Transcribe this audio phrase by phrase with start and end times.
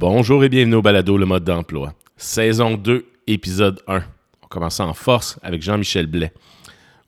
[0.00, 1.92] Bonjour et bienvenue au Balado Le mode d'emploi.
[2.16, 4.00] Saison 2, épisode 1.
[4.44, 6.32] On commence en force avec Jean-Michel Blais.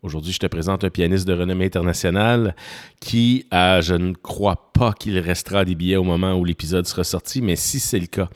[0.02, 2.56] Aujourd'hui, je te présente un pianiste de renommée internationale
[2.98, 7.40] qui, je ne crois pas qu'il restera des billets au moment où l'épisode sera sorti,
[7.40, 8.28] mais si c'est le cas,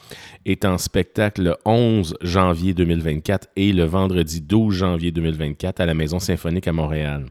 [0.46, 5.94] est en spectacle le 11 janvier 2024 et le vendredi 12 janvier 2024 à la
[5.94, 7.26] Maison Symphonique à Montréal.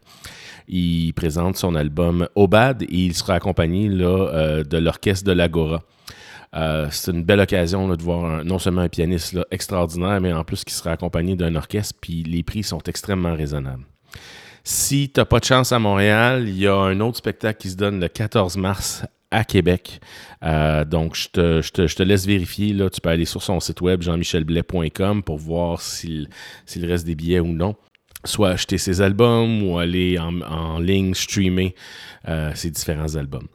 [0.67, 5.83] Il présente son album Obad et il sera accompagné euh, de l'orchestre de l'Agora.
[6.55, 10.63] Euh, c'est une belle occasion de voir non seulement un pianiste extraordinaire, mais en plus
[10.63, 13.83] qui sera accompagné d'un orchestre, puis les prix sont extrêmement raisonnables.
[14.63, 17.69] Si tu n'as pas de chance à Montréal, il y a un autre spectacle qui
[17.69, 19.03] se donne le 14 mars
[19.33, 19.99] à Québec.
[20.43, 22.71] Euh, donc, je te, laisse vérifier.
[22.73, 26.29] Là, tu peux aller sur son site web jean-michelblais.com pour voir s'il
[26.77, 27.75] reste des billets ou non.
[28.25, 31.75] Soit acheter ses albums ou aller en, ligne streamer
[32.29, 33.47] euh, ses différents albums.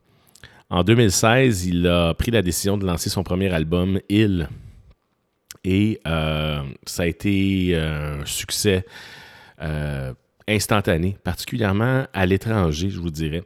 [0.71, 4.49] En 2016, il a pris la décision de lancer son premier album, Il.
[5.65, 8.85] Et euh, ça a été un succès
[10.49, 13.43] instantané, particulièrement à l'étranger, je vous dirais.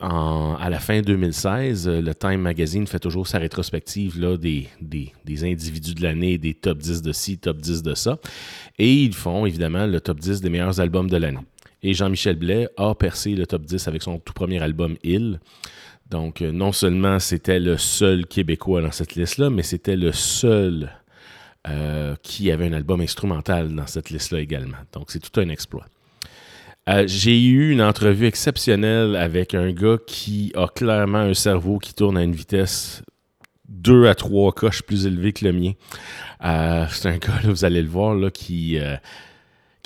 [0.00, 5.94] à la fin 2016, le Time Magazine fait toujours sa rétrospective là, des, des, individus
[5.94, 8.18] de l'année, des top 10 de ci, top 10 de ça.
[8.78, 11.38] Et ils font évidemment le top 10 des meilleurs albums de l'année.
[11.82, 15.40] Et Jean-Michel Blais a percé le top 10 avec son tout premier album Il.
[16.10, 20.90] Donc, euh, non seulement c'était le seul Québécois dans cette liste-là, mais c'était le seul
[21.66, 24.78] euh, qui avait un album instrumental dans cette liste-là également.
[24.92, 25.84] Donc, c'est tout un exploit.
[26.88, 31.92] Euh, j'ai eu une entrevue exceptionnelle avec un gars qui a clairement un cerveau qui
[31.92, 33.02] tourne à une vitesse
[33.68, 35.72] deux à trois coches plus élevée que le mien.
[36.90, 38.78] C'est un gars, vous allez le voir, là, qui,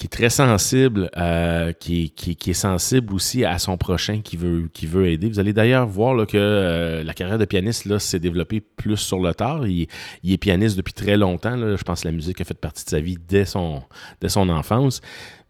[0.03, 5.29] qui est très sensible, euh, qui, est sensible aussi à son prochain qui veut, aider.
[5.29, 9.21] Vous allez d'ailleurs voir là, que euh, la carrière de pianiste s'est développée plus sur
[9.21, 9.65] le tard.
[9.69, 9.87] Il,
[10.25, 11.57] est pianiste depuis très longtemps.
[11.57, 13.81] Je pense que la musique a fait partie de sa vie dès son,
[14.21, 15.03] dès son enfance.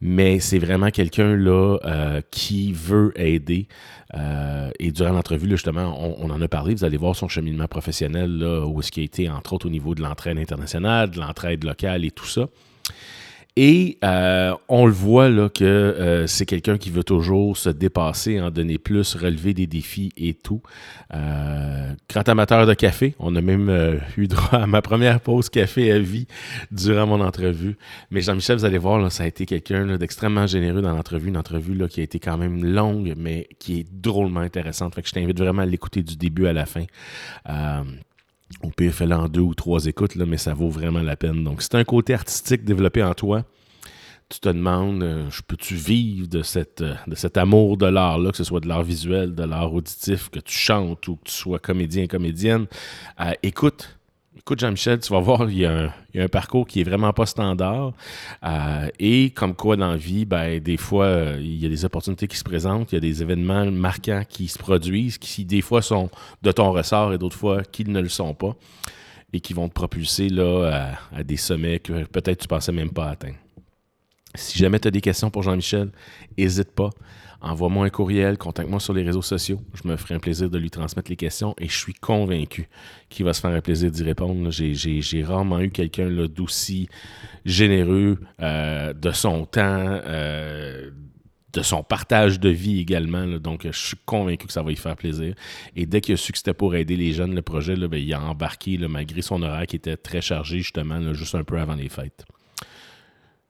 [0.02, 3.68] Mais c'est vraiment quelqu'un là euh, qui veut aider.
[4.78, 6.74] et durant l'entrevue, justement, on, en a parlé.
[6.74, 9.70] Vous allez voir son cheminement professionnel, là, où est-ce qu'il a été, entre autres, au
[9.70, 12.48] niveau de l'entraide internationale, de l'entraide locale et tout ça.
[13.56, 18.40] Et euh, on le voit là que euh, c'est quelqu'un qui veut toujours se dépasser,
[18.40, 20.62] en donner plus, relever des défis et tout.
[21.12, 25.92] Euh, grand amateur de café, on a même eu droit à ma première pause café
[25.92, 26.26] à vie
[26.70, 27.76] durant mon entrevue.
[28.10, 31.36] Mais Jean-Michel, vous allez voir, là, ça a été quelqu'un d'extrêmement généreux dans l'entrevue, une
[31.36, 34.94] entrevue là, qui a été quand même longue, mais qui est drôlement intéressante.
[34.94, 36.84] Fait que je t'invite vraiment à l'écouter du début à la fin.
[38.62, 41.42] Au pire, fais-le en deux ou trois écoutes, mais ça vaut vraiment la peine.
[41.44, 43.44] Donc, c'est un côté artistique développé en toi.
[44.28, 48.60] Tu te demandes, euh, peux-tu vivre euh, de cet amour de l'art-là, que ce soit
[48.60, 52.66] de l'art visuel, de l'art auditif, que tu chantes ou que tu sois comédien, comédienne?
[53.20, 53.98] Euh, écoute,
[54.44, 57.92] Écoute, Jean-Michel, tu vas voir, il y, a un, parcours qui est vraiment pas standard.
[58.42, 61.84] Euh, et comme quoi, dans la vie, ben, des fois, euh, il y a des
[61.84, 65.60] opportunités qui se présentent, il y a des événements marquants qui se produisent, qui des
[65.60, 66.10] fois sont
[66.42, 68.56] de ton ressort et d'autres fois qui ne le sont pas,
[69.32, 73.10] et qui vont te propulser là, à, des sommets que peut-être tu pensais même pas
[73.10, 73.36] atteindre.
[74.34, 75.92] Si jamais tu as des questions pour Jean-Michel,
[76.36, 76.90] n'hésite pas
[77.42, 79.60] envoie-moi un courriel, contacte-moi sur les réseaux sociaux.
[79.74, 82.68] Je me ferai un plaisir de lui transmettre les questions et je suis convaincu
[83.08, 84.50] qu'il va se faire un plaisir d'y répondre.
[84.50, 86.88] J'ai rarement eu quelqu'un d'aussi
[87.44, 89.60] généreux euh, de son temps,
[90.06, 90.90] euh,
[91.52, 93.26] de son partage de vie également.
[93.26, 95.34] donc, je suis convaincu que ça va lui faire plaisir.
[95.74, 98.14] Et dès qu'il a su que c'était pour aider les jeunes, le projet, ben, il
[98.14, 101.88] a embarqué malgré son horaire qui était très chargé, justement, juste un peu avant les
[101.88, 102.24] fêtes.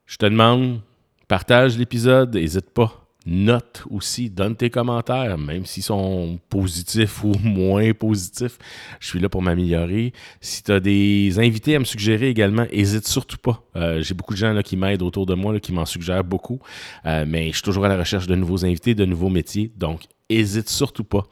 [0.06, 0.80] Je te demande,
[1.28, 7.93] partage l'épisode, n'hésite pas note aussi, donne tes commentaires, même s'ils sont positifs ou moins
[7.93, 8.59] positifs.
[9.00, 10.12] Je suis là pour m'améliorer.
[10.41, 13.62] Si tu as des invités à me suggérer également, hésite surtout pas.
[13.77, 16.60] Euh, j'ai beaucoup de gens qui m'aident autour de moi, qui m'en suggèrent beaucoup,
[17.06, 20.03] euh, mais je suis toujours à la recherche de nouveaux invités, de nouveaux métiers, donc
[20.28, 21.25] hésite surtout pas.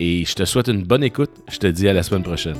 [0.00, 1.30] Et je te souhaite une bonne écoute.
[1.50, 2.56] Je te dis à la semaine prochaine.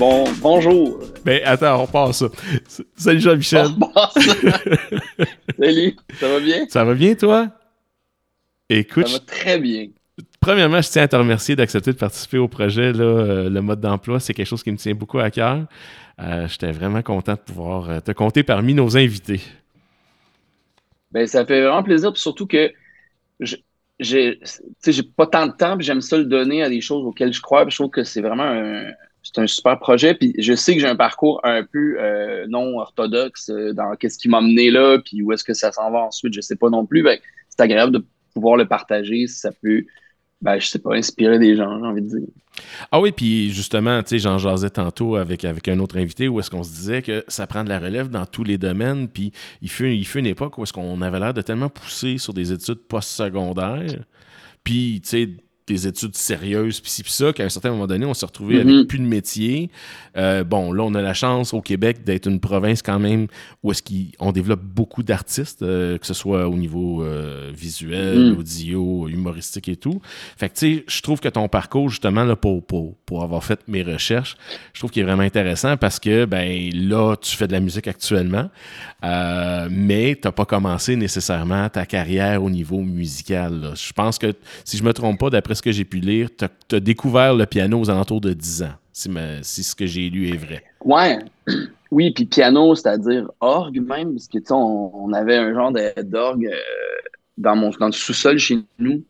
[0.00, 0.98] Bon, bonjour.
[1.26, 2.28] Ben, attends, on passe ça.
[2.96, 3.66] Salut Jean-Michel.
[5.58, 6.66] Salut, ça va bien?
[6.70, 7.48] Ça va bien, toi?
[8.70, 9.08] Écoute.
[9.08, 9.88] Ça va très bien.
[10.40, 13.82] Premièrement, je tiens à te remercier d'accepter de participer au projet, là, euh, le mode
[13.82, 14.20] d'emploi.
[14.20, 15.66] C'est quelque chose qui me tient beaucoup à cœur.
[16.18, 19.42] Euh, J'étais vraiment content de pouvoir euh, te compter parmi nos invités.
[21.12, 22.72] Ben, ça fait vraiment plaisir, puis surtout que
[23.38, 24.38] j'ai
[25.14, 27.66] pas tant de temps, puis j'aime ça le donner à des choses auxquelles je crois,
[27.66, 28.86] puis je trouve que c'est vraiment un,
[29.32, 30.14] c'est un super projet.
[30.14, 34.18] Puis je sais que j'ai un parcours un peu euh, non orthodoxe euh, dans qu'est-ce
[34.18, 36.70] qui m'a mené là, puis où est-ce que ça s'en va ensuite, je sais pas
[36.70, 37.02] non plus.
[37.02, 37.18] Ben,
[37.48, 38.04] c'est agréable de
[38.34, 39.84] pouvoir le partager si ça peut,
[40.40, 42.28] ben, je sais pas, inspirer des gens, j'ai envie de dire.
[42.92, 46.40] Ah oui, puis justement, tu sais, j'en jasais tantôt avec, avec un autre invité où
[46.40, 49.32] est-ce qu'on se disait que ça prend de la relève dans tous les domaines, puis
[49.62, 52.34] il fut, il fut une époque où est-ce qu'on avait l'air de tellement pousser sur
[52.34, 54.04] des études postsecondaires,
[54.64, 55.28] puis, tu sais,
[55.70, 58.86] des études sérieuses, puis ça, qu'à un certain moment donné, on s'est retrouvé avec mhm.
[58.86, 59.70] plus de métier.
[60.16, 63.26] Euh, bon, là, on a la chance au Québec d'être une province quand même
[63.62, 68.38] où est-ce qu'on développe beaucoup d'artistes, euh, que ce soit au niveau euh, visuel, mhm.
[68.38, 70.00] audio, humoristique et tout.
[70.36, 73.44] Fait que, tu sais, je trouve que ton parcours, justement, là, pour, pour, pour avoir
[73.44, 74.36] fait mes recherches,
[74.72, 77.86] je trouve qu'il est vraiment intéressant parce que, ben là, tu fais de la musique
[77.86, 78.50] actuellement,
[79.02, 83.72] mais tu n'as pas commencé nécessairement ta carrière au niveau musical.
[83.74, 84.32] Je pense que,
[84.64, 87.44] si je me trompe pas, d'après ce que j'ai pu lire, tu as, découvert le
[87.44, 90.64] piano aux alentours de 10 ans, si, ce que j'ai lu est vrai.
[90.84, 91.18] Ouais.
[91.92, 95.72] Oui, puis piano, c'est-à-dire orgue même, parce que on, on, avait un genre
[96.04, 99.02] d'orgue euh, dans mon le sous-sol chez nous.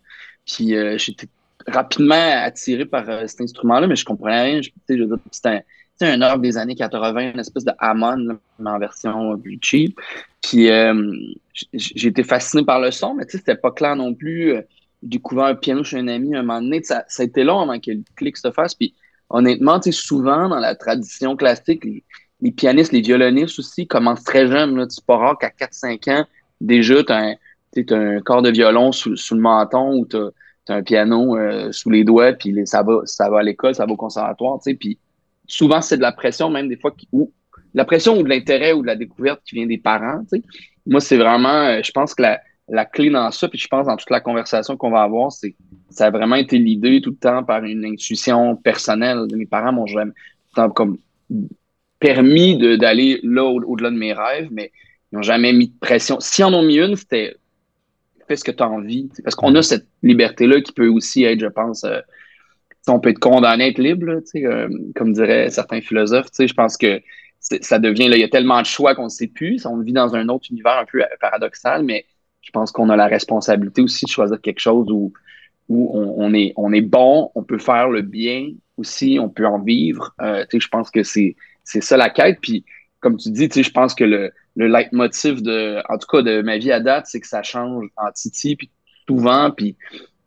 [0.47, 1.26] Puis euh, j'étais
[1.67, 4.61] rapidement attiré par euh, cet instrument-là, mais je comprenais rien.
[4.62, 5.62] C'était
[6.00, 10.00] un, un orgue des années 80, une espèce de Hammond, mais en version plus cheap.
[10.41, 10.70] Puis
[11.75, 14.55] j'ai été fasciné par le son, mais tu sais, c'était pas clair non plus
[15.02, 16.82] découvert un piano chez un ami un moment donné.
[16.82, 18.75] Ça, ça a été long avant que le clic se fasse.
[18.75, 18.94] Puis
[19.29, 24.87] honnêtement, souvent dans la tradition classique, les, pianistes, les violonistes aussi commencent très jeunes.
[24.88, 26.26] C'est pas rare qu'à 4-5 ans,
[26.61, 27.37] déjà, tu as,
[27.97, 30.31] un corps de violon sous, le menton ou tu as,
[30.69, 33.93] un piano euh, sous les doigts, puis ça, va, ça va à l'école, ça va
[33.93, 34.61] au conservatoire.
[34.79, 34.99] Puis
[35.49, 37.32] souvent, c'est de la pression, même des fois, ou
[37.75, 40.23] la pression ou de l'intérêt ou de la découverte qui vient des parents.
[40.87, 43.87] Moi, c'est vraiment, euh, je pense que la, la clé dans ça, puis je pense
[43.87, 45.55] dans toute la conversation qu'on va avoir, c'est
[45.90, 49.26] ça a vraiment été l'idée tout le temps par une intuition personnelle.
[49.34, 50.12] Mes parents m'ont jamais
[50.75, 50.99] comme
[51.99, 54.72] permis d'aller là au-delà de mes rêves, mais
[55.11, 56.20] ils n'ont jamais mis de pression.
[56.20, 57.37] S'ils en ont mis une, c'était
[58.31, 59.11] fais ce que tu as envie.
[59.25, 62.00] Parce qu'on a cette liberté-là qui peut aussi être, je pense, euh,
[62.87, 66.28] on peut être condamné à être libre, euh, comme diraient certains philosophes.
[66.38, 67.00] Je pense que
[67.40, 69.66] ça devient, il y a tellement de choix qu'on ne sait plus.
[69.66, 72.06] On vit dans un autre univers un peu paradoxal, mais
[72.40, 75.12] je pense qu'on a la responsabilité aussi de choisir quelque chose où,
[75.69, 79.58] où on, est, on est bon, on peut faire le bien aussi, on peut en
[79.58, 80.14] vivre.
[80.20, 82.38] Euh, je pense que c'est ça la quête.
[82.40, 82.64] Puis,
[83.00, 86.58] comme tu dis, je pense que le, le leitmotiv de, en tout cas, de ma
[86.58, 88.70] vie à date, c'est que ça change en titi, puis
[89.08, 89.50] souvent.
[89.50, 89.76] Puis,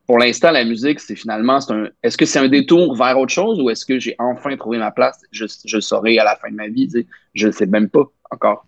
[0.06, 3.32] pour l'instant, la musique, c'est finalement, c'est un, est-ce que c'est un détour vers autre
[3.32, 5.22] chose ou est-ce que j'ai enfin trouvé ma place?
[5.32, 6.90] Je, je saurai à la fin de ma vie,
[7.34, 8.66] je ne sais même pas encore.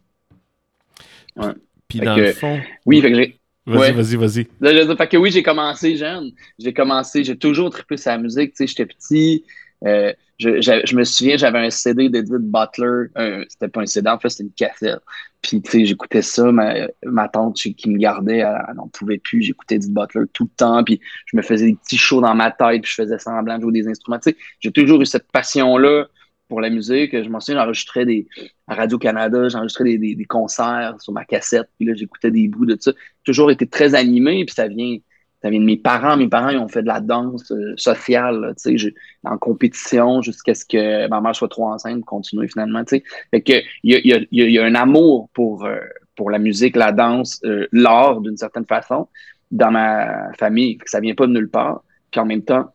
[1.35, 1.53] Ouais.
[1.97, 2.59] Puis dans le fond.
[2.85, 3.39] Oui, fait que j'ai.
[3.65, 4.97] Vas-y, vas-y, vas-y.
[4.97, 6.31] Fait que oui, j'ai commencé jeune.
[6.59, 8.51] J'ai commencé, j'ai toujours trippé sa musique.
[8.51, 9.43] Tu sais, j'étais petit.
[9.85, 13.07] Euh, je, je, me souviens, j'avais un CD d'Edith Butler.
[13.49, 14.99] c'était pas un CD, en fait, c'était une cassette.
[15.41, 16.51] Puis, tu sais, j'écoutais ça.
[16.51, 19.41] Ma, ma tante qui me gardait, elle n'en pouvait plus.
[19.41, 20.83] J'écoutais Edith Butler tout le temps.
[20.83, 22.81] Puis, je me faisais des petits shows dans ma tête.
[22.81, 24.19] Puis, je faisais semblant de jouer des instruments.
[24.19, 26.07] Tu sais, j'ai toujours eu cette passion-là
[26.47, 27.11] pour la musique.
[27.11, 28.27] Je m'en souviens, j'enregistrais des,
[28.67, 32.77] à Radio-Canada, j'enregistrais des, des, concerts sur ma cassette, puis là, j'écoutais des bouts de
[32.79, 32.91] ça.
[33.23, 34.97] Toujours été très animé, puis ça vient,
[35.41, 36.17] ça vient de mes parents.
[36.17, 40.53] Mes parents, ils ont fait de la danse euh, sociale, tu sais, en compétition jusqu'à
[40.53, 43.03] ce que ma mère soit trop enceinte pour continuer finalement, tu sais.
[43.31, 45.79] Fait que, il y a, y, a, y a, un amour pour, euh,
[46.15, 49.07] pour la musique, la danse, euh, l'art, d'une certaine façon,
[49.51, 50.77] dans ma famille.
[50.85, 51.83] Ça vient pas de nulle part.
[52.11, 52.71] Puis en même temps,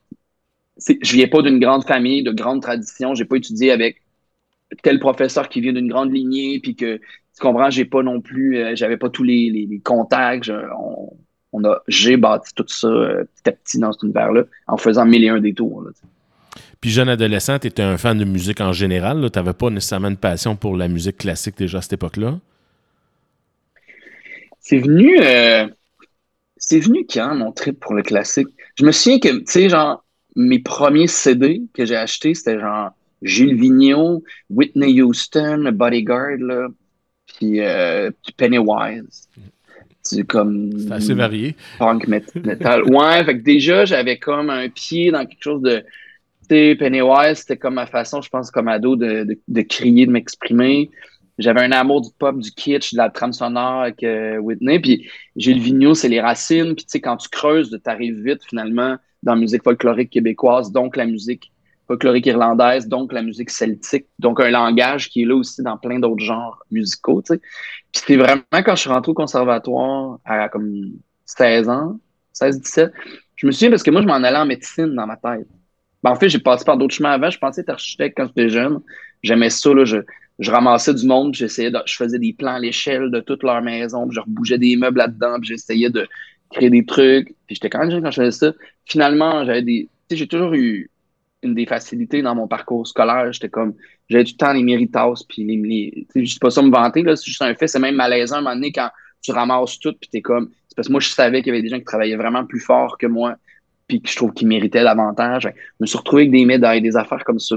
[0.87, 3.15] je viens pas d'une grande famille, de grande tradition.
[3.15, 4.03] J'ai pas étudié avec
[4.83, 8.59] tel professeur qui vient d'une grande lignée, puis que tu comprends, j'ai pas non plus,
[8.59, 10.51] euh, j'avais pas tous les, les, contacts.
[11.53, 15.05] on, a, j'ai bâti tout ça euh, petit à petit dans cet univers-là en faisant
[15.05, 15.85] mille et un détours.
[16.81, 19.29] puis jeune adolescent, tu étais un fan de musique en général.
[19.31, 22.39] Tu n'avais pas nécessairement une passion pour la musique classique déjà à cette époque-là?
[24.61, 25.19] C'est venu.
[25.21, 25.67] Euh,
[26.57, 28.49] c'est venu quand mon trip pour le classique?
[28.77, 30.05] Je me souviens que, tu sais, genre,
[30.37, 32.91] mes premiers CD que j'ai achetés, c'était genre
[33.23, 36.69] Gilles Vigneault, Whitney Houston, Bodyguard, là,
[37.27, 39.29] puis, euh, Pennywise.
[40.03, 40.71] C'est comme.
[40.79, 41.55] C'est assez varié.
[41.79, 42.85] Punk metal.
[42.85, 45.85] ouais, fait que déjà, j'avais comme un pied dans quelque chose de.
[46.49, 50.07] Tu sais, Pennywise, c'était comme ma façon, je pense, comme ado, de, de, de crier,
[50.07, 50.91] de m'exprimer.
[51.41, 54.79] J'avais un amour du pop, du kitsch, de la trame sonore avec euh, Whitney.
[54.79, 56.75] Puis Gilles Vigneault, c'est les racines.
[56.75, 60.97] Puis tu sais, quand tu creuses, t'arrives vite finalement dans la musique folklorique québécoise, donc
[60.97, 61.53] la musique
[61.87, 65.99] folklorique irlandaise, donc la musique celtique, donc un langage qui est là aussi dans plein
[65.99, 67.23] d'autres genres musicaux.
[67.23, 67.41] Tu sais.
[67.93, 70.93] Puis c'est vraiment quand je suis rentré au conservatoire à comme
[71.25, 71.99] 16 ans,
[72.35, 72.93] 16-17,
[73.37, 75.47] je me souviens parce que moi, je m'en allais en médecine dans ma tête.
[76.03, 77.31] Ben, en fait, j'ai passé par d'autres chemins avant.
[77.31, 78.81] Je pensais être architecte quand j'étais jeune.
[79.23, 79.73] J'aimais ça.
[79.73, 79.85] Là.
[79.85, 79.99] Je,
[80.41, 84.07] je ramassais du monde, j'essayais je faisais des plans à l'échelle de toute leur maison,
[84.07, 86.09] puis je rebougeais des meubles là-dedans, j'essayais de
[86.51, 87.29] créer des trucs.
[87.47, 88.53] Puis j'étais quand même jeune quand je faisais ça.
[88.87, 89.89] Finalement, j'avais des.
[90.09, 90.91] Tu sais, j'ai toujours eu
[91.43, 93.33] une des facilités dans mon parcours scolaire.
[93.33, 93.75] J'étais comme.
[94.09, 95.57] J'avais du temps les méritas, puis les.
[95.57, 97.69] les tu sais pas ça me vanter, là, c'est juste un fait.
[97.69, 98.89] C'est même malaisant à un moment donné quand
[99.23, 100.51] tu ramasses tout, puis t'es comme.
[100.69, 102.61] C'est parce que moi, je savais qu'il y avait des gens qui travaillaient vraiment plus
[102.61, 103.37] fort que moi,
[103.87, 105.43] puis que je trouve qu'ils méritaient davantage.
[105.43, 107.57] Je me suis retrouvé avec des médailles, des affaires comme ça.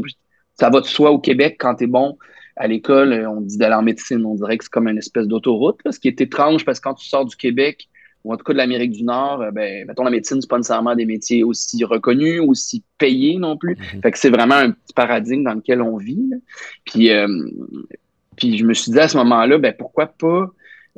[0.55, 2.17] Ça va de soi au Québec quand t'es bon
[2.55, 5.79] à l'école, on dit d'aller en médecine, on dirait que c'est comme une espèce d'autoroute,
[5.89, 7.89] ce qui est étrange parce que quand tu sors du Québec,
[8.23, 10.57] ou en tout cas de l'Amérique du Nord, euh, ben, mettons, la médecine, c'est pas
[10.57, 13.75] nécessairement des métiers aussi reconnus, aussi payés non plus.
[13.75, 14.01] Mm-hmm.
[14.01, 16.31] Fait que c'est vraiment un petit paradigme dans lequel on vit.
[16.85, 17.27] Puis, euh,
[18.37, 20.47] puis je me suis dit à ce moment-là, ben, pourquoi pas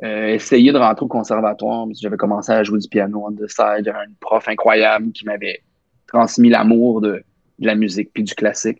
[0.04, 1.86] euh, essayer de rentrer au conservatoire?
[2.00, 3.84] J'avais commencé à jouer du piano en the side.
[3.84, 5.62] J'avais un prof incroyable qui m'avait
[6.06, 7.24] transmis l'amour de,
[7.58, 8.78] de, la musique puis du classique.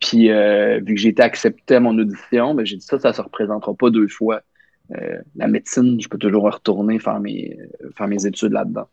[0.00, 3.12] Puis, euh, vu que j'ai été accepté à mon audition, ben, j'ai dit ça, ça
[3.12, 4.42] se représentera pas deux fois.
[4.94, 7.58] Euh, la médecine, je peux toujours retourner faire mes,
[7.96, 8.88] faire mes études là-dedans.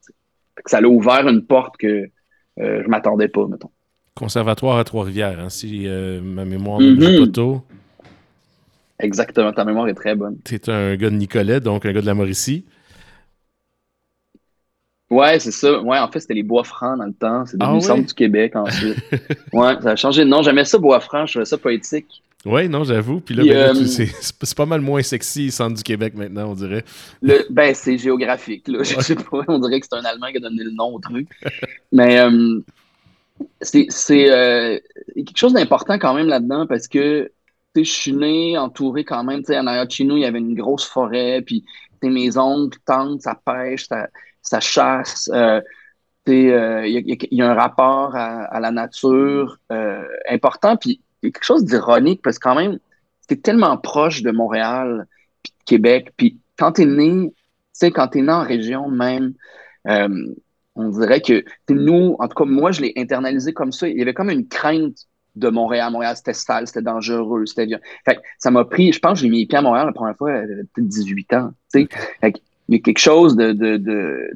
[0.65, 2.09] Ça a ouvert une porte que
[2.59, 3.69] euh, je m'attendais pas, mettons.
[4.15, 7.63] Conservatoire à Trois-Rivières, hein, si ma mémoire ne mm pas tôt.
[8.99, 10.37] Exactement, ta mémoire est très bonne.
[10.45, 12.65] Tu es un gars de Nicolet, donc un gars de la Mauricie.
[15.13, 15.79] Ouais, c'est ça.
[15.79, 17.45] Ouais, en fait, c'était les Bois Francs dans le temps.
[17.45, 18.97] C'est devenu ah, Centre du Québec ensuite.
[19.53, 20.41] ouais, ça a changé de nom.
[20.41, 21.27] J'aimais ça, Bois Francs.
[21.27, 22.23] Je trouvais ça poétique.
[22.45, 23.21] Ouais, non, j'avoue.
[23.21, 26.83] Puis là, ben euh, c'est pas mal moins sexy, Centre du Québec maintenant, on dirait.
[27.21, 28.67] Le, ben, c'est géographique.
[28.67, 28.79] Là.
[28.83, 30.99] Je sais pas, on dirait que c'est un Allemand qui a donné le nom au
[30.99, 31.27] truc.
[31.91, 32.59] Mais euh,
[33.61, 34.79] c'est euh,
[35.15, 37.31] quelque chose d'important quand même là-dedans parce que
[37.75, 39.41] je suis né entouré quand même.
[39.49, 41.41] En arrière de chez nous, il y avait une grosse forêt.
[41.41, 41.63] Puis
[42.01, 44.09] mes oncles, tantes, ça pêche, ça
[44.43, 45.29] ça chasse.
[45.33, 45.61] Euh,
[46.29, 50.77] euh, il y, a un rapport à, la nature euh, important.
[50.77, 52.77] Puis il y a quelque chose d'ironique parce que quand même,
[53.27, 55.07] c'est tellement proche de Montréal,
[55.41, 56.13] puis de Québec.
[56.15, 57.35] Puis quand tu es né, tu
[57.73, 59.33] sais, quand tu es né en région même,
[59.85, 63.87] on dirait que nous, en tout cas, moi, je l'ai internalisé comme ça.
[63.87, 64.97] Il y avait comme une crainte
[65.35, 65.91] de Montréal.
[65.91, 67.67] Montréal, c'était sale, c'était dangereux, c'était.
[68.05, 70.15] Fait ça m'a pris, je pense que j'ai mis les pieds à Montréal la première
[70.15, 71.51] fois, j'avais peut-être 18 ans.
[71.71, 71.87] Fait
[72.69, 74.29] il y a quelque chose de, de, de,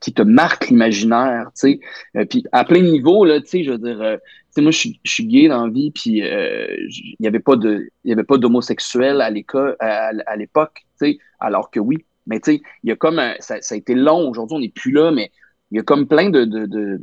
[0.00, 1.80] qui, te marque l'imaginaire, tu sais.
[2.16, 4.16] Euh, puis à plein niveau, là, tu sais, je veux dire, euh,
[4.58, 8.12] moi, je suis, gay dans la vie, puis euh, il n'y avait pas de, y
[8.12, 12.04] avait pas d'homosexuel à l'école, à, l'époque, tu sais, alors que oui.
[12.26, 14.68] Mais tu sais, il y a comme, ça, ça, a été long, aujourd'hui, on n'est
[14.68, 15.30] plus là, mais
[15.70, 17.00] il y a comme plein de, de, de,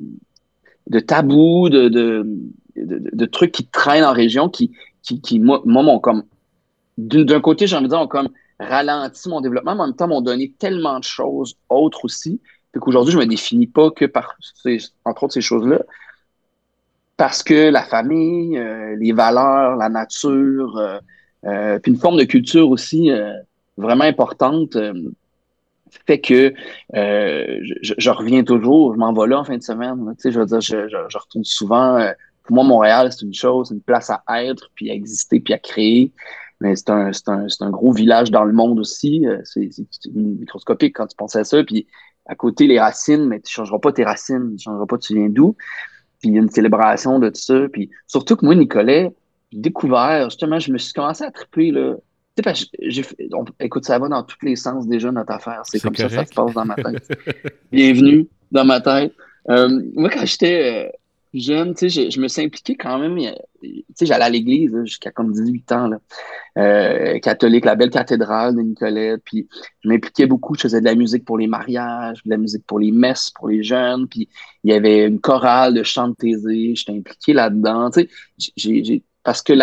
[0.87, 2.25] de tabous, de, de,
[2.75, 6.23] de, trucs qui traînent en région qui, qui, qui moi, m'ont comme,
[6.97, 8.29] d'un côté, j'ai envie de dire, ont comme
[8.63, 12.41] ralenti mon développement, mais en même temps m'ont donné tellement de choses autres aussi,
[12.79, 14.35] qu'aujourd'hui, je me définis pas que par,
[15.05, 15.79] entre autres, ces choses-là,
[17.17, 20.99] parce que la famille, euh, les valeurs, la nature, euh,
[21.45, 23.11] euh, puis une forme de culture aussi
[23.77, 24.77] vraiment importante
[26.07, 26.53] fait que
[26.93, 30.15] je, reviens toujours, je m'en vais là en fin de semaine.
[30.23, 32.07] je veux dire, je, retourne souvent.
[32.43, 35.59] pour moi, Montréal, c'est une chose, une place à être, puis à exister, puis à
[35.59, 36.11] créer
[36.63, 39.27] mais c'est un, un, un, gros village dans le monde aussi.
[39.27, 39.69] Euh, c'est
[40.15, 41.61] microscopique quand tu penses à ça.
[41.61, 41.87] Puis
[42.25, 44.97] à côté, les racines, mais tu ne changeras pas tes racines, tu ne changeras pas
[44.97, 45.57] tu viens d'où?
[46.21, 47.67] Puis il y a une célébration de tout ça.
[47.71, 49.13] Puis surtout que moi, Nicolet,
[49.51, 51.95] j'ai découvert, justement, je me suis commencé à triper, là.
[52.35, 53.05] Tu sais,
[53.59, 55.61] écoute, ça va dans tous les sens déjà, notre affaire.
[55.65, 57.07] C'est comme ça que ça se passe dans ma tête.
[57.71, 59.13] Bienvenue dans ma tête.
[59.49, 60.97] Euh, moi, quand j'étais euh,
[61.33, 63.17] jeune, je, me suis impliqué quand même.
[63.95, 65.99] Sais, j'allais à l'église jusqu'à comme 18 ans, là,
[66.57, 69.21] euh, catholique, la belle cathédrale de Nicolette.
[69.25, 69.47] Puis
[69.81, 70.55] je m'impliquais beaucoup.
[70.55, 73.49] Je faisais de la musique pour les mariages, de la musique pour les messes, pour
[73.49, 74.07] les jeunes.
[74.07, 74.29] Puis
[74.63, 76.15] il y avait une chorale de chant de.
[76.21, 77.89] J'étais impliqué là-dedans.
[79.23, 79.53] Parce que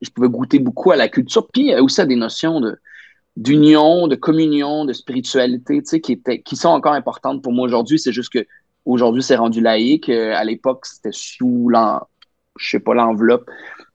[0.00, 1.48] je pouvais goûter beaucoup à la culture.
[1.48, 2.76] Puis aussi à des notions de
[3.36, 7.66] d'union, de communion, de spiritualité, tu sais, qui, étaient, qui sont encore importantes pour moi
[7.66, 7.98] aujourd'hui.
[7.98, 8.46] C'est juste que
[8.86, 10.08] Aujourd'hui, c'est rendu laïque.
[10.08, 11.70] Euh, à l'époque, c'était sous
[12.58, 13.50] je sais pas, l'enveloppe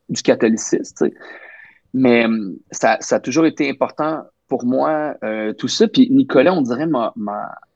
[0.09, 1.09] du catholicisme.
[1.93, 5.87] Mais euh, ça, a toujours été important pour moi, euh, tout ça.
[5.87, 7.13] Puis Nicolas, on dirait, m'a,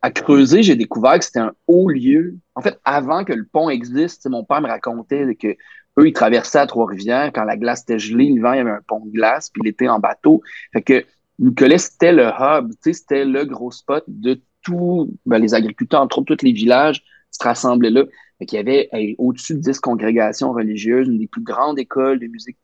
[0.01, 2.35] à creuser, j'ai découvert que c'était un haut lieu.
[2.53, 5.55] En fait, avant que le pont existe, mon père me racontait que
[5.97, 7.31] eux, ils traversaient à Trois-Rivières.
[7.33, 9.87] Quand la glace était gelée, l'hiver, il y avait un pont de glace, puis l'été
[9.87, 10.41] en bateau.
[10.73, 11.05] Fait que
[11.39, 16.35] Nicolas, c'était le hub, c'était le gros spot de tous ben, les agriculteurs, entre autres,
[16.35, 18.03] tous les villages se rassemblaient là.
[18.41, 22.57] il y avait au-dessus de 10 congrégations religieuses, une des plus grandes écoles de musique.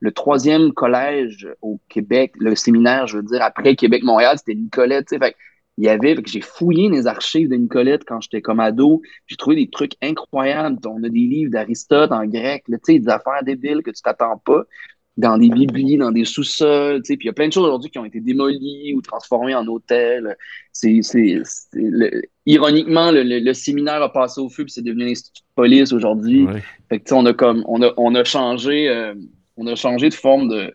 [0.00, 5.14] le troisième collège au Québec, le séminaire, je veux dire, après Québec-Montréal, c'était Nicolette.
[5.76, 9.02] Il y avait, j'ai fouillé les archives de Nicolette quand j'étais comme ado.
[9.26, 10.78] J'ai trouvé des trucs incroyables.
[10.86, 14.64] On a des livres d'Aristote en grec, là, des affaires débiles que tu t'attends pas
[15.16, 17.64] dans des biblies, dans des sous-sols, tu sais, puis il y a plein de choses
[17.64, 20.36] aujourd'hui qui ont été démolies ou transformées en hôtels.
[20.72, 21.40] C'est, c'est,
[22.46, 26.46] ironiquement, le, le, séminaire a passé au feu puis c'est devenu l'institut de police aujourd'hui.
[26.88, 29.14] Fait que, on a comme, on a, on a changé, euh,
[29.56, 30.74] on a changé de forme de,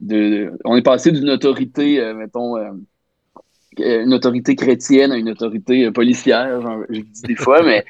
[0.00, 2.72] de, on est passé d'une autorité, euh, mettons, euh,
[3.78, 7.84] une autorité chrétienne à une autorité policière, genre, je dis des fois, mais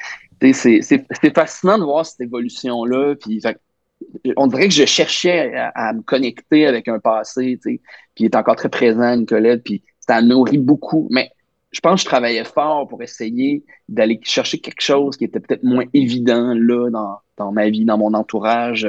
[0.53, 3.15] c'est, c'est, c'est fascinant de voir cette évolution-là.
[3.15, 3.59] Puis, fait,
[4.37, 7.81] on dirait que je cherchais à, me connecter avec un passé, tu sais,
[8.15, 11.09] puis il est encore très présent, Nicolette, puis ça nourrit beaucoup.
[11.11, 11.31] Mais
[11.73, 15.65] je pense que je travaillais fort pour essayer d'aller chercher quelque chose qui était peut-être
[15.65, 16.91] moins évident là
[17.37, 18.89] dans, ma vie, dans mon entourage.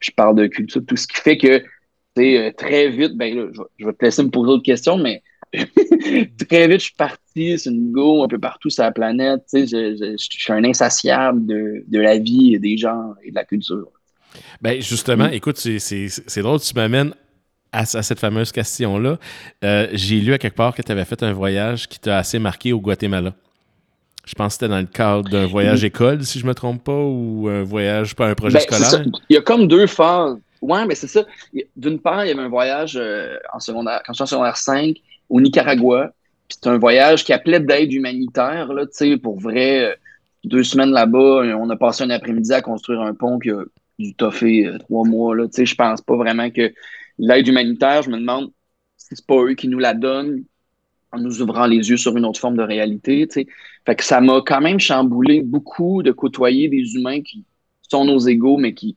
[0.00, 1.62] Je parle de culture, tout ce qui fait que
[2.16, 3.46] sais, très vite, ben là,
[3.78, 7.70] je, vais te laisser me poser d'autres questions, mais très vite, je suis parti, c'est
[7.70, 9.42] une go un peu partout sur la planète.
[9.52, 13.90] Tu sais, je, suis un insatiable de la vie, des gens et de la culture.
[14.60, 17.14] Ben justement, écoute, c'est drôle, tu m'amènes
[17.72, 19.18] à, cette fameuse question-là.
[19.64, 22.38] Euh, j'ai lu à quelque part que tu avais fait un voyage qui t'a assez
[22.38, 23.32] marqué au Guatemala.
[24.24, 26.92] Je pense que c'était dans le cadre d'un voyage école, si je me trompe pas,
[26.92, 29.04] ou un voyage, pas un projet ben, scolaire.
[29.28, 30.38] Il y a comme deux phases.
[30.60, 31.24] Ouais, mais c'est ça.
[31.76, 34.96] D'une part, il y avait un voyage euh, en secondaire, quand j'étais en secondaire 5
[35.28, 36.12] au Nicaragua.
[36.48, 38.84] C'est un voyage qui appelait d'aide humanitaire, là,
[39.20, 39.84] pour vrai.
[39.86, 39.94] Euh,
[40.44, 43.62] deux semaines là-bas, on a passé un après-midi à construire un pont qui a
[43.98, 45.36] du toffé euh, trois mois.
[45.36, 45.46] Là.
[45.52, 46.72] Je pense pas vraiment que
[47.18, 48.50] l'aide humanitaire, je me demande
[48.96, 50.44] si c'est pas eux qui nous la donnent
[51.12, 53.28] en nous ouvrant les yeux sur une autre forme de réalité.
[53.84, 57.44] Fait que ça m'a quand même chamboulé beaucoup de côtoyer des humains qui
[57.82, 58.96] sont nos égaux, mais qui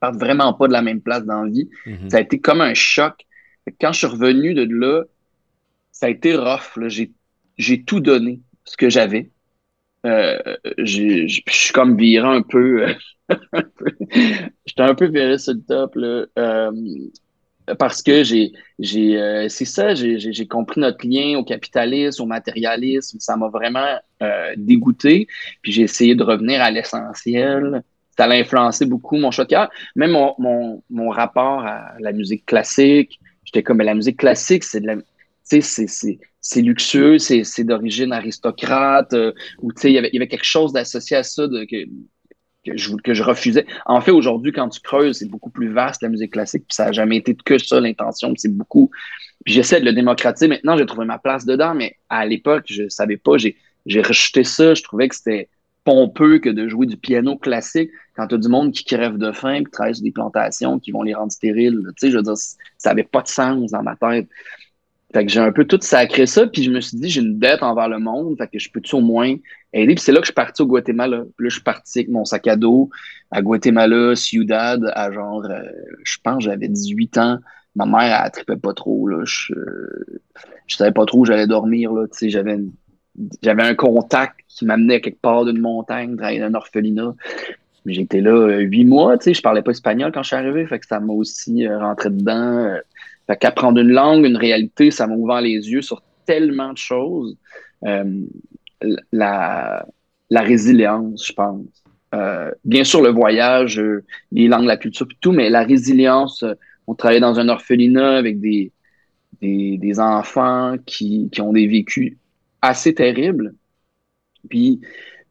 [0.00, 1.68] partent vraiment pas de la même place dans la vie.
[1.86, 2.08] Mm-hmm.
[2.08, 3.26] Ça a été comme un choc.
[3.80, 5.04] quand je suis revenu de là,
[5.92, 6.78] ça a été rough.
[7.58, 9.30] J'ai tout donné, ce que j'avais.
[10.08, 10.38] Euh,
[10.78, 12.88] je suis comme viré un peu.
[12.88, 12.94] Euh,
[14.66, 16.24] J'étais un peu viré sur le top, là.
[16.38, 16.70] Euh,
[17.78, 22.26] parce que j'ai, j'ai, euh, c'est ça, j'ai, j'ai compris notre lien au capitalisme, au
[22.26, 23.18] matérialisme.
[23.20, 25.26] Ça m'a vraiment euh, dégoûté.
[25.62, 27.82] Puis j'ai essayé de revenir à l'essentiel.
[28.16, 29.70] Ça a influencé beaucoup mon cœur.
[29.96, 33.20] Même mon, mon, mon, rapport à la musique classique.
[33.44, 34.96] J'étais comme, la musique classique, c'est de la,
[35.50, 39.14] c'est, luxueux, c'est, d'origine aristocrate,
[39.60, 41.84] ou tu sais, il y avait, quelque chose d'associé à ça, que,
[42.76, 43.66] je, refusais.
[43.86, 46.86] En fait, aujourd'hui, quand tu creuses, c'est beaucoup plus vaste la musique classique, puis ça
[46.86, 48.90] n'a jamais été que ça l'intention, c'est beaucoup.
[49.46, 50.48] J'essaie de le démocratiser.
[50.48, 53.38] Maintenant, j'ai trouvé ma place dedans, mais à l'époque, je ne savais pas.
[53.38, 53.56] J'ai,
[54.02, 54.74] rejeté ça.
[54.74, 55.48] Je trouvais que c'était
[55.84, 59.32] pompeux que de jouer du piano classique quand tu as du monde qui crève de
[59.32, 61.80] faim, qui travaille sur des plantations, qui vont les rendre stériles.
[61.98, 64.28] Tu je veux ça n'avait pas de sens dans ma tête.
[65.14, 67.38] Fait que j'ai un peu tout sacré ça, puis je me suis dit, j'ai une
[67.38, 69.34] dette envers le monde, fait que je peux-tu au moins
[69.72, 69.94] aider?
[69.94, 71.18] Puis c'est là que je suis parti au Guatemala.
[71.18, 72.90] Là, je suis parti avec mon sac à dos
[73.30, 75.62] à Guatemala, Ciudad, à genre, euh,
[76.02, 77.38] je pense j'avais 18 ans.
[77.74, 79.22] Ma mère, elle trippait pas trop, là.
[79.24, 79.54] Je,
[80.68, 82.06] savais pas trop où j'allais dormir, là.
[82.08, 82.58] Tu sais, j'avais,
[83.62, 87.14] un contact qui m'amenait quelque part d'une montagne, dans un orphelinat.
[87.86, 90.66] J'étais là euh, huit mois, tu sais, je parlais pas espagnol quand je suis arrivé,
[90.66, 92.76] fait que ça m'a aussi euh, rentré dedans.
[93.28, 97.36] Fait qu'apprendre une langue, une réalité, ça m'a ouvert les yeux sur tellement de choses.
[97.84, 98.22] Euh,
[99.12, 99.86] la,
[100.30, 101.66] la résilience, je pense.
[102.14, 106.44] Euh, bien sûr, le voyage, euh, les langues, la culture, tout, mais la résilience,
[106.86, 108.72] on travaillait dans un orphelinat avec des,
[109.42, 112.16] des, des enfants qui, qui ont des vécus
[112.62, 113.54] assez terribles.
[114.48, 114.80] Puis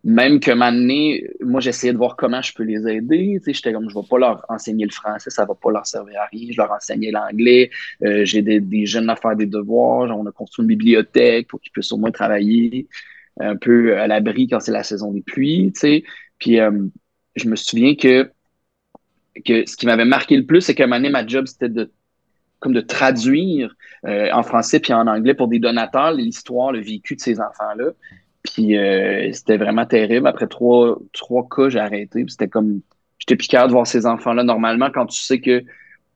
[0.04, 3.42] même que m'amener, moi j'essayais de voir comment je peux les aider.
[3.46, 6.26] J'étais comme je vais pas leur enseigner le français, ça va pas leur servir à
[6.26, 6.48] rien.
[6.52, 7.72] Je leur enseignais l'anglais.
[8.04, 10.18] Euh, j'ai des, jeunes à faire des devoirs.
[10.18, 12.88] on a construit une bibliothèque pour qu'ils puissent au moins travailler
[13.40, 15.74] un peu à l'abri quand c'est la saison des pluies.
[16.40, 16.72] Puis euh,
[17.36, 18.32] je me souviens que,
[19.46, 21.70] que ce qui m'avait marqué le plus, c'est qu'à un moment donné, ma job, c'était
[21.70, 21.92] de
[22.60, 27.16] comme de traduire euh, en français puis en anglais pour des donateurs l'histoire, le vécu
[27.16, 27.92] de ces enfants-là.
[28.54, 30.28] Puis euh, c'était vraiment terrible.
[30.28, 32.26] Après trois, trois cas, j'ai arrêté.
[32.28, 32.82] C'était comme.
[33.20, 34.44] J'étais piqué de voir ces enfants-là.
[34.44, 35.64] Normalement, quand tu sais que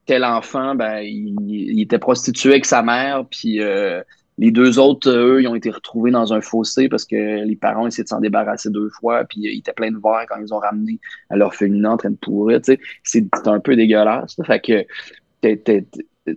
[0.06, 4.02] tel enfant, ben, il, était prostitué avec sa mère, puis euh,
[4.38, 7.86] les deux autres, eux, ils ont été retrouvés dans un fossé parce que les parents
[7.86, 10.58] essayaient de s'en débarrasser deux fois, puis ils étaient pleins de verre quand ils ont
[10.58, 12.60] ramené à leur féminin en train de pourrir.
[13.02, 14.36] C'est un peu dégueulasse.
[14.44, 14.84] Fait que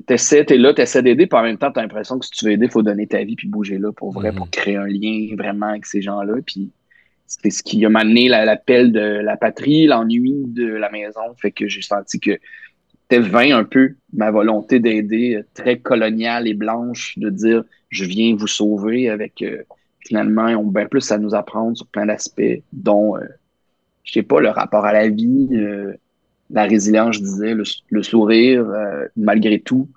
[0.05, 2.51] t'essaies, t'es là, t'essaies d'aider, puis en même temps, t'as l'impression que si tu veux
[2.51, 4.51] aider, il faut donner ta vie puis bouger là pour vrai, pour mhm.
[4.51, 6.35] créer un lien vraiment avec ces gens-là.
[6.45, 6.71] Puis
[7.27, 11.21] c'est ce qui a mené l'appel de la patrie, l'ennui de la maison.
[11.37, 12.37] Fait que j'ai senti que
[13.03, 18.35] c'était vain un peu ma volonté d'aider, très coloniale et blanche, de dire je viens
[18.35, 19.63] vous sauver avec euh,
[20.05, 23.25] finalement, ils ont bien plus à nous apprendre sur plein d'aspects, dont, euh,
[24.03, 25.93] je sais pas, le rapport à la vie, euh,
[26.49, 28.65] la résilience, je disais, le, sourire,
[29.15, 29.89] malgré tout.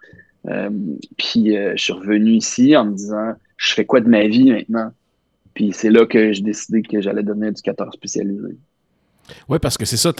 [1.16, 4.90] puis je suis revenu ici en me disant, je fais quoi de ma vie maintenant?
[5.54, 8.56] Puis c'est là que j'ai décidé que j'allais devenir éducateur spécialisé.
[9.48, 10.12] Oui, parce que c'est ça.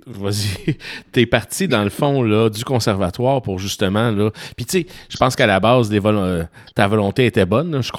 [0.06, 0.76] Vas-y.
[1.12, 4.30] T'es parti, dans le fond, là, du conservatoire pour justement, là.
[4.56, 7.82] Puis, tu sais, je pense qu'à la base, euh, ta volonté était bonne.
[7.82, 7.90] Je,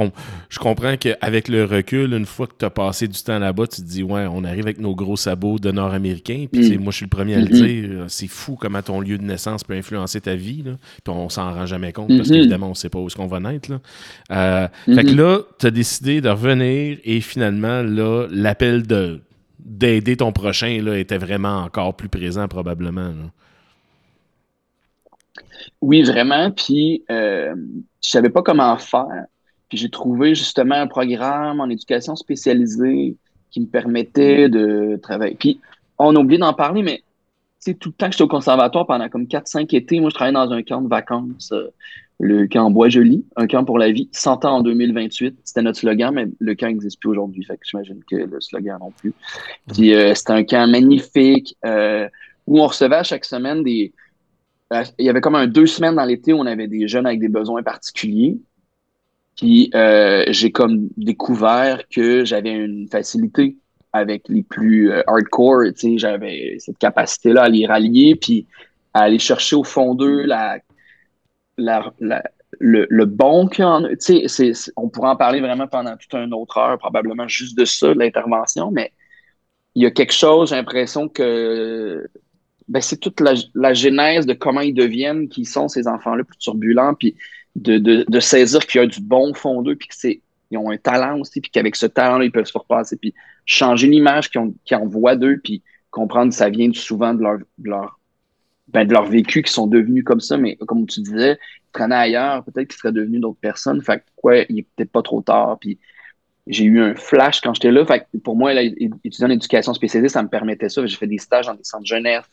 [0.50, 3.82] je comprends qu'avec le recul, une fois que tu as passé du temps là-bas, tu
[3.82, 6.46] te dis, ouais, on arrive avec nos gros sabots de Nord-Américains.
[6.52, 6.82] Puis, mm.
[6.82, 7.88] moi, je suis le premier à le mm-hmm.
[7.88, 8.06] dire.
[8.08, 10.72] C'est fou comment ton lieu de naissance peut influencer ta vie, là.
[11.04, 12.34] Puis, on s'en rend jamais compte parce mm-hmm.
[12.34, 13.80] qu'évidemment, on sait pas où est-ce qu'on va naître, là.
[14.32, 15.16] Euh, fait que mm-hmm.
[15.16, 19.22] là, tu as décidé de revenir et finalement, là, l'appel de
[19.64, 23.14] d'aider ton prochain là, était vraiment encore plus présent probablement.
[25.82, 26.52] Oui, vraiment.
[26.52, 27.54] Puis euh,
[28.04, 29.26] je savais pas comment faire.
[29.70, 33.16] Puis j'ai trouvé justement un programme en éducation spécialisée
[33.52, 35.36] qui me permettait de travailler.
[35.36, 35.60] Puis
[35.98, 37.04] on a oublié d'en parler, mais
[37.64, 40.52] tout le temps que j'étais au conservatoire pendant comme 4-5 étés, moi je travaillais dans
[40.52, 41.70] un camp de vacances euh,
[42.20, 45.40] le camp Bois-Joli, un camp pour la vie, 100 ans en 2028.
[45.44, 47.44] C'était notre slogan, mais le camp n'existe plus aujourd'hui.
[47.44, 49.14] Fait que j'imagine que le slogan non plus.
[49.74, 52.08] Puis euh, c'était un camp magnifique euh,
[52.46, 53.92] où on recevait à chaque semaine des.
[55.00, 57.20] Il y avait comme un deux semaines dans l'été où on avait des jeunes avec
[57.20, 58.38] des besoins particuliers.
[59.36, 59.72] Puis
[60.28, 63.58] j'ai comme découvert que j'avais une facilité
[63.94, 65.64] avec les plus hardcore.
[65.74, 68.48] Tu sais, j'avais cette capacité-là à les rallier, puis
[68.94, 70.60] à aller chercher au fond d'eux la
[72.60, 73.90] le, bon qu'il y en a.
[74.78, 78.00] On pourrait en parler vraiment pendant toute une autre heure, probablement juste de ça, de
[78.00, 78.92] l'intervention, mais
[79.76, 82.08] il y a quelque chose, j'ai l'impression que
[82.68, 86.94] ben, c'est toute la, genèse de comment ils deviennent, qui sont ces enfants-là plus turbulents,
[86.94, 87.16] puis
[87.56, 89.90] de, saisir qu'il y a du bon fond d'eux, puis
[90.52, 93.14] qu'ils ont un talent aussi, puis qu'avec ce talent-là, ils peuvent se repasser, puis
[93.46, 98.00] changer l'image qu'ils envoient d'eux, puis comprendre que ça vient souvent de leur, de leur
[98.68, 101.96] ben, de leur vécu qui sont devenus comme ça, mais comme tu disais, ils traînaient
[101.96, 103.82] ailleurs, peut-être qu'ils seraient devenus d'autres personnes.
[103.82, 105.58] Fait que, quoi, il est peut-être pas trop tard.
[105.60, 105.78] Puis
[106.48, 107.86] j'ai eu un flash quand j'étais là.
[107.86, 110.86] Fait que pour moi, là, étudiant en éducation spécialisée, ça me permettait ça.
[110.86, 112.24] J'ai fait des stages dans des centres jeunesse.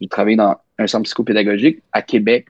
[0.00, 2.48] J'ai travaillé dans un centre psychopédagogique à Québec,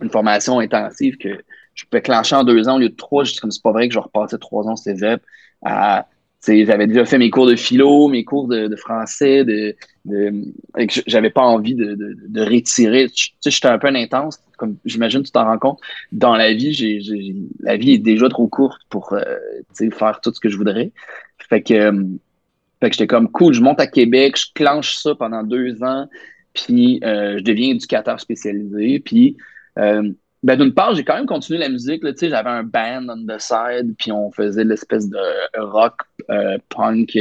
[0.00, 3.24] une formation intensive que je peux clencher en deux ans au lieu de trois.
[3.24, 5.22] Je comme c'est pas vrai que je repassais trois ans au cégep
[6.46, 9.76] j'avais déjà fait mes cours de philo, mes cours de, français, de,
[11.06, 13.08] j'avais pas envie de, de, de retirer.
[13.44, 15.80] J'étais un peu intense, comme j'imagine tu t'en rends compte.
[16.10, 17.00] Dans la vie,
[17.60, 19.22] la vie est déjà trop courte pour euh,
[19.92, 20.92] faire tout ce que je voudrais.
[21.48, 22.04] Fait que, euh,
[22.80, 26.08] fait que j'étais comme cool, je monte à Québec, je clenche ça pendant deux ans,
[26.54, 29.36] puis euh, je deviens éducateur spécialisé, puis
[30.42, 32.02] ben, d'une part, j'ai quand même continué la musique.
[32.20, 35.18] J'avais un band on the side, puis on faisait l'espèce de
[35.56, 35.94] rock,
[36.30, 37.16] euh, punk,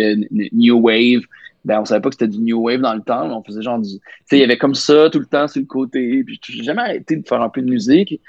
[0.52, 1.22] new wave.
[1.64, 3.62] Ben, on savait pas que c'était du new wave dans le temps, mais on faisait
[3.62, 3.90] genre du.
[4.32, 6.24] Il y avait comme ça tout le temps sur le côté.
[6.24, 8.20] Puis j'ai jamais arrêté de faire un peu de musique.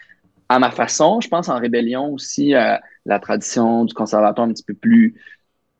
[0.50, 4.64] À ma façon, je pense en rébellion aussi à la tradition du conservatoire un petit
[4.64, 5.14] peu plus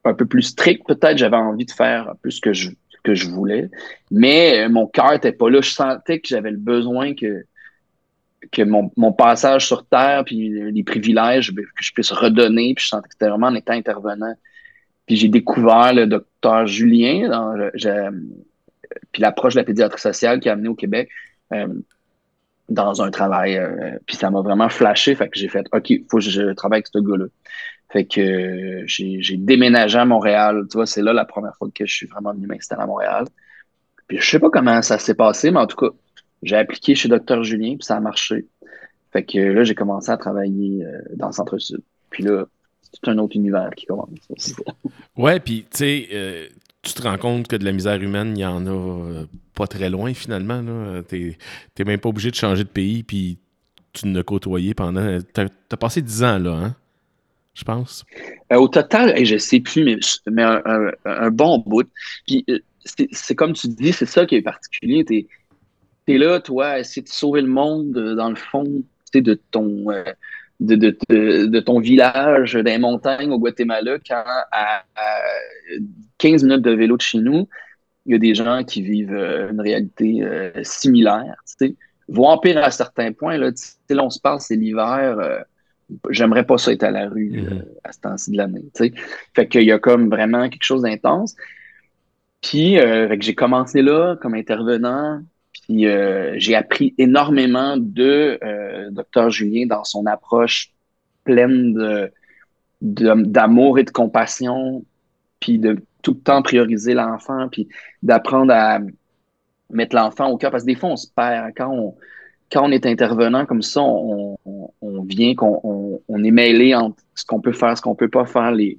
[0.05, 1.19] un peu plus strict, peut-être.
[1.19, 2.71] J'avais envie de faire un peu ce que je,
[3.05, 3.69] que je voulais.
[4.11, 5.61] Mais euh, mon cœur était pas là.
[5.61, 7.45] Je sentais que j'avais le besoin que
[8.51, 12.85] que mon, mon, passage sur Terre, puis les privilèges ben, que je puisse redonner, puis
[12.85, 14.35] je sentais que c'était vraiment en étant intervenant.
[15.07, 17.71] Puis j'ai découvert le docteur Julien,
[19.13, 21.09] puis l'approche de la pédiatrie sociale qui a amené au Québec
[21.53, 21.69] euh,
[22.69, 23.57] dans un travail.
[23.57, 26.79] Euh, puis ça m'a vraiment flashé, fait que j'ai fait OK, faut que je travaille
[26.79, 27.27] avec ce gars-là.
[27.91, 30.65] Fait que euh, j'ai déménagé à Montréal.
[30.71, 33.27] Tu vois, c'est là la première fois que je suis vraiment venu m'installer à Montréal.
[34.09, 35.95] Puis je sais pas comment ça s'est passé, mais en tout cas,
[36.43, 38.47] j'ai appliqué chez Dr Julien, puis ça a marché.
[39.13, 41.81] Fait que là, j'ai commencé à travailler euh, dans le centre-sud.
[42.11, 42.47] Puis là,
[42.81, 44.09] c'est tout un autre univers qui commence.
[45.17, 46.47] ouais, puis tu sais, euh,
[46.83, 49.67] tu te rends compte que de la misère humaine, il y en a euh, pas
[49.67, 50.63] très loin finalement.
[51.09, 51.37] Tu
[51.79, 53.39] n'es même pas obligé de changer de pays, puis
[53.93, 55.19] tu ne côtoyé pendant.
[55.21, 56.77] Tu as, passé 10 ans là, hein?
[57.55, 58.07] Je pense.
[58.51, 60.43] au total, je sais plus, mais, mais
[61.05, 61.87] un, bon bout.
[62.27, 62.47] Puis
[62.85, 65.05] c'est comme tu dis, c'est ça qui est particulier.
[65.05, 65.27] Tu
[66.07, 68.83] t'es là, toi, à essayer de sauver le monde euh, dans le fond
[69.15, 70.05] de ton, euh,
[70.61, 74.85] de, de, de, ton village des montagnes au Guatemala, quand à,
[76.19, 77.49] 15 minutes de vélo de chez nous,
[78.07, 80.23] il y a des gens qui vivent euh, une réalité
[80.63, 81.35] similaire,
[82.09, 83.37] voire pire à certains points.
[83.37, 83.51] Là,
[83.91, 85.45] là on se parle, c'est l'hiver,
[86.11, 88.65] j'aimerais pas ça être à la rue euh, à ce temps-ci de l'année.
[89.35, 91.35] Fait qu'il y a comme vraiment quelque chose d'intense.
[92.41, 92.77] Puis
[93.21, 98.39] j'ai commencé là comme intervenant, puis euh, j'ai appris énormément de
[98.91, 100.73] Dr Julien dans son approche
[101.25, 102.13] pleine de,
[102.81, 104.85] d'amour et de compassion,
[105.41, 107.69] puis de tout le temps prioriser l'enfant, puis
[108.03, 108.81] d'apprendre à
[109.71, 110.51] mettre l'enfant au cœur.
[110.51, 111.53] Parce que des fois, on se perd.
[111.57, 111.95] Quand on,
[112.51, 114.37] quand on est intervenant comme ça, on,
[115.05, 118.53] vient, qu'on on, est mêlé entre ce qu'on peut faire, ce qu'on peut pas faire,
[118.53, 118.79] les,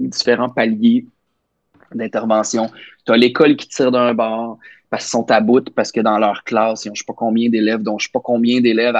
[0.00, 1.06] différents paliers
[1.94, 2.70] d'intervention.
[3.06, 4.58] Tu as l'école qui tire d'un bord
[4.92, 7.14] parce qu'ils sont à bout, parce que dans leur classe, ils ont je sais pas
[7.14, 8.94] combien d'élèves, dont je sais pas combien d'élèves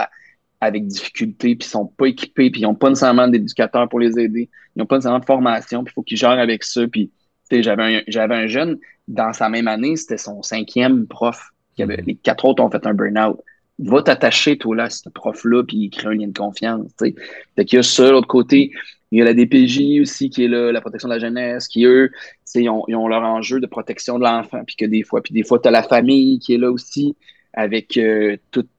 [0.59, 4.19] avec difficulté, puis ils sont pas équipés, puis ils n'ont pas nécessairement d'éducateurs pour les
[4.19, 6.89] aider, ils n'ont pas nécessairement de formation, puis il faut qu'ils gèrent avec ça.
[6.89, 7.11] Puis
[7.51, 11.51] j'avais un, j'avais un jeune, dans sa même année, c'était son cinquième prof.
[11.77, 12.07] Qui avait, mm-hmm.
[12.07, 13.39] les quatre autres ont fait un burn-out
[13.79, 16.95] va t'attacher, toi, là, à ce prof-là, puis crée un lien de confiance.
[16.97, 17.15] T'sais.
[17.57, 18.71] Fait qu'il y a ça, l'autre côté,
[19.13, 21.85] il y a la DPJ aussi qui est là, la protection de la jeunesse, qui
[21.85, 22.11] eux,
[22.55, 25.35] ils ont, ils ont, leur enjeu de protection de l'enfant, puis que des fois, puis
[25.35, 27.15] des fois, tu as la famille qui est là aussi,
[27.53, 28.71] avec euh, toute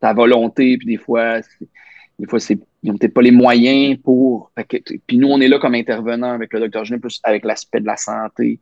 [0.00, 1.40] ta volonté, puis des fois,
[2.18, 4.50] des fois, c'est, ils n'ont peut-être pas les moyens pour.
[5.06, 7.86] puis nous, on est là comme intervenant avec le docteur Genet, plus avec l'aspect de
[7.86, 8.58] la santé,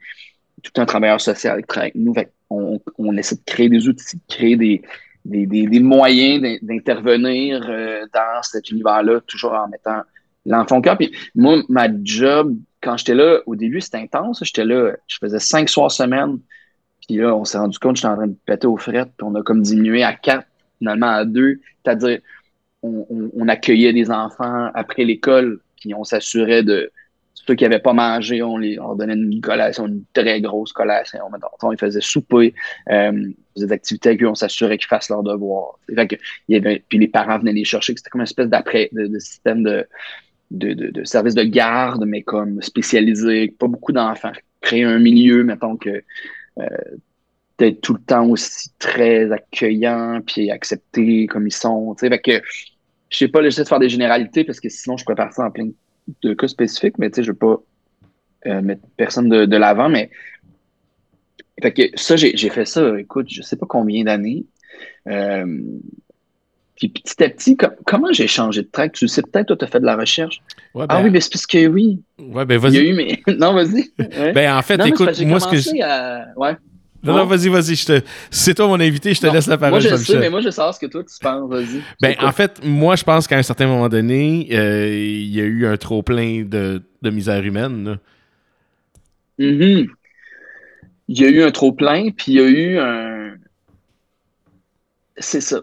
[0.63, 2.15] tout un travailleur social qui travaille avec nous.
[2.51, 4.83] on, on essaie de créer des outils, de créer des,
[5.25, 10.03] des, moyens d'intervenir euh, dans cet univers-là, toujours en mettant
[10.47, 10.97] l'enfant cœur.
[10.97, 14.41] Puis moi, ma job, quand j'étais là, au début, c'était intense.
[14.43, 16.39] J'étais là, je faisais cinq soirs semaine.
[17.07, 19.11] Puis là, on s'est rendu compte que j'étais en train de péter aux frettes.
[19.17, 20.47] Puis on a comme diminué à quatre,
[20.79, 21.61] finalement à deux.
[21.85, 22.21] C'est-à-dire,
[22.83, 26.93] on, accueillait des enfants après l'école, puis on s'assurait de,
[27.35, 31.21] ceux qui n'avaient pas mangé, on, les, leur donnait une collation, une très grosse collation.
[31.63, 32.55] On ils faisaient souper,
[32.91, 35.79] euh, des activités avec eux, on s'assurait qu'ils fassent leur devoir.
[35.89, 36.17] que,
[36.89, 39.87] puis les parents venaient les chercher, c'était comme une espèce d'après de, système de,
[40.51, 44.33] de, de, service de garde, mais comme spécialisé, pas beaucoup d'enfants.
[44.61, 46.03] Créer un milieu, mettons que
[46.59, 46.67] euh,
[47.59, 51.95] d'être tout le temps aussi très accueillant, puis accepté comme ils sont.
[51.99, 52.41] Fait que
[53.09, 55.51] je sais pas, j'essaie de faire des généralités parce que sinon je pourrais partir en
[55.51, 55.69] plein
[56.23, 57.63] de cas spécifiques, mais tu sais, je veux pas
[58.47, 60.11] euh, mettre personne de, de l'avant, mais
[61.61, 64.45] que ça, j'ai fait ça, écoute, je sais pas combien d'années.
[65.09, 65.63] Euh,
[66.77, 68.93] puis petit à petit, comment j'ai changé de track?
[68.93, 70.43] Tu sais, peut-être, toi, tu as fait de la recherche?
[70.79, 72.03] ah ben oui, mais c'est parce que oui.
[72.19, 72.75] Ouais, ben vas-y.
[72.75, 73.23] Il y a eu, mais.
[73.39, 73.91] non, vas-y.
[74.35, 75.83] Ben en fait, écoute, moi, ce que je.
[75.83, 76.27] À...
[76.37, 76.57] Ouais.
[77.03, 77.77] Non, non, vas-y, vas-y.
[77.77, 78.01] Te...
[78.31, 79.81] C'est toi mon invité, je te laisse la parole.
[79.81, 81.49] Moi, je sais, mais moi, je sais ce que toi, tu penses.
[81.49, 81.81] Vas-y.
[82.01, 85.45] Ben, en fait, moi, je pense qu'à un certain moment donné, euh, il y a
[85.45, 87.99] eu un trop-plein de, de, misère humaine.
[89.39, 89.85] Mm
[91.09, 93.35] Il y a eu un trop-plein, puis il y a eu un.
[95.19, 95.63] C'est ça.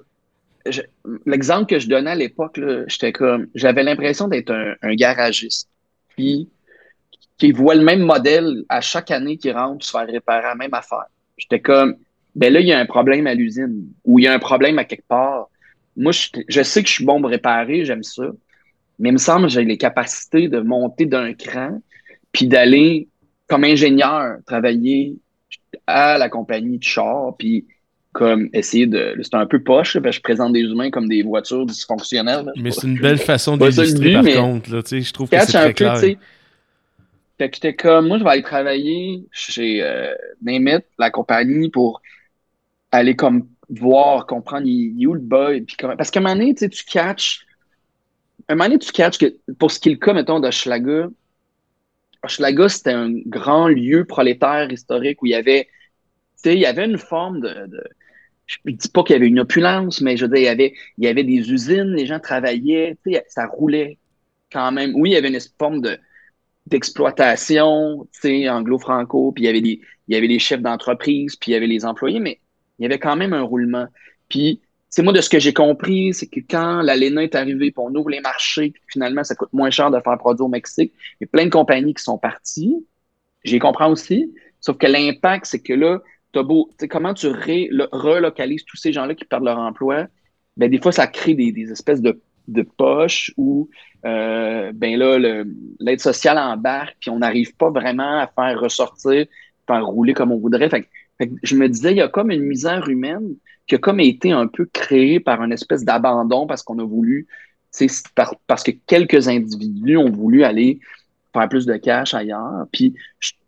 [1.25, 3.47] L'exemple que je donnais à l'époque, j'étais comme.
[3.53, 5.69] J'avais l'impression d'être un, garagiste.
[6.09, 6.49] Puis,
[7.37, 10.73] qui voit le même modèle à chaque année qui rentre se faire réparer la même
[10.73, 11.05] affaire.
[11.37, 11.95] J'étais comme,
[12.35, 14.79] ben là, il y a un problème à l'usine ou il y a un problème
[14.79, 15.49] à quelque part.
[15.97, 18.23] Moi, je, sais que je suis bon pour réparer, j'aime ça.
[18.99, 21.81] Mais il me semble que j'ai les capacités de monter d'un cran
[22.31, 23.07] puis d'aller
[23.47, 25.17] comme ingénieur travailler
[25.85, 27.65] à la compagnie de char puis
[28.13, 29.15] comme essayer de.
[29.21, 32.51] C'est un peu poche, parce que je présente des humains comme des voitures dysfonctionnelles.
[32.55, 34.71] Mais c'est une belle façon d'illustrer, par contre.
[34.71, 35.97] Là, je trouve que c'est très clair.
[37.39, 40.13] Fait que j'étais comme, moi, je vais aller travailler chez euh,
[40.99, 42.01] la compagnie, pour
[42.91, 45.65] aller comme voir, comprendre, il, est où le bug.
[45.65, 47.45] Puis parce qu'à un moment donné, tu catches.
[48.47, 51.09] Un moment donné, tu catches que pour ce qui est le cas, mettons, d'Hochelaga,
[52.23, 56.65] Hochelaga, c'était un grand lieu prolétaire historique où il y avait, tu sais, il y
[56.65, 57.83] avait une forme de,
[58.45, 60.49] je ne dis pas qu'il y avait une opulence, mais je veux dire, il y
[60.49, 63.97] avait, il y avait des usines, les gens travaillaient, ça roulait
[64.51, 64.93] quand même.
[64.95, 65.97] Oui, il y avait une forme de,
[66.67, 71.53] d'exploitation, anglo-franco, puis il y avait des, il y avait les chefs d'entreprise, puis il
[71.53, 72.39] y avait les employés, mais
[72.79, 73.87] il y avait quand même un roulement.
[74.29, 77.83] Puis, c'est moi de ce que j'ai compris, c'est que quand l'ALENA est arrivée, puis
[77.83, 81.23] on ouvre les marchés, finalement, ça coûte moins cher de faire produire au Mexique, il
[81.23, 82.85] y a plein de compagnies qui sont parties.
[83.43, 84.33] J'y comprends aussi.
[84.61, 86.01] Sauf que l'impact, c'est que là,
[86.39, 90.07] as beau, comment tu relocalises tous ces gens-là qui perdent leur emploi?
[90.57, 93.69] Ben, des fois, ça crée des, espèces de de poche où
[94.05, 95.17] euh, ben là,
[95.79, 99.25] l'aide sociale embarque, puis on n'arrive pas vraiment à faire ressortir,
[99.65, 100.69] faire rouler comme on voudrait.
[100.69, 100.89] Fait,
[101.41, 103.35] je me disais, il y a comme une misère humaine
[103.67, 107.27] qui a comme été un peu créée par une espèce d'abandon parce qu'on a voulu,
[108.45, 110.79] parce que quelques individus ont voulu aller
[111.33, 112.65] faire plus de cash ailleurs.
[112.71, 112.93] Puis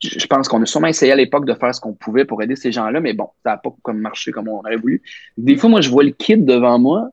[0.02, 2.56] je, pense qu'on a sûrement essayé à l'époque de faire ce qu'on pouvait pour aider
[2.56, 5.02] ces gens-là, mais bon, ça n'a pas comme marché comme on aurait voulu.
[5.38, 7.10] Des fois, moi, je vois le kit devant moi,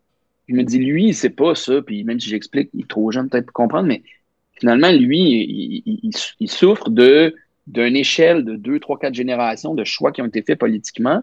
[0.48, 3.10] Je me dis, lui, il sait pas ça, puis même si j'explique, il est trop
[3.10, 4.02] jeune peut-être pour comprendre, mais
[4.54, 5.82] finalement, lui,
[6.40, 7.34] il, souffre de
[7.68, 11.22] d'une échelle de deux, trois, quatre générations de choix qui ont été faits politiquement.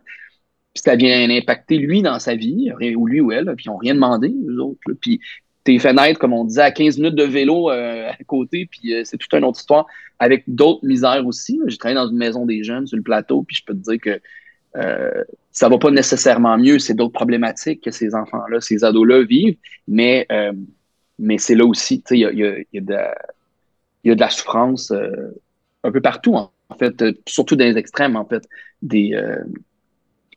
[0.73, 3.77] Puis ça vient impacter lui dans sa vie, ou lui ou elle, puis ils n'ont
[3.77, 4.79] rien demandé, eux autres.
[5.01, 5.19] Puis
[5.69, 9.03] t'es fenêtres, comme on disait, à 15 minutes de vélo euh, à côté, puis euh,
[9.03, 9.85] c'est toute une autre histoire,
[10.17, 11.59] avec d'autres misères aussi.
[11.67, 13.99] J'ai travaillé dans une maison des jeunes sur le plateau, puis je peux te dire
[14.01, 14.19] que
[14.77, 19.57] euh, ça va pas nécessairement mieux, c'est d'autres problématiques que ces enfants-là, ces ados-là vivent,
[19.87, 20.53] mais, euh,
[21.19, 24.91] mais c'est là aussi, il y a, y, a, y, a de, la souffrance
[25.83, 28.43] un peu partout, en, fait, surtout dans les extrêmes, en fait,
[28.81, 29.19] des,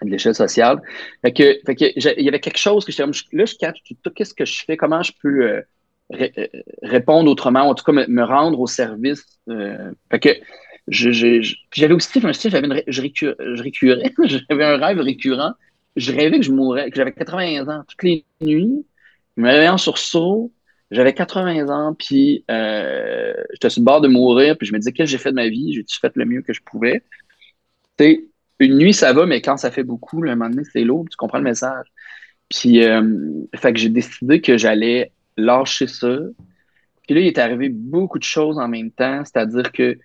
[0.04, 0.80] de l'échelle sociale.
[1.22, 3.78] Fait que, fait que il y avait quelque chose que je là, je catch
[4.14, 5.62] qu'est-ce que je fais, comment je peux
[6.82, 9.24] répondre autrement, en tout cas me, rendre au service.
[10.10, 10.30] fait que
[10.88, 13.00] j'avais aussi, un style, j'avais je,
[13.62, 15.52] récurais, j'avais un rêve récurrent.
[15.96, 18.86] Je rêvais que je mourrais, que j'avais 80 ans toutes les nuits.
[19.36, 20.52] Je me réveillais en sursaut.
[20.90, 24.92] J'avais 80 ans, puis euh, j'étais sur le bord de mourir, puis je me disais,
[24.92, 25.72] qu'est-ce que j'ai fait de ma vie?
[25.72, 27.02] J'ai-tu fait le mieux que je pouvais?
[28.62, 31.16] Une nuit, ça va, mais quand ça fait beaucoup, le moment donné, c'est lourd, tu
[31.16, 31.86] comprends le message.
[32.48, 33.02] Puis, euh,
[33.52, 36.18] que j'ai décidé que j'allais lâcher ça.
[37.02, 39.98] Puis là, il est arrivé beaucoup de choses en même temps, c'est-à-dire que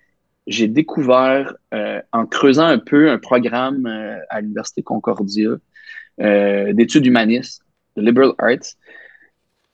[0.46, 5.50] j'ai découvert, euh, en creusant un peu, un programme euh, à l'Université Concordia
[6.18, 7.62] d'études humanistes,
[7.96, 8.74] de liberal arts,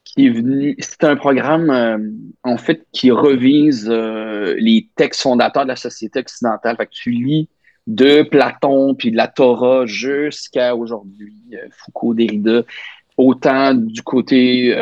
[0.05, 0.77] qui est venu.
[0.79, 6.77] C'est un programme, en fait, qui revise les textes fondateurs de la société occidentale.
[6.77, 7.49] Fait que tu lis
[7.87, 11.35] de Platon puis de la Torah jusqu'à aujourd'hui,
[11.71, 12.63] Foucault, Derrida,
[13.17, 14.75] autant du côté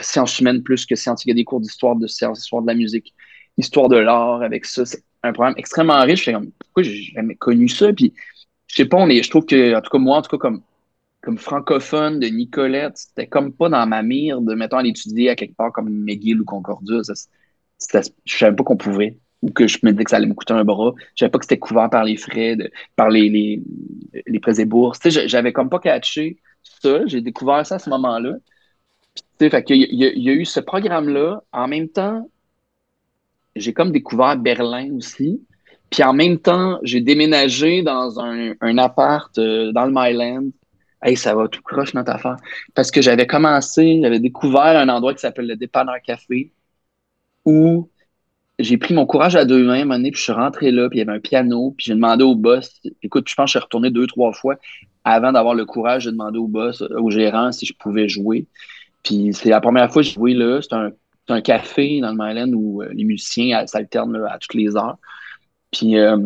[0.00, 1.28] sciences humaines plus que scientifique.
[1.28, 3.14] Il y a des cours d'histoire de sciences, histoire de la musique,
[3.56, 4.84] histoire de l'art avec ça
[5.22, 6.30] un programme extrêmement riche.
[6.30, 7.92] Comme, pourquoi j'ai jamais connu ça?
[7.92, 8.12] Puis,
[8.66, 10.50] je sais pas, on je trouve que, en tout cas, moi, en tout cas,
[11.22, 15.54] comme, francophone de Nicolette, c'était comme pas dans ma mire de, mettons, l'étudier à quelque
[15.54, 17.02] part comme McGill ou Concordia.
[17.78, 20.34] Ça, je savais pas qu'on pouvait ou que je me disais que ça allait me
[20.34, 20.92] coûter un bras.
[21.14, 23.62] Je savais pas que c'était couvert par les frais, de, par les, les,
[24.26, 25.00] les prêts et bourses.
[25.08, 27.06] J'avais comme pas catché ça.
[27.06, 28.34] J'ai découvert ça à ce moment-là.
[29.38, 31.42] Qu'il y, il y a eu ce programme-là.
[31.52, 32.28] En même temps,
[33.56, 35.40] j'ai comme découvert Berlin aussi.
[35.90, 40.50] Puis en même temps, j'ai déménagé dans un, un appart euh, dans le Myland.
[41.02, 42.36] Hey, ça va tout croche notre affaire.
[42.74, 46.52] Parce que j'avais commencé, j'avais découvert un endroit qui s'appelle le Dépanneur Café
[47.44, 47.88] où
[48.62, 51.00] j'ai pris mon courage à deux mains, un puis je suis rentré là, puis il
[51.00, 53.64] y avait un piano, puis j'ai demandé au boss, écoute, je pense que je suis
[53.64, 54.56] retourné deux, trois fois
[55.04, 58.46] avant d'avoir le courage de demander au boss, au gérant, si je pouvais jouer.
[59.02, 60.90] Puis c'est la première fois que j'ai joué là, c'est un
[61.30, 64.98] un café dans le Myland où euh, les musiciens s'alternent à toutes les heures.
[65.70, 66.16] Puis euh,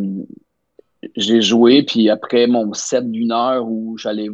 [1.16, 4.28] j'ai joué, puis après mon set d'une heure où j'allais,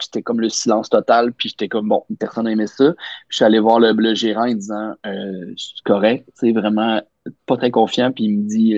[0.00, 2.92] c'était comme le silence total, puis j'étais comme, bon, personne n'aimait ça.
[2.92, 7.02] Puis je suis allé voir le, gérant en disant, euh, c'est correct, c'est vraiment
[7.46, 8.76] pas très confiant, puis il me dit,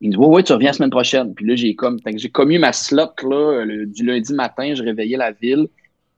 [0.00, 1.34] il me dit, ouais, ouais, tu reviens la semaine prochaine.
[1.34, 5.32] Puis là, j'ai comme, j'ai commis ma slot, là, du lundi matin, je réveillais la
[5.32, 5.68] ville,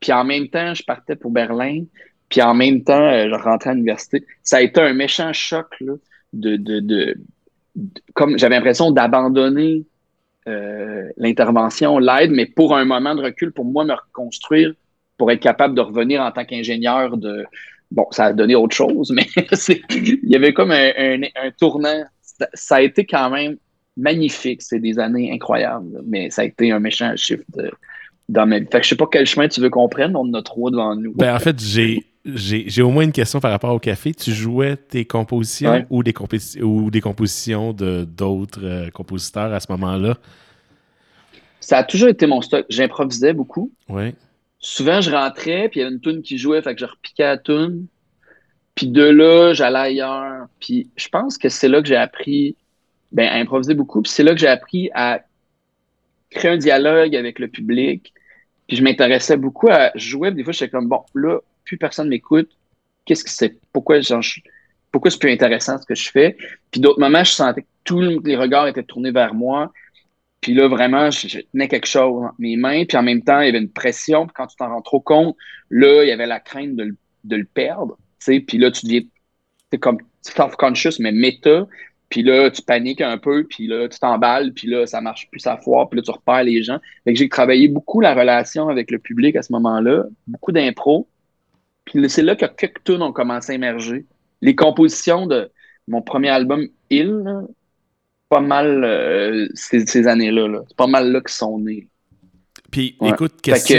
[0.01, 1.85] puis en même temps, je partais pour Berlin,
[2.29, 4.25] puis en même temps, euh, je rentrais à l'université.
[4.43, 5.95] Ça a été un méchant choc là,
[6.33, 7.17] de, de, de,
[8.15, 9.85] comme j'avais l'impression d'abandonner
[10.47, 14.75] euh, l'intervention, l'aide, mais pour un moment de recul, pour moi, me reconstruire,
[15.17, 17.45] pour être capable de revenir en tant qu'ingénieur de.
[17.95, 19.27] Bon, ça a donné autre chose, mais
[19.91, 22.03] il y avait comme un, un, tournant.
[22.53, 23.57] Ça, a été quand même
[23.97, 24.63] magnifique.
[24.63, 27.45] C'est des années incroyables, mais ça a été un méchant shift
[28.29, 28.67] dans ma vie.
[28.71, 30.17] Fait que je sais pas quel chemin tu veux qu'on prenne.
[30.17, 31.15] On en a trois devant nous.
[31.15, 34.13] Ben, en fait, j'ai j'ai au moins une question par rapport au café.
[34.13, 36.15] Tu jouais tes compositions ou, des
[36.63, 40.17] ou des compositions de d'autres euh, compositeurs à ce moment-là?
[41.61, 42.65] Ça a toujours été mon stock.
[42.69, 43.71] J'improvisais beaucoup.
[43.89, 44.15] Ouais.
[44.67, 47.25] Souvent, je rentrais, puis il y avait une tune qui jouait, fait que je repiquais
[47.25, 47.87] la tune.
[48.75, 50.47] Puis de là, j'allais ailleurs.
[50.59, 52.57] Puis je pense que c'est là que j'ai appris
[53.13, 54.01] ben, à improviser beaucoup.
[54.01, 55.21] Puis c'est là que j'ai appris à
[56.31, 58.15] créer un dialogue avec le public.
[58.67, 60.31] Puis je m'intéressais beaucoup à jouer.
[60.31, 62.49] Des fois, j'étais comme, bon, là, plus personne m'écoute.
[63.05, 63.59] Qu'est-ce que c'est?
[63.71, 66.39] Pourquoi, c'est plus intéressant ce que je fais?
[66.71, 69.75] Puis d'autres moments, je sentais que tous les regards étaient tournés vers moi.
[70.45, 72.85] Puis là, vraiment, je, tenais quelque chose entre mes mains.
[72.85, 74.27] Puis en même temps, il y avait une pression.
[74.27, 75.35] Puis quand tu t'en rends trop compte,
[75.71, 76.95] là, il y avait la crainte de,
[77.31, 77.97] le perdre.
[78.27, 79.01] Puis là, tu deviens
[79.81, 81.67] comme self-conscious, mais méta.
[82.11, 85.47] Puis là, tu paniques un peu, puis là, tu t'emballes, puis là, ça marche plus
[85.47, 86.79] à foire, puis là, tu repères les gens.
[87.05, 91.09] Fait que j'ai travaillé beaucoup la relation avec le public à ce moment-là, beaucoup d'impro.
[91.87, 94.05] Puis c'est là que quelques tunes ont commencé à émerger.
[94.43, 95.51] Les compositions de
[95.89, 97.25] mon premier album, Il,
[98.35, 100.63] pas mal euh, ces, années-là.
[100.67, 101.87] C'est pas mal là qu'ils sont nés.
[102.73, 103.77] Puis écoute, question.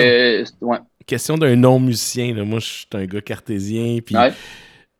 [1.06, 4.16] question d'un non-musicien, moi, je suis un gars cartésien, puis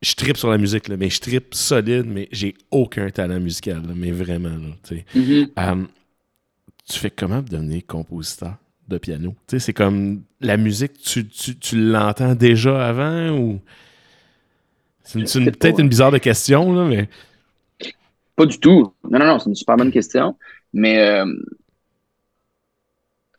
[0.02, 3.80] je tripe sur la musique, là, mais je tripe solide, mais j'ai aucun talent musical,
[3.94, 5.48] mais vraiment, là, mm-hmm.
[5.58, 5.84] euh,
[6.86, 8.56] tu fais comment devenir compositeur
[8.88, 9.34] de piano?
[9.46, 13.60] c'est comme la musique, tu, tu, l'entends déjà avant ou...
[15.02, 17.08] C'est peut-être une bizarre de question, là, mais...
[18.36, 18.92] Pas du tout.
[19.10, 20.36] Non, non, non, c'est une super bonne question.
[20.72, 21.24] Mais euh,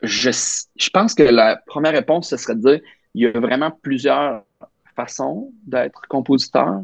[0.02, 0.30] je,
[0.76, 2.80] je pense que la première réponse, ce serait de dire
[3.14, 4.44] il y a vraiment plusieurs
[4.96, 6.82] façons d'être compositeur.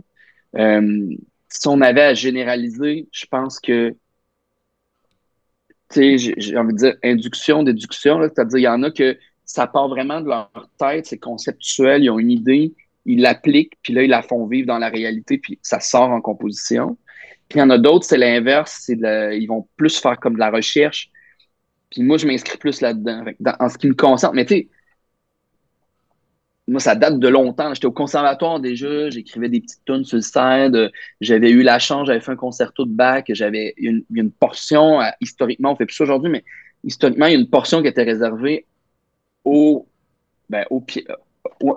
[0.56, 1.14] Euh,
[1.48, 3.90] si on avait à généraliser, je pense que,
[5.90, 9.66] tu sais, j'ai envie de dire induction, déduction, c'est-à-dire il y en a que ça
[9.66, 14.02] part vraiment de leur tête, c'est conceptuel, ils ont une idée, ils l'appliquent, puis là,
[14.02, 16.96] ils la font vivre dans la réalité, puis ça sort en composition.
[17.54, 20.50] Puis il y en a d'autres, c'est l'inverse, ils vont plus faire comme de la
[20.50, 21.08] recherche,
[21.88, 23.24] puis moi, je m'inscris plus là-dedans,
[23.60, 24.34] en ce qui me concerne.
[24.34, 24.68] Mais tu sais,
[26.66, 27.72] moi, ça date de longtemps.
[27.72, 30.90] J'étais au conservatoire déjà, j'écrivais des petites tunes sur le side.
[31.20, 33.26] J'avais eu la chance, j'avais fait un concerto de bac.
[33.32, 36.42] J'avais une, une portion, historiquement, on fait plus ça aujourd'hui, mais
[36.82, 38.66] historiquement, il y a une portion qui était réservée
[39.44, 39.86] au,
[40.50, 40.84] ben, au,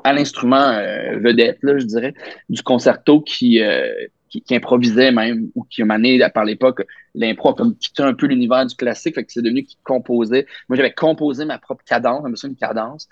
[0.04, 2.16] à l'instrument euh, vedette, là, je dirais,
[2.50, 3.94] du concerto qui, euh,
[4.30, 8.28] qui, improvisait même, ou qui m'a amené, par l'époque, l'impro a comme quitté un peu
[8.28, 10.46] l'univers du classique, fait que c'est devenu qui composait.
[10.70, 13.08] Moi, j'avais composé ma propre cadence, un peu une cadence.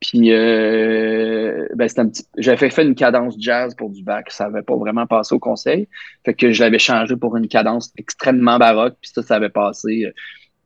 [0.00, 2.24] Puis, euh, ben, c'était un petit...
[2.36, 4.30] j'avais fait une cadence jazz pour du bac.
[4.30, 5.88] Ça n'avait pas vraiment passé au conseil.
[6.24, 8.96] Fait que je l'avais changé pour une cadence extrêmement baroque.
[9.00, 10.04] Puis ça, ça avait passé.
[10.04, 10.12] Euh,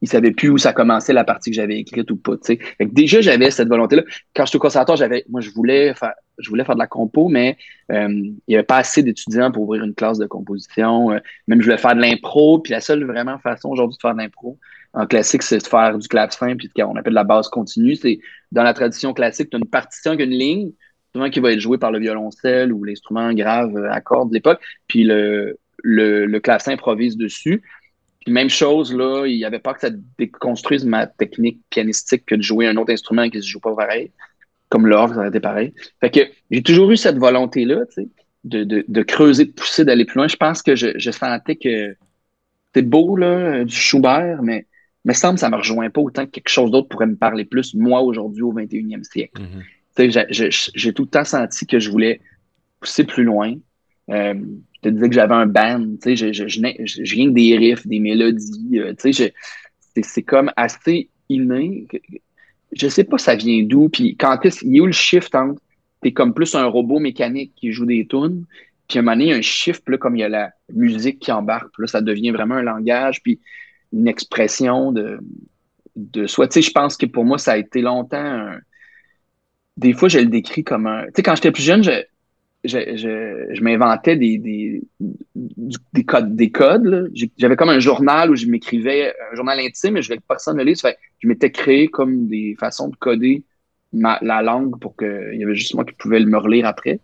[0.03, 2.37] il savait plus où ça commençait la partie que j'avais écrite ou pas.
[2.45, 4.03] Fait déjà, j'avais cette volonté-là.
[4.35, 7.29] Quand j'étais au conservatoire, j'avais, moi, je voulais faire, je voulais faire de la compo,
[7.29, 7.57] mais
[7.93, 11.11] euh, il n'y avait pas assez d'étudiants pour ouvrir une classe de composition.
[11.11, 12.59] Euh, même je voulais faire de l'impro.
[12.61, 14.59] Puis la seule vraiment façon aujourd'hui de faire de l'impro
[14.93, 17.95] en classique, c'est de faire du clavecin, puis on appelle la base continue.
[17.95, 18.19] C'est
[18.51, 20.73] dans la tradition classique, tu as une partition une ligne,
[21.15, 24.61] souvent qui va être jouée par le violoncelle ou l'instrument grave à cordes de l'époque,
[24.89, 27.63] puis le, le, le clavecin improvise dessus.
[28.25, 32.35] Puis même chose, là, il n'y avait pas que ça déconstruise ma technique pianistique que
[32.35, 34.13] de jouer un autre instrument qui ne se joue pas pareil,
[34.69, 35.75] comme l'orgue, ça aurait été pareil.
[36.01, 38.09] Fait que j'ai toujours eu cette volonté-là, tu sais,
[38.45, 40.29] de, de, de, creuser, de pousser, d'aller plus loin.
[40.29, 41.97] Je pense que je, je sentais que
[42.75, 44.67] c'est beau, là, du Schubert, mais
[45.05, 47.17] me semble que ça ne me rejoint pas autant que quelque chose d'autre pourrait me
[47.17, 49.43] parler plus, moi, aujourd'hui, au 21e siècle.
[49.99, 50.71] Mm-hmm.
[50.75, 52.21] J'ai tout le temps senti que je voulais
[52.81, 53.55] pousser plus loin.
[54.11, 54.35] Euh,
[54.83, 57.87] je te disais que j'avais un band, tu sais, je, je, je, viens des riffs,
[57.87, 59.35] des mélodies, euh, tu sais,
[60.03, 61.87] c'est comme assez inné.
[62.73, 65.61] Je sais pas ça vient d'où, puis quand il y a où le shift entre,
[66.01, 68.47] t'es comme plus un robot mécanique qui joue des tunes,
[68.89, 70.29] puis à un moment donné, il y a un shift, là, comme il y a
[70.29, 73.41] la musique qui embarque, là, ça devient vraiment un langage, puis
[73.93, 75.19] une expression de,
[75.97, 76.49] de soi.
[76.49, 78.49] Tu sais, je pense que pour moi, ça a été longtemps
[79.77, 81.05] Des fois, je le décris comme un...
[81.07, 81.91] Tu sais, quand j'étais plus jeune, je,
[82.65, 84.83] je, m'inventais des, des,
[85.35, 86.37] des, codes.
[86.37, 90.19] Des codes J'avais comme un journal où je m'écrivais, un journal intime, mais je voulais
[90.19, 90.83] que personne ne lise.
[91.19, 93.45] je m'étais créé comme des façons de coder
[93.93, 97.01] la langue pour qu'il y avait juste moi qui pouvais me relire après.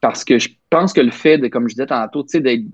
[0.00, 2.64] Parce que je pense que le fait de, comme je disais tantôt, d'être,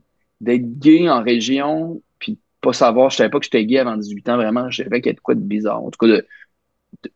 [0.42, 4.36] gay en région, puis pas savoir, je savais pas que j'étais gay avant 18 ans,
[4.36, 6.20] vraiment, je savais qu'il y avait quoi de bizarre, en tout cas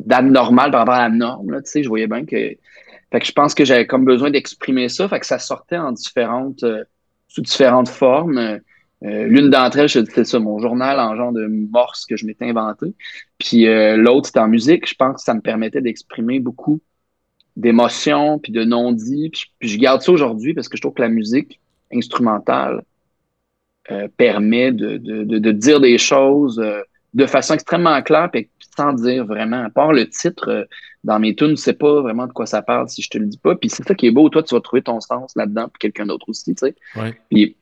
[0.01, 2.57] d'anormal par rapport à la norme, là, je voyais bien que
[3.12, 5.09] fait que je pense que j'avais comme besoin d'exprimer ça.
[5.09, 6.84] Fait que ça sortait en différentes, euh,
[7.28, 8.38] sous différentes formes.
[8.38, 12.46] Euh, l'une d'entre elles, c'était ça, mon journal en genre de morse que je m'étais
[12.46, 12.94] inventé.
[13.38, 14.88] Puis euh, l'autre, c'était en musique.
[14.88, 16.80] Je pense que ça me permettait d'exprimer beaucoup
[17.54, 19.30] d'émotions, puis de non-dits.
[19.30, 21.61] Puis, je garde ça aujourd'hui parce que je trouve que la musique
[21.92, 22.82] instrumentale
[24.16, 26.61] permet de, de, de, dire des choses
[27.16, 30.64] de façon extrêmement claire, puis sans dire vraiment, à part le titre, euh,
[31.07, 33.26] dans mes tunes, tu sais pas vraiment de quoi ça parle si je te le
[33.26, 33.54] dis pas.
[33.54, 36.07] Puis c'est ça qui est beau, toi, tu vas trouver ton sens là-dedans, puis quelqu'un
[36.07, 36.74] d'autre aussi, tu sais.
[37.30, 37.57] Puis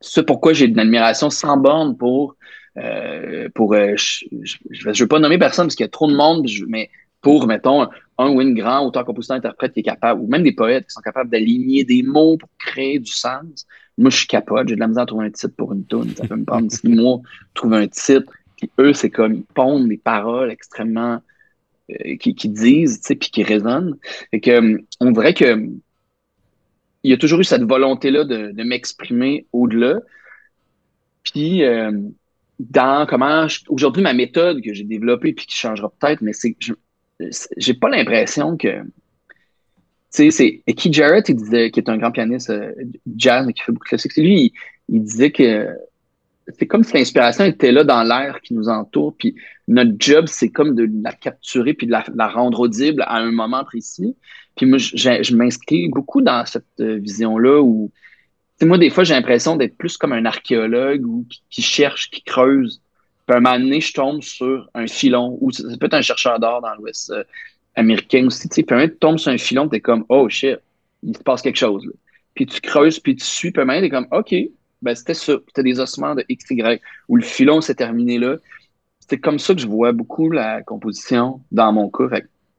[0.00, 2.36] c'est pourquoi j'ai une admiration sans borne pour,
[2.78, 6.14] euh, pour euh, je, ne veux pas nommer personne parce qu'il y a trop de
[6.14, 6.88] monde, mais
[7.20, 7.88] pour, mettons,
[8.18, 10.92] un ou une grand auteur, compositeur, interprète qui est capable, ou même des poètes qui
[10.92, 13.66] sont capables d'aligner des mots pour créer du sens.
[13.98, 16.14] Moi, je suis capable, j'ai de la misère à trouver un titre pour une tune.
[16.16, 17.20] Ça peut me prendre six mois
[17.54, 18.32] trouver un titre
[18.78, 21.20] eux, c'est comme ils pondent des paroles extrêmement
[21.90, 23.96] euh, qui, disent, tu sais, puis qui résonnent.
[24.32, 25.68] Et que on dirait que
[27.04, 30.00] il y a toujours eu cette volonté-là de, m'exprimer au-delà.
[31.24, 31.90] Puis euh,
[32.58, 36.56] dans comment aujourd'hui ma méthode que j'ai développée puis qui changera peut-être, mais c'est
[37.56, 38.82] j'ai pas l'impression que
[40.12, 42.72] tu sais, c'est Keith Jarrett, il disait, qui est un grand pianiste euh,
[43.16, 44.14] jazz, qui fait beaucoup de classiques.
[44.16, 44.52] Lui,
[44.90, 45.68] il, disait que
[46.58, 49.34] c'est comme si l'inspiration était là dans l'air qui nous entoure, puis
[49.72, 53.64] notre job, c'est comme de la capturer puis de la, rendre audible à un moment
[53.64, 54.16] précis.
[54.56, 57.90] Puis moi, je, m'inscris beaucoup dans cette euh, vision-là où,
[58.60, 62.80] moi, des fois, j'ai l'impression d'être plus comme un archéologue ou qui, cherche, qui creuse.
[63.26, 66.02] Puis à un moment donné, je tombe sur un filon, ou ça peut être un
[66.02, 67.24] chercheur d'or dans l'Ouest euh,
[67.74, 68.48] américain aussi.
[68.48, 70.58] Puis un moment, tu tombes sur un filon, tu es comme, oh shit,
[71.02, 71.84] il se passe quelque chose.
[72.34, 74.34] Puis tu creuses, puis tu suis, puis un moment, tu es comme, OK,
[74.82, 75.34] ben, c'était ça.
[75.46, 78.36] C'était des ossements de XY où le filon s'est terminé là.
[79.12, 82.04] C'est comme ça que je vois beaucoup la composition dans mon cas.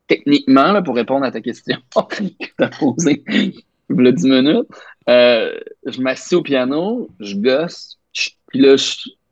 [0.06, 1.78] techniquement, là, pour répondre à ta question
[2.10, 4.68] que tu as posée il y a 10 minutes,
[5.10, 5.51] euh,
[5.84, 7.97] je m'assieds au piano, je gosse,
[8.45, 8.76] puis là,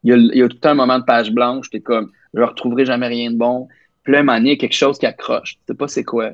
[0.04, 3.30] il y, a, tout un moment de page blanche, j'étais comme, je retrouverai jamais rien
[3.30, 3.68] de bon.
[4.02, 5.58] Puis là, il y a quelque chose qui accroche.
[5.58, 6.32] Tu sais pas c'est quoi.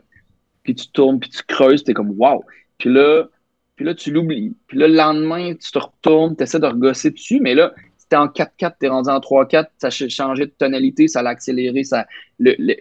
[0.64, 2.46] Puis tu tournes, puis tu creuses, tu es comme, wow.
[2.78, 3.26] Puis là,
[3.76, 4.56] puis là, tu l'oublies.
[4.68, 7.74] Puis là, le lendemain, tu te retournes, tu essaies de regosser dessus, mais là,
[8.08, 11.32] c'était en 4-4, tu es rendu en 3-4, ça a changé de tonalité, ça l'a
[11.32, 11.84] accéléré.
[11.84, 12.08] Ça,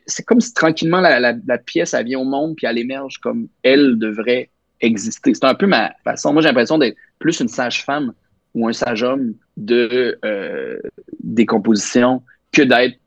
[0.06, 3.98] c'est comme si tranquillement la, pièce, elle vient au monde, puis elle émerge comme elle
[3.98, 4.50] devrait
[4.80, 5.34] exister.
[5.34, 6.32] C'est un peu ma façon.
[6.32, 8.12] Moi, j'ai l'impression d'être plus une sage-femme
[8.54, 10.78] ou un sage-homme de euh,
[11.24, 12.22] des compositions
[12.52, 12.98] que d'être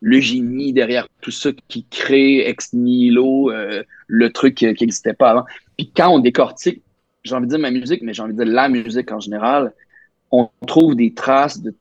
[0.00, 5.30] le génie derrière tout ça qui crée ex nihilo euh, le truc qui n'existait pas
[5.30, 5.44] avant.
[5.76, 6.82] Puis quand on décortique
[7.24, 9.72] j'ai envie de dire ma musique, mais j'ai envie de dire la musique en général,
[10.32, 11.74] on trouve des traces de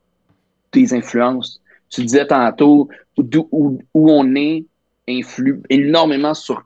[0.72, 1.62] des influences.
[1.89, 4.66] Tu disais tantôt où, où on est
[5.08, 6.64] influe énormément sur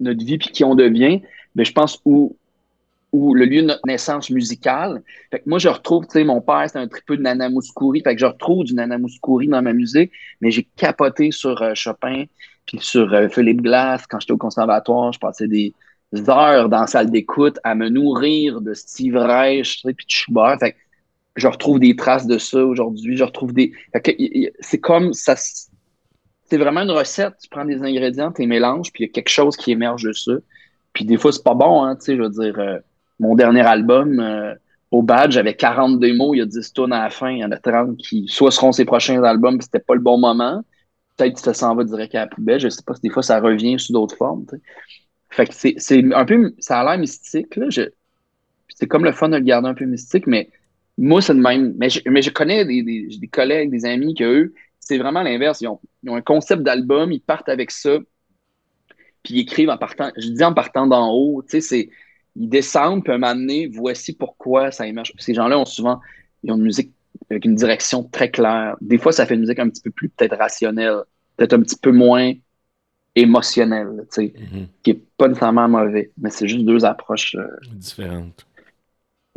[0.00, 1.22] notre vie puis qui on devient,
[1.54, 2.36] mais je pense où,
[3.12, 5.02] où le lieu de notre naissance musicale.
[5.30, 8.02] Fait que moi, je retrouve, tu sais, mon père, c'est un peu de Nana Mouskouri,
[8.02, 11.74] fait que je retrouve du Nana Mouskouri dans ma musique, mais j'ai capoté sur euh,
[11.74, 12.24] Chopin,
[12.66, 14.06] puis sur euh, Philippe Glass.
[14.06, 15.74] Quand j'étais au conservatoire, je passais des,
[16.28, 20.56] heures dans la salle d'écoute à me nourrir de Steve Reich, puis de Schubert.
[20.58, 20.74] Fait
[21.38, 23.16] je retrouve des traces de ça aujourd'hui.
[23.16, 23.72] Je retrouve des.
[24.60, 25.34] C'est comme ça.
[25.36, 27.34] C'est vraiment une recette.
[27.42, 30.02] Tu prends des ingrédients, tu les mélanges, puis il y a quelque chose qui émerge
[30.02, 30.32] de ça.
[30.92, 32.78] Puis des fois, c'est pas bon, hein, tu sais, je veux dire, euh,
[33.20, 34.54] mon dernier album, euh,
[34.90, 37.44] au badge, j'avais 40 démos, il y a 10 tonnes à la fin, il y
[37.44, 40.64] en a 30 qui soit seront ses prochains albums, c'était pas le bon moment.
[41.16, 43.22] Peut-être que ça s'en va direct à la poubelle, je sais pas si des fois
[43.22, 44.46] ça revient sous d'autres formes.
[45.30, 47.66] Fait que c'est un peu, ça a l'air mystique, là.
[48.68, 50.50] C'est comme le fun de le garder un peu mystique, mais
[50.98, 51.74] moi, c'est le même.
[51.78, 55.60] Mais je, mais je connais des, des, collègues, des amis que eux, c'est vraiment l'inverse.
[55.60, 57.98] Ils ont, ils ont, un concept d'album, ils partent avec ça,
[59.22, 61.90] puis ils écrivent en partant, je dis en partant d'en haut, tu sais, c'est,
[62.34, 65.12] ils descendent, puis à un moment donné, voici pourquoi ça émerge.
[65.18, 66.00] Ces gens-là ont souvent,
[66.42, 66.92] ils ont une musique
[67.30, 68.76] avec une direction très claire.
[68.80, 71.02] Des fois, ça fait une musique un petit peu plus peut-être rationnelle,
[71.36, 72.32] peut-être un petit peu moins
[73.14, 74.66] émotionnel, tu sais, mm-hmm.
[74.82, 78.46] qui est pas nécessairement mauvais, mais c'est juste deux approches euh, différentes.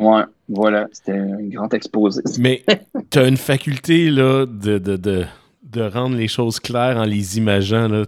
[0.01, 2.23] Ouais, voilà, c'était un grand exposé.
[2.39, 2.63] Mais
[3.11, 5.25] tu as une faculté là, de, de, de,
[5.63, 7.87] de, rendre les choses claires en les imaginant.
[7.87, 8.05] Là,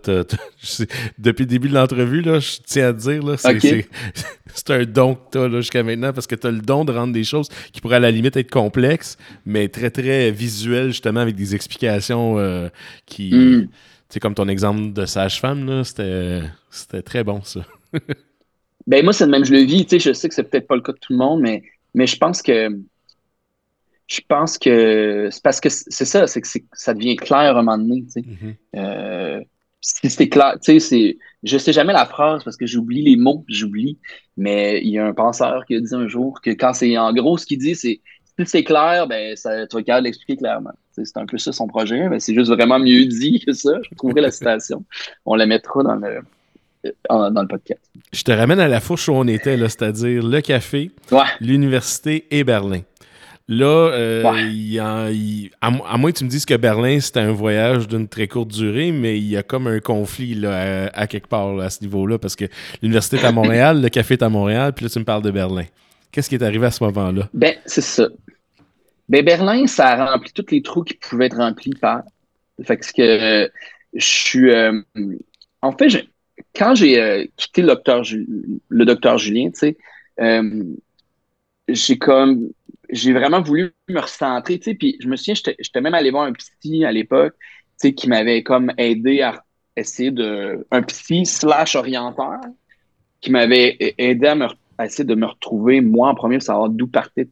[1.19, 3.21] depuis le début de l'entrevue, je tiens à te dire,
[4.55, 6.91] c'est, un don que tu as jusqu'à maintenant parce que tu as le don de
[6.91, 11.19] rendre des choses qui pourraient à la limite être complexes, mais très, très visuelles, justement,
[11.19, 12.69] avec des explications euh,
[13.05, 13.35] qui.
[13.35, 13.67] Mm.
[14.09, 17.61] C'est comme ton exemple de sage-femme, c'était, c'était très bon, ça.
[18.87, 19.87] ben, moi, c'est le même, je le vis.
[19.89, 21.63] Je sais que c'est peut-être pas le cas de tout le monde, mais,
[21.93, 22.69] mais je pense que.
[24.05, 27.63] Je pense que c'est parce que c'est ça, c'est que ça devient clair à un
[27.63, 28.01] moment donné.
[28.01, 28.55] Mm-hmm.
[28.75, 29.41] Euh,
[29.79, 31.17] si c'est clair, tu sais, c'est.
[31.43, 33.97] Je sais jamais la phrase parce que j'oublie les mots, j'oublie.
[34.37, 37.13] Mais il y a un penseur qui a dit un jour que quand c'est en
[37.13, 38.01] gros, ce qu'il dit, c'est
[38.39, 40.73] si c'est clair, ben, ça, tu vas capable l'expliquer clairement.
[40.91, 43.79] C'est un peu ça son projet, mais c'est juste vraiment mieux dit que ça.
[43.83, 44.83] Je trouverai la citation.
[45.25, 46.21] On la mettra dans le,
[47.09, 47.81] dans le podcast.
[48.11, 50.91] Je te ramène à la fourche où on était, c'est-à-dire le café,
[51.39, 52.81] l'université et Berlin.
[53.49, 54.23] Là, euh,
[55.61, 58.93] à, moins que tu me dises que Berlin, c'était un voyage d'une très courte durée,
[58.93, 62.37] mais il y a comme un conflit là, à, quelque part à ce niveau-là, parce
[62.37, 62.45] que
[62.81, 65.31] l'université est à Montréal, le café est à Montréal, puis là, tu me parles de
[65.31, 65.65] Berlin.
[66.11, 67.27] Qu'est-ce qui est arrivé à ce moment-là?
[67.33, 68.07] Ben, c'est ça.
[69.09, 72.03] Ben, Berlin, ça a rempli tous les trous qui pouvaient être remplis par.
[72.63, 73.51] Fait que, que
[73.93, 74.51] je suis.
[74.51, 74.79] Euh,
[75.61, 75.89] en fait,
[76.55, 78.03] quand j'ai euh, quitté le docteur,
[78.69, 79.77] le docteur Julien, tu
[80.19, 80.63] euh,
[81.67, 82.49] j'ai comme.
[82.89, 86.25] J'ai vraiment voulu me recentrer, tu sais, puis je me souviens, j'étais même allé voir
[86.25, 89.43] un psy à l'époque, tu sais, qui m'avait comme aidé à
[89.75, 90.65] essayer de.
[90.69, 92.39] Un psy slash orienteur,
[93.19, 94.47] qui m'avait aidé à me
[94.81, 97.29] essayer de me retrouver, moi en premier, pour savoir d'où partait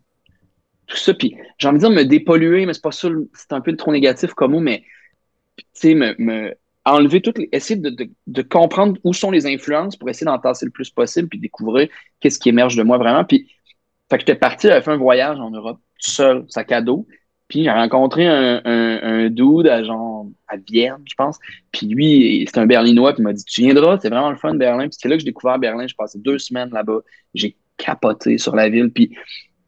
[0.87, 1.13] tout ça.
[1.13, 3.91] Puis j'ai envie de dire me dépolluer, mais c'est pas ça, c'est un peu trop
[3.91, 4.83] négatif comme mot, mais
[5.57, 6.55] tu sais, me,
[6.85, 7.49] enlever toutes les.
[7.51, 11.39] essayer de, comprendre où sont les influences pour essayer d'en tasser le plus possible, puis
[11.39, 13.23] découvrir qu'est-ce qui émerge de moi vraiment.
[13.23, 13.47] Puis,
[14.09, 17.07] fait que j'étais parti, j'avais fait un voyage en Europe, seul, sac à dos.
[17.47, 21.37] Puis j'ai rencontré un, un, dude à genre à Vienne, je pense.
[21.71, 24.53] Puis lui, c'est un Berlinois, puis il m'a dit Tu viendras, c'est vraiment le fun
[24.53, 24.87] de Berlin.
[24.87, 25.85] Puis c'est là que j'ai découvert Berlin.
[25.85, 26.99] J'ai passé deux semaines là-bas.
[27.33, 28.89] J'ai capoté sur la ville.
[28.89, 29.11] Puis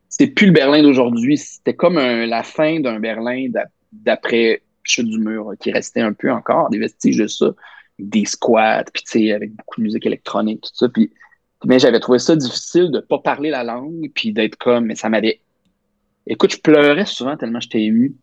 [0.07, 1.37] c'est plus le Berlin d'aujourd'hui.
[1.37, 3.47] C'était comme la fin d'un Berlin
[3.91, 7.51] d'après Chute du mur, qui restait un peu encore, des vestiges de ça,
[7.99, 10.89] des squats, puis tu sais, avec beaucoup de musique électronique, tout ça.
[10.89, 11.11] Puis
[11.65, 15.09] mais j'avais trouvé ça difficile de pas parler la langue, puis d'être comme, mais ça
[15.09, 15.39] m'avait
[16.25, 18.15] Écoute, je pleurais souvent tellement j'étais ému.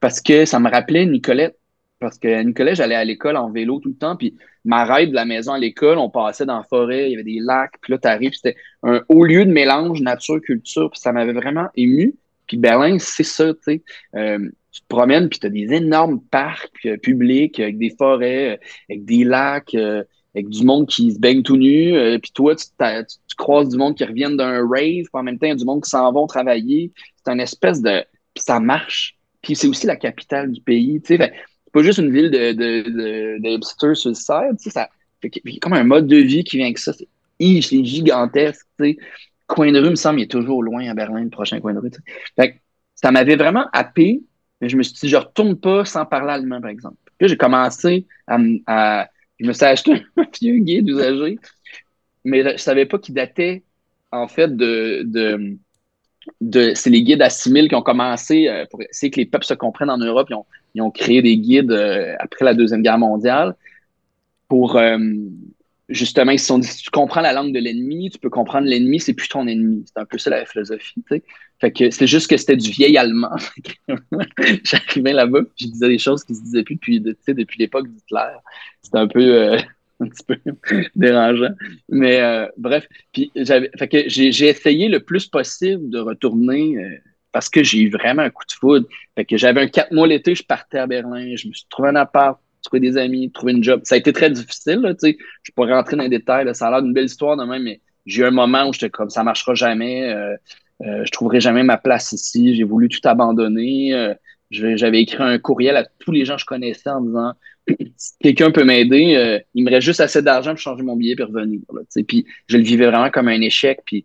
[0.00, 1.56] Parce que ça me rappelait Nicolette.
[1.98, 4.16] Parce que Nicolette, j'allais à l'école en vélo tout le temps.
[4.16, 7.14] Puis ma ride de la maison à l'école, on passait dans la forêt, il y
[7.14, 7.74] avait des lacs.
[7.80, 10.90] Puis là, t'arrives, c'était un haut lieu de mélange nature-culture.
[10.90, 12.14] Puis ça m'avait vraiment ému.
[12.46, 13.82] Puis Berlin, c'est ça, tu sais.
[14.16, 18.54] Euh, tu te promènes, puis tu as des énormes parcs euh, publics avec des forêts,
[18.54, 18.56] euh,
[18.88, 19.74] avec des lacs
[20.34, 22.66] avec du monde qui se baigne tout nu, euh, puis toi, tu,
[23.36, 25.64] croises du monde qui reviennent d'un rave, puis en même temps, il y a du
[25.64, 26.92] monde qui s'en vont travailler.
[27.24, 28.04] C'est une espèce de...
[28.34, 29.16] Puis ça marche.
[29.42, 31.32] Puis c'est aussi la capitale du pays, tu sais.
[31.64, 34.88] C'est pas juste une ville de, de, de, de hipsters tu sais, ça...
[35.24, 36.92] Il y a comme un mode de vie qui vient avec ça.
[36.92, 37.06] C'est
[37.60, 38.96] gigantesque, tu sais.
[39.46, 41.78] Coin de rue, me semble, il est toujours loin à Berlin, le prochain coin de
[41.78, 41.90] rue,
[42.36, 42.60] Fait
[42.94, 44.22] ça m'avait vraiment happé,
[44.62, 46.96] mais je me suis dit, je retourne pas sans parler allemand, par exemple.
[47.18, 49.08] Puis j'ai commencé à
[49.42, 51.38] je me suis acheté un vieux guide usagé,
[52.24, 53.62] mais je ne savais pas qu'il datait,
[54.12, 55.02] en fait, de.
[56.40, 59.44] de, c'est les guides à 6000 qui ont commencé euh, pour essayer que les peuples
[59.44, 60.28] se comprennent en Europe.
[60.30, 63.56] Ils ont, ils ont créé des guides euh, après la Deuxième Guerre mondiale
[64.48, 64.76] pour.
[64.76, 64.98] Euh,
[65.88, 68.66] justement, ils se sont dit si tu comprends la langue de l'ennemi, tu peux comprendre
[68.66, 69.84] l'ennemi, c'est plus ton ennemi.
[69.86, 71.02] C'est un peu ça la philosophie.
[71.62, 73.36] Fait que c'est juste que c'était du vieil allemand.
[74.64, 78.32] J'arrivais là-bas, je disais des choses qui se disaient plus depuis, depuis l'époque d'Hitler.
[78.82, 79.58] C'était un peu euh,
[80.00, 80.36] un petit peu
[80.96, 81.54] dérangeant.
[81.88, 82.88] Mais euh, bref,
[83.36, 86.96] j'avais fait que j'ai essayé le plus possible de retourner euh,
[87.30, 88.88] parce que j'ai eu vraiment un coup de foudre.
[89.14, 91.90] Fait que j'avais un quatre mois l'été, je partais à Berlin, je me suis trouvé
[91.90, 93.82] un appart, trouver des amis, trouver une job.
[93.84, 95.18] Ça a été très difficile, tu sais.
[95.44, 97.80] Je pourrais rentrer dans les détails, ça a l'air d'une belle histoire de même, mais
[98.04, 100.12] j'ai eu un moment où j'étais comme ça marchera jamais,
[100.80, 103.94] je trouverai jamais ma place ici, j'ai voulu tout abandonner.
[103.94, 104.14] Euh,
[104.50, 107.32] j'avais écrit un courriel à tous les gens que je connaissais en disant
[107.96, 111.22] si quelqu'un peut m'aider, il me reste juste assez d'argent pour changer mon billet et
[111.22, 111.60] revenir.
[112.48, 113.80] Je le vivais vraiment comme un échec.
[113.86, 114.04] Puis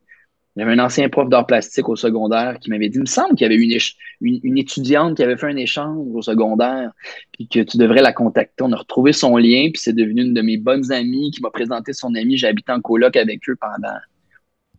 [0.66, 3.46] un ancien prof d'art plastique au secondaire qui m'avait dit, il me semble qu'il y
[3.46, 3.80] avait
[4.22, 6.92] une, étudiante qui avait fait un échange au secondaire,
[7.32, 8.64] puis que tu devrais la contacter.
[8.64, 11.52] On a retrouvé son lien, puis c'est devenu une de mes bonnes amies qui m'a
[11.52, 12.44] présenté son amie.
[12.44, 13.98] Habité en coloc avec eux pendant.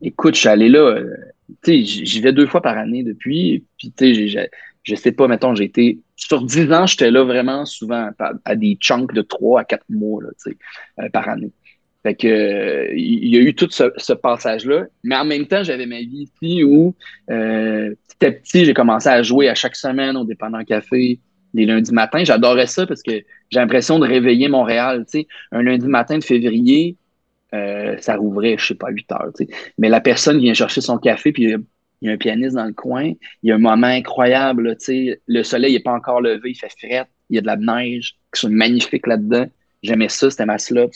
[0.02, 1.14] Écoute, je suis allé là, euh,
[1.66, 4.50] j'y vais deux fois par année depuis, puis tu sais,
[4.82, 5.98] je sais pas, mettons, j'ai été.
[6.16, 8.10] Sur dix ans, j'étais là vraiment souvent
[8.44, 10.30] à, des chunks de trois à quatre mois, là,
[11.00, 11.52] euh, par année.
[12.02, 14.86] Fait que il y a eu tout ce, passage-là.
[15.04, 16.94] Mais en même temps, j'avais ma vie ici où
[17.30, 21.18] euh, petit à petit, j'ai commencé à jouer à chaque semaine au dépendant café
[21.54, 22.24] les lundis matins.
[22.24, 25.04] J'adorais ça parce que j'ai l'impression de réveiller Montréal.
[25.10, 26.96] Tu sais, un lundi matin de février,
[27.54, 29.32] euh, ça rouvrait, je sais pas, 8 heures.
[29.78, 31.58] Mais la personne vient chercher son café, puis il
[32.02, 33.12] y a un pianiste dans le coin.
[33.42, 34.76] Il y a un moment incroyable.
[35.26, 37.06] Le soleil n'est pas encore levé, il fait fret.
[37.30, 39.46] Il y a de la neige qui sont magnifiques là-dedans.
[39.82, 40.90] J'aimais ça, c'était ma slot,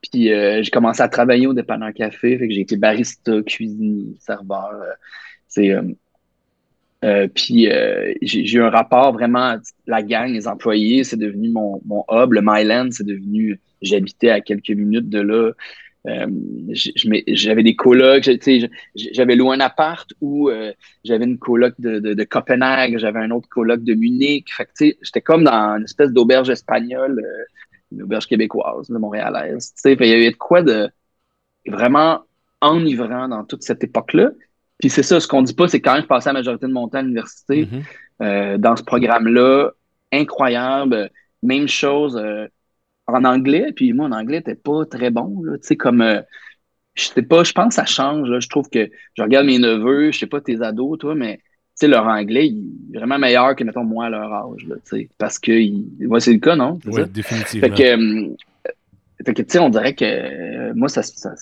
[0.00, 4.70] puis euh, j'ai commencé à travailler au dépanneur café, j'ai été barista, cuisinier, serveur.
[7.04, 7.68] Euh, puis
[8.22, 12.32] j'ai eu un rapport vraiment, la gang, les employés, c'est devenu mon, mon hub.
[12.32, 15.52] Le Myland, c'est devenu, j'habitais à quelques minutes de là.
[17.26, 18.30] j'avais des colocs,
[18.94, 20.50] j'avais loué un appart où
[21.04, 24.48] j'avais une coloc de, de, de Copenhague, j'avais un autre coloc de Munich.
[24.54, 27.22] Fait que j'étais comme dans une espèce d'auberge espagnole
[27.92, 29.72] une auberge québécoise, de montréalaise.
[29.84, 30.90] Il y avait de quoi de
[31.66, 32.22] vraiment
[32.60, 34.30] enivrant dans toute cette époque-là.
[34.78, 36.72] Puis c'est ça, ce qu'on dit pas, c'est quand même je passais la majorité de
[36.72, 37.82] mon temps à l'université mm-hmm.
[38.22, 39.70] euh, dans ce programme-là,
[40.12, 41.10] incroyable.
[41.42, 42.46] Même chose euh,
[43.14, 43.72] en anglais.
[43.74, 45.42] Puis moi, en anglais, n'était pas très bon.
[45.54, 46.20] Tu sais, comme euh,
[46.94, 48.28] je sais pas, je pense que ça change.
[48.40, 51.40] Je trouve que je regarde mes neveux, je sais pas tes ados, toi, mais
[51.78, 54.76] sais, leur anglais il est vraiment meilleur que, mettons, moi à leur âge, là,
[55.16, 55.52] parce que
[56.18, 56.78] c'est le cas, non?
[56.86, 57.68] Oui, définitivement.
[57.68, 58.36] Fait que, euh,
[59.24, 61.34] fait que tu sais, on dirait que euh, moi, ça, ça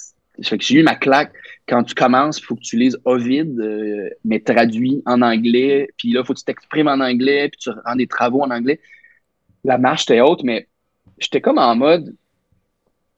[0.42, 1.32] fait que j'ai eu ma claque.
[1.66, 5.88] Quand tu commences, il faut que tu lises Ovid, euh, mais traduit en anglais.
[5.96, 8.50] Puis là, il faut que tu t'exprimes en anglais, puis tu rends des travaux en
[8.50, 8.78] anglais.
[9.64, 10.68] La marche était haute, mais
[11.18, 12.14] j'étais comme en mode,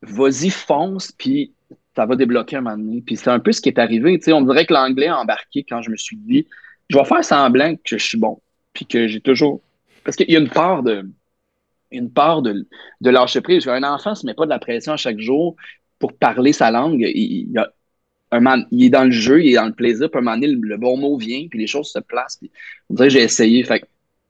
[0.03, 1.53] vas-y, fonce, puis
[1.97, 3.03] ça va débloquer un moment donné.
[3.05, 4.21] Puis c'est un peu ce qui est arrivé.
[4.29, 6.47] On dirait que l'anglais a embarqué quand je me suis dit,
[6.89, 8.41] je vais faire semblant que je suis bon.
[8.73, 9.61] Puis que j'ai toujours.
[10.05, 11.05] Parce qu'il y a une part de.
[11.91, 12.67] Une part de,
[13.01, 13.67] de prise.
[13.67, 15.57] Un enfant ne se met pas de la pression à chaque jour
[15.99, 17.01] pour parler sa langue.
[17.01, 17.49] Il,
[18.31, 20.49] un il est dans le jeu, il est dans le plaisir, puis un moment donné,
[20.49, 22.39] le, bon mot vient, puis les choses se placent.
[22.91, 23.65] On dirait que j'ai essayé.
[23.65, 23.83] Fait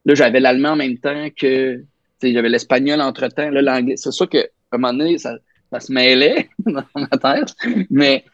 [0.05, 1.83] là, j'avais l'allemand en même temps que
[2.23, 3.97] j'avais l'espagnol entre-temps, l'anglais.
[3.97, 5.37] C'est sûr qu'à un moment donné, ça,
[5.73, 7.55] ça se mêlait dans ma tête,
[7.91, 8.25] mais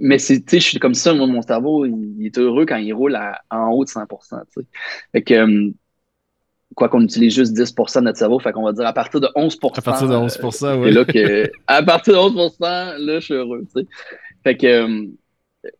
[0.00, 3.16] mais c'est, je suis comme ça, moi, mon cerveau, il, est heureux quand il roule
[3.50, 4.06] en haut de 100
[5.12, 5.70] Fait que, euh,
[6.74, 9.28] quoi qu'on utilise juste 10% de notre cerveau, fait qu'on va dire à partir de
[9.36, 10.92] 11% À partir de 11% euh, oui.
[10.92, 13.64] là que, à partir de 11% là, je suis heureux.
[14.42, 15.06] Fait que, euh,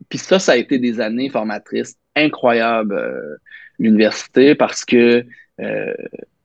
[0.08, 3.36] puis ça, ça a été des années formatrices incroyables, euh,
[3.78, 5.24] l'université, parce que,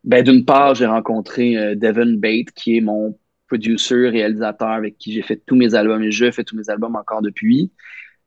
[0.08, 5.22] ben, d'une part, j'ai rencontré Devin Bate, qui est mon producer, réalisateur avec qui j'ai
[5.22, 7.72] fait tous mes albums et je fais tous mes albums encore depuis.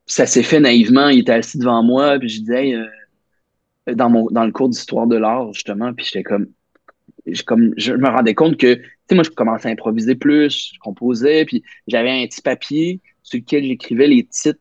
[0.07, 1.09] ça s'est fait naïvement.
[1.09, 5.07] Il était assis devant moi, puis je disais, euh, dans, mon, dans le cours d'histoire
[5.07, 6.49] de l'art, justement, puis j'étais comme,
[7.47, 10.79] comme, je me rendais compte que, tu sais, moi, je commençais à improviser plus, je
[10.81, 14.61] composais, puis j'avais un petit papier sur lequel j'écrivais les titres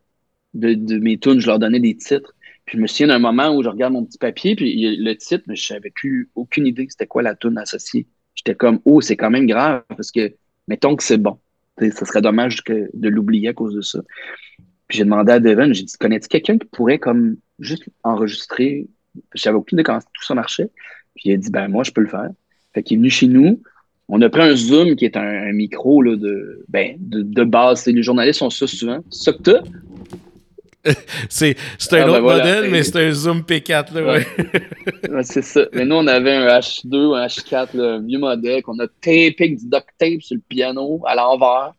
[0.54, 2.34] de, de mes tunes, je leur donnais des titres.
[2.70, 5.42] Puis je me souviens d'un moment où je regarde mon petit papier, puis le titre,
[5.48, 8.06] mais je n'avais plus aucune idée c'était quoi la tune associée.
[8.36, 10.32] J'étais comme, oh, c'est quand même grave, parce que
[10.68, 11.40] mettons que c'est bon.
[11.80, 13.98] Ce serait dommage de l'oublier à cause de ça.
[14.86, 18.86] Puis j'ai demandé à Devin, j'ai dit, connais-tu quelqu'un qui pourrait comme juste enregistrer?
[19.34, 20.70] J'avais aucune idée comment tout ça marchait.
[21.16, 22.30] Puis il a dit, ben moi, je peux le faire.
[22.72, 23.60] Fait qu'il est venu chez nous.
[24.06, 27.84] On a pris un Zoom qui est un, micro là, de, ben, de, base.
[27.86, 29.00] Les journalistes ont ça souvent.
[29.10, 29.58] Ça que
[31.28, 31.56] c'est
[31.92, 33.94] un ah, autre ben modèle, mais c'est un Zoom P4.
[33.94, 35.22] Là, ouais.
[35.22, 35.66] c'est ça.
[35.72, 39.34] Mais nous, on avait un H2 ou un H4, un vieux modèle qu'on a tapé
[39.38, 41.74] avec du duct tape sur le piano à l'envers.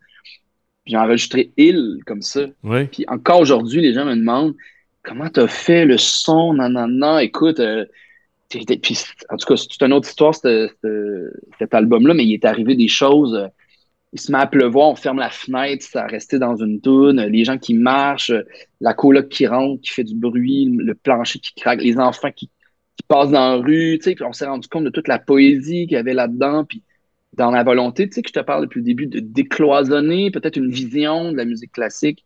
[0.83, 2.41] Puis j'ai enregistré Il comme ça.
[2.91, 4.55] Puis encore aujourd'hui, les gens me demandent
[5.03, 7.19] comment tu as fait le son, non, non, non.
[7.19, 7.85] Écoute, euh,
[8.49, 8.97] puis,
[9.29, 13.33] en tout cas, c'est une autre histoire, cet album-là, mais il est arrivé des choses.
[13.33, 13.47] Euh,
[14.13, 17.45] il se met à pleuvoir, on ferme la fenêtre, ça resté dans une toune, les
[17.45, 18.33] gens qui marchent,
[18.81, 22.49] la coloc qui rentre, qui fait du bruit, le plancher qui craque, les enfants qui,
[23.07, 25.93] passent dans la rue, tu sais, on s'est rendu compte de toute la poésie qu'il
[25.93, 26.83] y avait là-dedans, puis
[27.33, 30.57] dans la volonté, tu sais, que je te parle depuis le début, de décloisonner peut-être
[30.57, 32.23] une vision de la musique classique,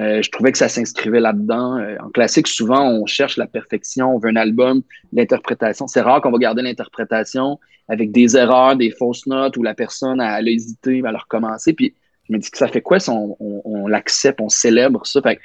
[0.00, 1.76] euh, je trouvais que ça s'inscrivait là-dedans.
[1.76, 4.82] Euh, en classique, souvent, on cherche la perfection, on veut un album,
[5.12, 5.86] l'interprétation.
[5.86, 10.20] C'est rare qu'on va garder l'interprétation avec des erreurs, des fausses notes où la personne
[10.20, 11.74] a, hésité à le recommencer.
[11.74, 11.94] Puis
[12.28, 15.20] je me dis que ça fait quoi si on, l'accepte, on célèbre ça?
[15.20, 15.38] Fait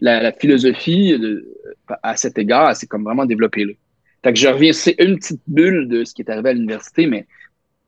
[0.00, 1.14] la, philosophie
[2.02, 3.72] à cet égard, c'est comme vraiment développé là.
[4.22, 7.06] Fait que je reviens, c'est une petite bulle de ce qui est arrivé à l'université,
[7.06, 7.26] mais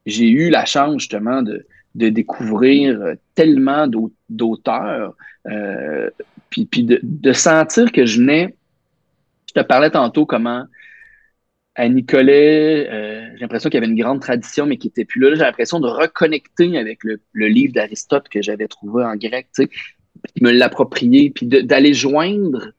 [0.04, 1.64] j'ai eu la chance justement de,
[1.96, 3.88] de découvrir tellement
[4.28, 5.16] d'auteurs,
[5.48, 6.10] euh,
[6.50, 8.54] puis, de, sentir que je venais,
[9.48, 10.64] je te parlais tantôt comment
[11.74, 15.20] à Nicolet, euh, j'ai l'impression qu'il y avait une grande tradition, mais qui n'était plus
[15.20, 15.34] là.
[15.34, 19.68] J'ai l'impression de reconnecter avec le, livre d'Aristote que j'avais trouvé en grec, tu sais,
[19.68, 22.72] puis me l'approprier, puis d'aller joindre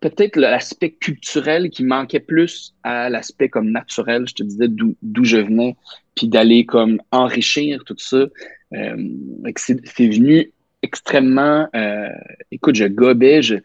[0.00, 5.38] peut-être l'aspect culturel qui manquait plus à l'aspect comme naturel, je te disais d'où je
[5.38, 5.76] venais,
[6.14, 8.26] puis d'aller comme enrichir tout ça.
[8.74, 9.08] Euh,
[9.56, 11.68] c'est venu extrêmement.
[11.74, 12.08] Euh,
[12.50, 13.56] écoute, je gobais, je,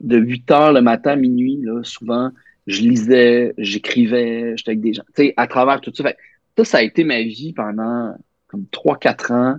[0.00, 2.30] de 8 heures le matin à minuit, là, souvent,
[2.66, 5.04] je lisais, j'écrivais, j'étais avec des gens.
[5.14, 6.12] Tu sais, à travers tout ça.
[6.56, 8.14] ça, ça a été ma vie pendant
[8.46, 9.56] comme 3-4 ans.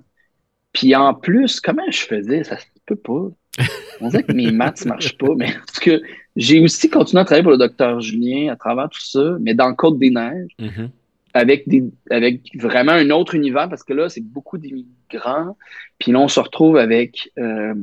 [0.72, 2.44] Puis en plus, comment je faisais?
[2.44, 3.30] Ça se peut pas.
[4.02, 6.02] On dirait que mes maths ne marchent pas, mais parce que
[6.36, 9.70] j'ai aussi continué à travailler pour le docteur Julien à travers tout ça, mais dans
[9.70, 10.90] le Côte des Neiges, mm-hmm.
[11.34, 15.56] avec, des, avec vraiment un autre univers, parce que là, c'est beaucoup d'immigrants.
[16.00, 17.76] Puis là, on se retrouve avec euh,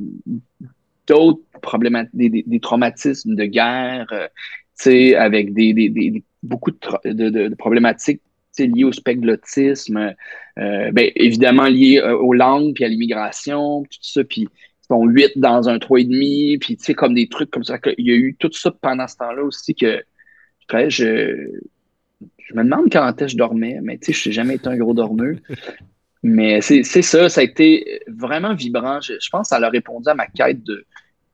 [1.06, 8.22] d'autres problématiques, des, traumatismes de guerre, euh, avec des, des, beaucoup de, de, problématiques
[8.58, 10.14] liées au spectlotisme,
[10.58, 14.22] euh, ben, évidemment liées aux langues, puis à l'immigration, tout ça.
[14.24, 14.48] Puis
[14.90, 17.78] sont 8 dans un 3,5, puis tu sais, comme des trucs comme ça.
[17.96, 20.02] Il y a eu tout ça pendant ce temps-là aussi que
[20.88, 21.50] je,
[22.38, 24.68] je me demande quand est-ce que je dormais, mais tu sais, je n'ai jamais été
[24.68, 25.36] un gros dormeur.
[26.22, 29.00] mais c'est ça, ça a été vraiment vibrant.
[29.00, 30.86] Je, pense que ça a répondu à ma quête de,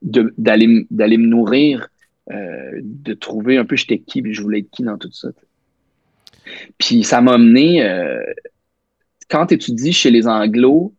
[0.03, 1.89] d'aller, d'aller me nourrir,
[2.31, 5.29] euh, de trouver un peu j'étais qui, puis je voulais être qui dans tout ça.
[6.79, 8.23] Puis ça m'a amené, euh,
[9.29, 10.95] quand tu étudies chez les Anglos,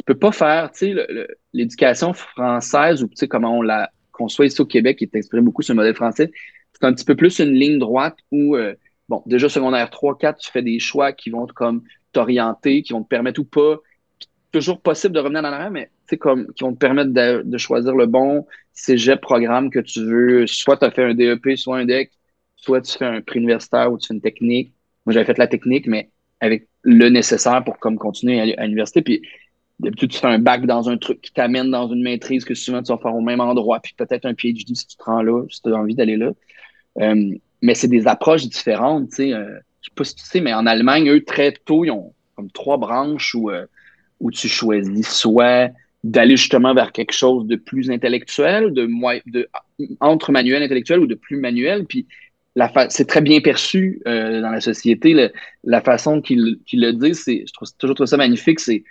[0.00, 1.06] tu peux pas faire, tu sais,
[1.52, 5.42] l'éducation française ou tu sais comment on la conçoit ici au Québec, qui est exprimé
[5.42, 6.30] beaucoup sur le modèle français,
[6.72, 8.74] c'est un petit peu plus une ligne droite où, euh,
[9.10, 11.82] bon, déjà secondaire 3, 4, tu fais des choix qui vont comme
[12.12, 13.76] t'orienter, qui vont te permettre ou pas,
[14.52, 17.58] toujours possible de revenir en arrière, mais tu sais, comme, qui vont te permettre de,
[17.58, 20.46] choisir le bon cégep programme que tu veux.
[20.46, 22.10] Soit tu as fait un DEP, soit un DEC,
[22.56, 24.72] soit tu fais un prix universitaire ou tu fais une technique.
[25.04, 29.02] Moi, j'avais fait la technique, mais avec le nécessaire pour comme continuer à, à l'université.
[29.02, 29.22] Puis
[29.80, 32.82] d'habitude, tu fais un bac dans un truc qui t'amène dans une maîtrise que souvent
[32.82, 35.44] tu vas faire au même endroit, puis peut-être un PhD si tu te rends là,
[35.50, 36.32] si tu as envie d'aller là.
[37.00, 39.32] Euh, mais c'est des approches différentes, tu sais.
[39.32, 42.12] Euh, je sais pas si tu sais, mais en Allemagne, eux, très tôt, ils ont
[42.36, 43.66] comme trois branches où, euh,
[44.20, 45.70] où tu choisis soit
[46.04, 48.88] d'aller justement vers quelque chose de plus intellectuel, de,
[49.30, 49.48] de
[50.00, 51.84] entre manuel intellectuel ou de plus manuel.
[51.86, 52.06] Puis
[52.88, 55.30] c'est très bien perçu dans la société.
[55.64, 58.82] la façon qu'ils le disent, je trouve toujours ça magnifique, c'est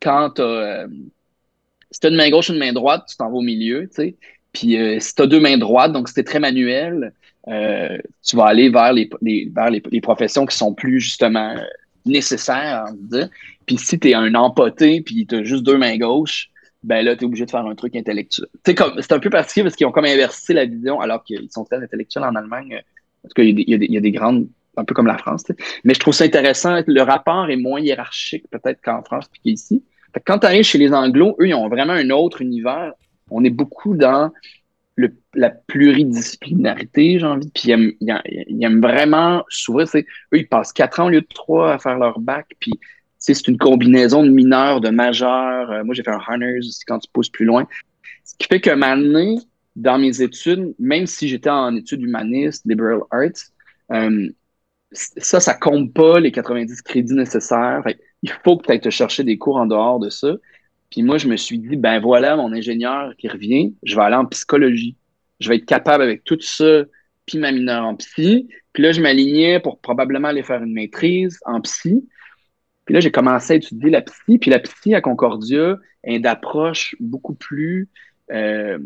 [0.00, 3.42] quand tu euh, as une main gauche et une main droite, tu t'en vas au
[3.42, 4.14] milieu, tu sais.
[4.52, 7.12] Puis euh, si tu as deux mains droites, donc c'était très manuel,
[7.46, 9.08] tu vas aller vers les,
[9.54, 11.54] vers les, professions qui sont plus justement
[12.04, 12.86] nécessaires,
[13.66, 16.50] Puis si tu es un empoté, puis tu as juste deux mains gauches,
[16.86, 18.46] ben là, tu es obligé de faire un truc intellectuel.
[18.64, 21.82] C'est un peu particulier parce qu'ils ont comme inversé la vision alors qu'ils sont très
[21.82, 22.80] intellectuels en Allemagne.
[23.24, 25.44] En tout cas, il y, a des, grandes, un peu comme la France.
[25.84, 26.80] Mais je trouve ça intéressant.
[26.86, 29.82] Le rapport est moins hiérarchique peut-être qu'en France puis qu'ici.
[30.24, 32.92] Quand tu arrives chez les Anglos, eux, ils ont vraiment un autre univers.
[33.30, 34.30] On est beaucoup dans
[35.34, 37.50] la pluridisciplinarité, j'ai envie.
[37.50, 41.78] Puis ils aiment, vraiment, souvent, eux, ils passent quatre ans au lieu de trois à
[41.78, 42.46] faire leur bac.
[42.60, 42.72] Puis
[43.18, 45.70] c'est une combinaison de mineurs, de majeurs.
[45.70, 47.66] Euh, moi, j'ai fait un honors quand tu pousses plus loin.
[48.24, 49.38] Ce qui fait moment donné,
[49.74, 53.52] dans mes études, même si j'étais en études humanistes, liberal arts,
[53.92, 54.28] euh,
[54.92, 57.82] ça, ça compte pas les 90 crédits nécessaires.
[58.22, 60.34] il faut ailles te chercher des cours en dehors de ça.
[60.90, 64.16] Puis moi, je me suis dit, ben voilà, mon ingénieur qui revient, je vais aller
[64.16, 64.96] en psychologie.
[65.40, 66.84] Je vais être capable avec tout ça,
[67.26, 68.48] puis ma mineure en psy.
[68.72, 72.08] Puis là, je m'alignais pour probablement aller faire une maîtrise en psy.
[72.84, 74.38] Puis là, j'ai commencé à étudier la psy.
[74.38, 77.88] Puis la psy à Concordia est d'approche beaucoup plus
[78.32, 78.78] euh,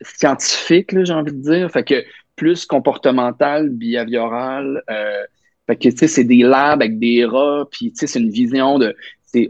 [0.00, 1.70] scientifique, j'ai envie de dire.
[1.70, 2.04] Fait que
[2.36, 4.82] plus comportemental, behavioral.
[4.90, 5.22] Euh,
[5.66, 7.64] fait que, tu sais, c'est des labs avec des rats.
[7.70, 8.94] Puis, tu sais, c'est une vision de...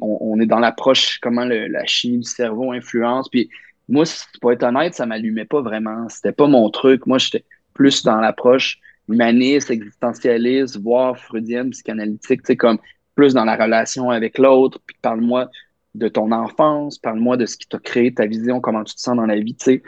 [0.01, 3.29] On, on, est dans l'approche, comment la chimie du cerveau influence.
[3.29, 3.51] Puis
[3.89, 4.05] moi,
[4.41, 6.09] pour être honnête, ça m'allumait pas vraiment.
[6.09, 7.07] C'était pas mon truc.
[7.07, 8.79] Moi, j'étais plus dans l'approche
[9.09, 12.79] humaniste, existentialiste, voire freudienne, psychanalytique, tu sais, comme
[13.15, 15.51] plus dans la relation avec l'autre, puis parle-moi
[15.95, 19.17] de ton enfance, parle-moi de ce qui t'a créé ta vision, comment tu te sens
[19.17, 19.83] dans la vie, tu sais,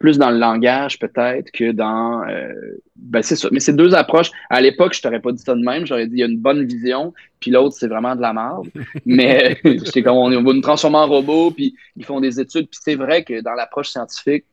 [0.00, 2.26] plus dans le langage peut-être que dans...
[2.26, 2.52] Euh,
[2.96, 4.30] ben c'est ça, mais c'est deux approches.
[4.48, 6.38] À l'époque, je t'aurais pas dit ça de même, j'aurais dit il y a une
[6.38, 8.68] bonne vision, puis l'autre, c'est vraiment de la merde.
[9.06, 12.80] mais c'est comme on, va nous transformer en robot, puis ils font des études, puis
[12.82, 14.44] c'est vrai que dans l'approche scientifique,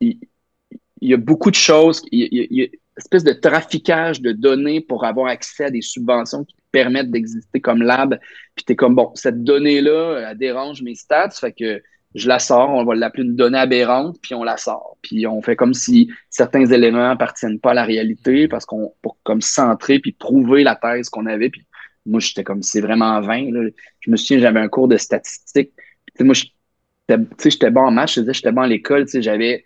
[0.00, 0.18] il,
[1.00, 4.80] y a beaucoup de choses, il, il y a une espèce de traficage de données
[4.80, 8.18] pour avoir accès à des subventions qui permettre d'exister comme lab.
[8.56, 11.82] Puis tu es comme, bon, cette donnée-là, elle dérange mes stats, fait que
[12.14, 14.98] je la sors, on va l'appeler une donnée aberrante, puis on la sort.
[15.02, 19.16] Puis on fait comme si certains éléments appartiennent pas à la réalité, parce qu'on pour
[19.22, 21.50] comme centrer puis prouver la thèse qu'on avait.
[21.50, 21.66] Puis
[22.06, 23.50] moi, j'étais comme, c'est vraiment vain.
[23.50, 23.68] Là.
[24.00, 25.72] Je me souviens, j'avais un cours de statistique.
[26.14, 29.64] Puis, moi, j'étais bon en maths, je disais, j'étais bon à l'école, j'avais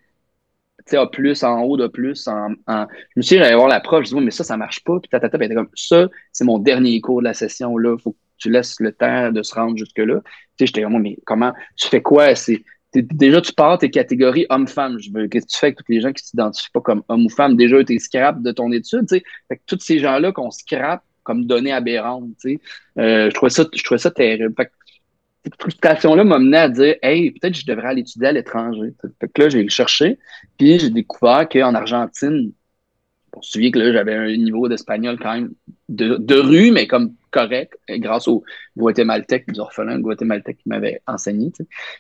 [0.92, 2.74] A plus en haut, de plus en, Je
[3.16, 5.00] me dit, j'allais voir la prof, je dis, mais ça, ça marche pas.
[5.00, 7.96] Puis tata, elle était comme, ça, c'est mon dernier cours de la session, là.
[8.38, 10.20] Tu laisses le temps de se rendre jusque-là.
[10.24, 12.34] Tu sais, j'étais comme, mais comment, tu fais quoi?
[12.34, 12.62] C'est,
[12.94, 14.98] déjà, tu pars tes catégories homme-femme.
[14.98, 17.26] Je veux, qu'est-ce que tu fais avec tous les gens qui s'identifient pas comme homme
[17.26, 17.56] ou femme?
[17.56, 19.22] Déjà, tu es scrap de ton étude, tu sais.
[19.48, 22.60] Fait que tous ces gens-là qu'on scrape comme données aberrantes, tu sais.
[22.98, 24.54] Euh, je trouvais ça, je trouvais ça terrible.
[24.56, 24.70] Fait que,
[25.44, 28.94] cette frustration-là m'a mené à dire Hey, peut-être que je devrais aller étudier à l'étranger.
[29.20, 30.18] Fait que là, j'ai cherché,
[30.58, 32.52] puis j'ai découvert qu'en Argentine,
[33.36, 35.52] on se que là, j'avais un niveau d'espagnol quand même
[35.88, 38.42] de, rue, mais comme correct, grâce aux
[38.78, 41.52] guatémaltèques, les orphelins guatémaltèques qui m'avaient enseigné.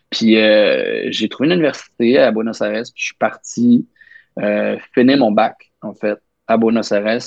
[0.08, 3.86] Puis euh, j'ai trouvé une université à Buenos Aires, puis je suis parti
[4.38, 7.20] euh, mon bac, en fait, à Buenos Aires.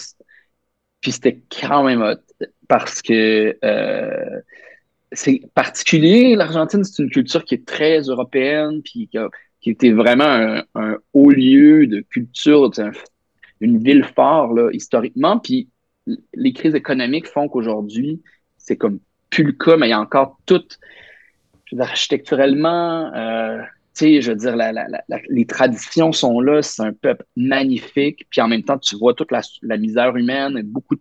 [1.02, 4.42] Puis c'était quand même hot parce que euh,
[5.12, 6.36] c'est particulier.
[6.36, 9.18] L'Argentine, c'est une culture qui est très européenne, puis qui,
[9.62, 12.72] qui était vraiment un, haut lieu de culture,
[13.62, 15.38] une ville forte là, historiquement.
[15.38, 15.70] Puis
[16.34, 18.22] les crises économiques font qu'aujourd'hui,
[18.58, 19.00] c'est comme
[19.30, 20.64] plus le cas, mais il y a encore tout,
[21.78, 23.62] architecturellement, euh,
[23.96, 24.88] tu sais, je veux dire, la, la,
[25.30, 29.32] les traditions sont là, c'est un peuple magnifique, puis en même temps, tu vois toute
[29.32, 30.96] la, misère humaine, beaucoup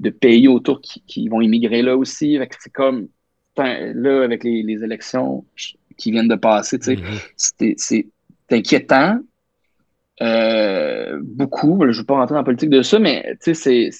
[0.00, 2.38] de pays autour qui, qui vont immigrer là aussi.
[2.58, 3.08] C'est comme
[3.56, 5.44] là, avec les, élections
[5.96, 7.74] qui viennent de passer, mm-hmm.
[7.76, 8.06] c'est
[8.50, 9.18] inquiétant.
[10.22, 13.90] Euh, beaucoup, je ne veux pas rentrer dans la politique de ça, mais c'est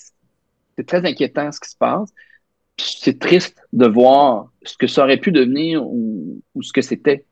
[0.85, 2.11] très inquiétant ce qui se passe.
[2.79, 7.27] C'est triste de voir ce que ça aurait pu devenir ou, ce que c'était.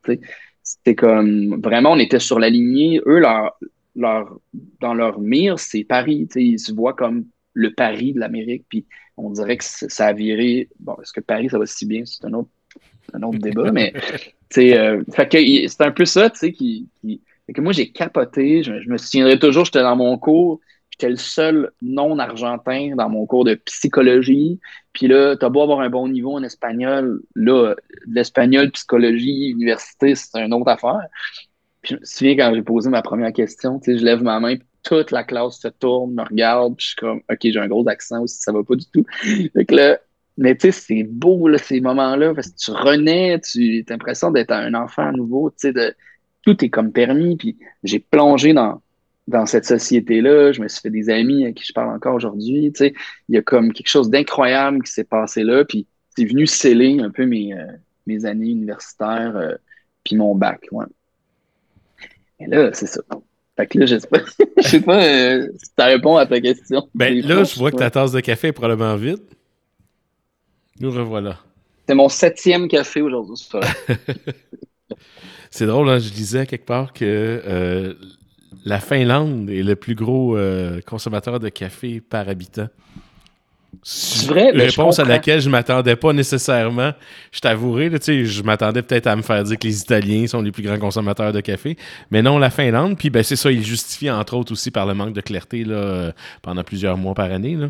[0.62, 3.00] C'était comme vraiment, on était sur la lignée.
[3.06, 3.58] Eux, leur,
[3.96, 4.38] leur,
[4.80, 6.28] dans leur mire, c'est Paris.
[6.34, 7.24] Ils se voient comme
[7.54, 8.64] le Paris de l'Amérique.
[8.68, 8.84] Puis
[9.16, 10.68] on dirait que ça a viré.
[10.80, 12.04] Bon, est-ce que Paris, ça va si bien?
[12.04, 12.50] C'est un autre
[13.12, 13.92] un autre débat, mais
[14.58, 19.82] euh, c'est un peu ça, qui, que moi j'ai capoté, je, me souviendrai toujours, j'étais
[19.82, 20.60] dans mon cours,
[20.98, 24.58] j'étais le seul non-argentin dans mon cours de psychologie,
[24.92, 27.74] puis là, t'as beau avoir un bon niveau en espagnol, là,
[28.06, 31.06] l'espagnol, psychologie, université, c'est une autre affaire.
[31.82, 34.40] Puis je me souviens quand j'ai posé ma première question, tu sais, je lève ma
[34.40, 37.68] main, toute la classe se tourne, me regarde, puis je suis comme, OK, j'ai un
[37.68, 39.04] gros accent aussi, ça va pas du tout.
[39.52, 39.98] Fait là,
[40.36, 44.30] mais tu sais, c'est beau, là, ces moments-là, parce que tu renais, tu as l'impression
[44.30, 45.94] d'être un enfant à nouveau, tu sais, de,
[46.42, 48.80] tout est comme permis, puis j'ai plongé dans,
[49.28, 52.72] dans cette société-là, je me suis fait des amis à qui je parle encore aujourd'hui,
[52.72, 52.94] tu sais,
[53.28, 56.98] il y a comme quelque chose d'incroyable qui s'est passé là, puis c'est venu sceller
[57.00, 57.66] un peu mes, euh,
[58.06, 59.54] mes années universitaires, euh,
[60.02, 60.86] puis mon bac, ouais.
[62.40, 63.02] Et là, c'est ça.
[63.56, 64.20] Fait que là, je sais pas,
[64.62, 66.88] je sais pas euh, si ça répond à ta question.
[66.94, 69.20] Ben là, je vois que ta tasse de café est probablement vide.
[70.80, 71.38] Nous revoilà.
[71.86, 73.36] C'est mon septième café aujourd'hui.
[75.50, 75.98] c'est drôle, hein?
[75.98, 77.94] je disais quelque part que euh,
[78.64, 82.68] la Finlande est le plus gros euh, consommateur de café par habitant.
[83.82, 86.92] C'est vrai, mais réponse à laquelle je m'attendais pas nécessairement.
[87.30, 90.62] Je t'avouerai, je m'attendais peut-être à me faire dire que les Italiens sont les plus
[90.62, 91.76] grands consommateurs de café,
[92.10, 92.96] mais non, la Finlande.
[92.96, 96.12] Puis ben, c'est ça, il justifie entre autres aussi par le manque de clarté là,
[96.42, 97.56] pendant plusieurs mois par année.
[97.56, 97.68] Là.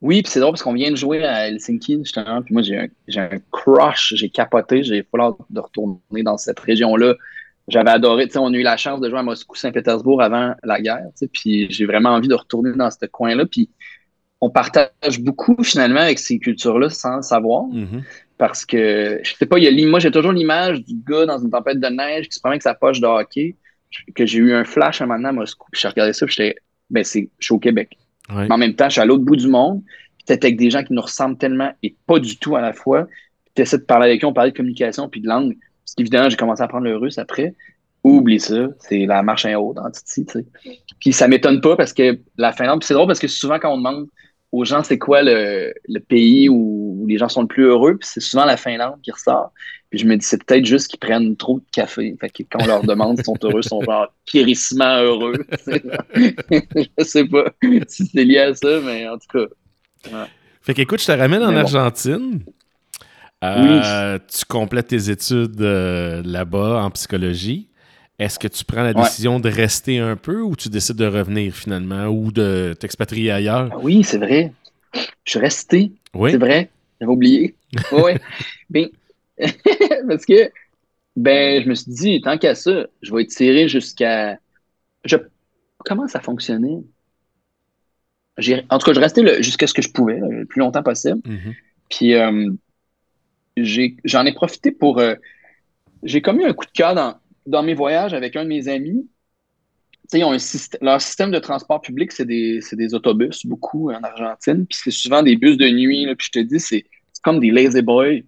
[0.00, 2.78] Oui, puis c'est drôle parce qu'on vient de jouer à Helsinki, justement, puis moi j'ai
[2.78, 7.14] un, un, crush, j'ai capoté, j'ai pas l'air de retourner dans cette région-là.
[7.68, 10.80] J'avais adoré, tu sais, on a eu la chance de jouer à Moscou-Saint-Pétersbourg avant la
[10.80, 13.70] guerre, tu sais, puis j'ai vraiment envie de retourner dans ce coin-là, puis
[14.40, 17.64] on partage beaucoup finalement avec ces cultures-là sans le savoir.
[17.64, 18.02] Mm-hmm.
[18.38, 21.38] Parce que, je sais pas, il y a, moi j'ai toujours l'image du gars dans
[21.38, 23.56] une tempête de neige qui se promène avec sa poche de hockey,
[24.14, 26.56] que j'ai eu un flash un moment à Moscou, puis j'ai regardé ça, puis j'étais,
[26.90, 27.98] ben c'est, je suis au Québec.
[28.30, 29.82] Mais en même temps, je suis à l'autre bout du monde.
[30.26, 33.06] Puis avec des gens qui nous ressemblent tellement et pas du tout à la fois.
[33.54, 35.56] Tu essaies de parler avec eux, on parlait de communication puis de langue.
[35.88, 37.54] Parce qu'évidemment, j'ai commencé à apprendre le russe après.
[38.04, 40.26] Oublie ça, c'est la marche en haut dans Titi.
[41.00, 43.78] Puis ça m'étonne pas parce que la Finlande, c'est drôle parce que souvent quand on
[43.78, 44.06] demande
[44.52, 45.72] aux gens c'est quoi le,
[46.06, 49.52] pays où, les gens sont le plus heureux, puis c'est souvent la Finlande qui ressort.
[49.88, 52.14] Puis je me dis, c'est peut-être juste qu'ils prennent trop de café.
[52.20, 55.46] Fait que quand on leur demande s'ils sont heureux, ils sont genre périssement heureux.
[55.66, 57.50] je sais pas
[57.88, 59.48] si c'est lié à ça, mais en tout
[60.12, 60.26] cas.
[60.60, 62.42] Fait qu'écoute, je te ramène en Argentine.
[63.44, 67.68] Euh, tu complètes tes études euh, là-bas en psychologie.
[68.18, 71.54] Est-ce que tu prends la décision de rester un peu ou tu décides de revenir
[71.54, 73.68] finalement ou de t'expatrier ailleurs?
[73.72, 74.52] Ah oui, c'est vrai.
[74.92, 75.92] Je suis resté.
[76.14, 76.32] Oui.
[76.32, 76.68] C'est vrai.
[77.00, 77.54] J'avais oublié.
[77.92, 78.12] oui.
[78.70, 78.88] Bien,
[80.08, 80.50] parce que,
[81.14, 84.38] ben, je me suis dit, tant qu'à ça, je vais tirer jusqu'à.
[85.04, 85.16] Je...
[85.84, 86.82] Comment ça fonctionnait?
[88.70, 91.20] En tout cas, je restais jusqu'à ce que je pouvais, le plus longtemps possible.
[91.20, 91.54] Mm-hmm.
[91.88, 92.50] Puis, euh,
[94.04, 94.98] j'en ai, profité pour.
[94.98, 95.14] Euh,
[96.02, 99.08] j'ai commis un coup de cœur dans, dans mes voyages avec un de mes amis.
[100.12, 100.38] Ils ont un
[100.80, 104.66] leur système de transport public, c'est des, des, autobus, beaucoup en Argentine.
[104.66, 106.06] Puis c'est souvent des bus de nuit.
[106.16, 106.86] Puis je te dis, c'est
[107.22, 108.20] comme des lazy boys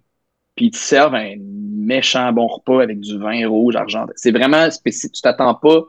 [0.55, 4.11] puis ils te servent un méchant bon repas avec du vin rouge argentin.
[4.15, 5.13] C'est vraiment spécifique.
[5.13, 5.85] Tu t'attends pas.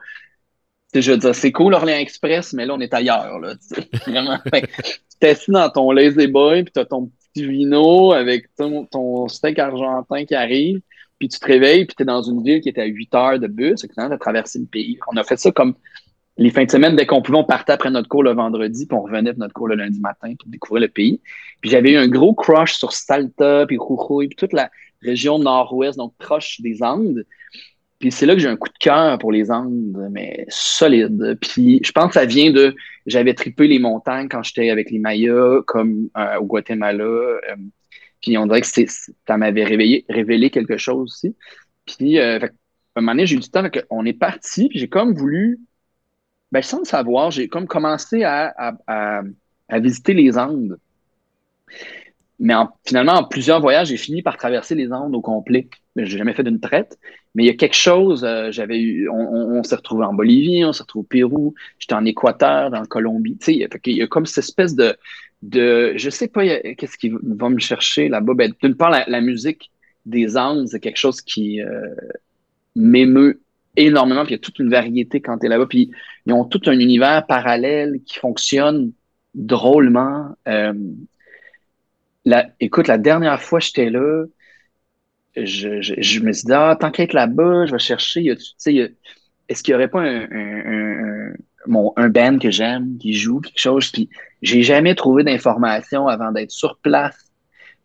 [0.94, 3.38] Je veux dire, c'est cool Orléans Express, mais là, on est ailleurs.
[3.38, 3.54] Là,
[4.06, 4.38] vraiment.
[5.20, 9.58] tu assis dans ton Lazy Boy, puis tu as ton petit vino avec ton, steak
[9.58, 10.80] argentin qui arrive,
[11.18, 13.38] puis tu te réveilles, puis tu es dans une ville qui était à 8 heures
[13.38, 14.98] de bus, tu as traversé le pays.
[15.12, 15.74] On a fait ça comme
[16.38, 18.96] les fins de semaine, dès qu'on pouvait, on partait après notre cours le vendredi, puis
[18.96, 21.20] on revenait pour notre cours le lundi matin pour découvrir le pays.
[21.60, 24.70] Puis j'avais eu un gros crush sur Salta, puis Jujuy, puis toute la
[25.02, 27.24] région nord-ouest, donc proche des Andes.
[28.02, 31.38] Puis c'est là que j'ai un coup de cœur pour les Andes, mais solide.
[31.40, 32.74] Puis je pense que ça vient de...
[33.06, 37.04] J'avais tripé les montagnes quand j'étais avec les Mayas, comme euh, au Guatemala.
[37.04, 37.38] Euh,
[38.20, 41.36] puis on dirait que ça m'avait révélé quelque chose aussi.
[41.86, 42.52] Puis euh, fait,
[42.96, 45.60] un moment donné, j'ai eu du temps, on est parti, puis j'ai comme voulu
[46.50, 48.74] ben, sans le savoir, j'ai comme commencé à,
[49.70, 50.76] visiter les Andes.
[52.40, 55.68] Mais finalement, en plusieurs voyages, j'ai fini par traverser les Andes au complet.
[55.96, 56.98] Je n'ai jamais fait d'une traite.
[57.34, 60.72] Mais il y a quelque chose, euh, j'avais eu, on, s'est retrouvé en Bolivie, on
[60.72, 63.36] s'est retrouvé au Pérou, j'étais en Équateur, dans Colombie.
[63.38, 64.96] Tu sais, il y a comme cette espèce de,
[65.42, 68.34] de je sais pas, qu'est-ce qui va me chercher là-bas?
[68.34, 69.70] Ben, d'une part, la, musique
[70.06, 71.88] des Andes, c'est quelque chose qui euh,
[72.76, 73.40] m'émeut
[73.76, 75.90] énormément, puis il y a toute une variété quand tu es là-bas, puis
[76.26, 78.92] ils ont tout un univers parallèle qui fonctionne
[79.34, 80.36] drôlement.
[80.46, 80.74] Euh,
[82.24, 84.26] la, écoute, la dernière fois j'étais là,
[85.36, 89.88] je, me suis dit, ah, tant qu'être là-bas, je vais chercher, est-ce qu'il n'y aurait
[89.88, 91.32] pas un,
[91.96, 94.08] un, band que j'aime qui joue quelque chose, puis
[94.42, 97.30] j'ai jamais trouvé d'informations avant d'être sur place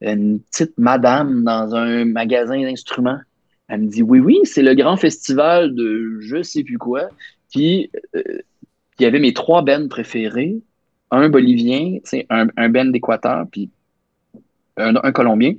[0.02, 3.20] une petite madame dans un magasin d'instruments.
[3.68, 7.10] Elle me dit Oui, oui, c'est le grand festival de je sais plus quoi.
[7.52, 8.22] Puis, euh,
[9.00, 10.58] il y avait mes trois bands préférés
[11.12, 11.98] un bolivien,
[12.30, 13.70] un, un band d'Équateur, puis
[14.78, 15.54] un, colombien.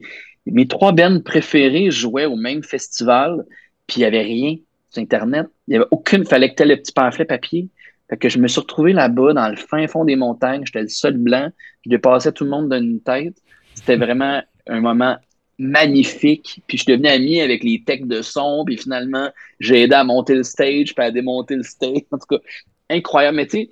[0.52, 3.44] Mes trois bands préférés jouaient au même festival,
[3.86, 4.56] puis il n'y avait rien
[4.90, 5.46] sur Internet.
[5.66, 7.68] Il n'y avait aucune, fallait que tu aies le petit pamphlet papier.
[8.08, 10.62] Fait que je me suis retrouvé là-bas, dans le fin fond des montagnes.
[10.64, 11.50] J'étais le seul blanc.
[11.84, 13.36] Je dépassais tout le monde d'une tête.
[13.74, 15.16] C'était vraiment un moment
[15.58, 16.62] magnifique.
[16.66, 18.64] Puis je suis devenu ami avec les techs de son.
[18.64, 19.30] Puis finalement,
[19.60, 21.98] j'ai aidé à monter le stage, puis à démonter le stage.
[22.10, 22.42] En tout cas,
[22.88, 23.36] incroyable.
[23.36, 23.70] Mais tu sais,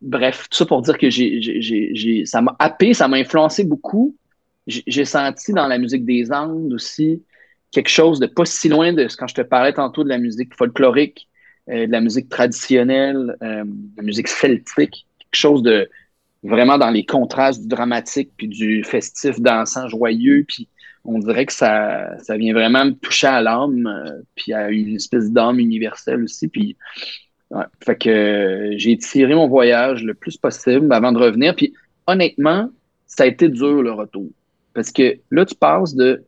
[0.00, 4.16] bref, tout ça pour dire que j'ai, ça m'a happé, ça m'a influencé beaucoup.
[4.66, 7.22] J'ai senti dans la musique des Andes aussi
[7.72, 10.54] quelque chose de pas si loin de quand je te parlais tantôt de la musique
[10.54, 11.28] folklorique,
[11.70, 15.88] euh, de la musique traditionnelle, euh, de la musique celtique, quelque chose de
[16.42, 20.68] vraiment dans les contrastes du dramatique puis du festif dansant joyeux puis
[21.04, 24.96] on dirait que ça, ça vient vraiment me toucher à l'âme euh, puis à une
[24.96, 26.76] espèce d'âme universelle aussi puis
[27.84, 31.54] fait que j'ai tiré mon voyage le plus possible avant de revenir.
[31.54, 31.74] Puis
[32.06, 32.70] honnêtement,
[33.06, 34.30] ça a été dur le retour.
[34.74, 36.24] Parce que là, tu passes de.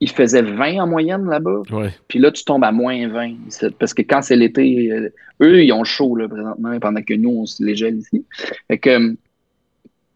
[0.00, 1.62] Il faisait 20 en moyenne là-bas.
[2.08, 3.36] Puis là, tu tombes à moins 20.
[3.78, 5.08] Parce que quand c'est l'été, euh,
[5.40, 8.24] eux, ils ont chaud là, présentement, pendant que nous, on se les gèle ici.
[8.68, 9.14] Fait que, euh,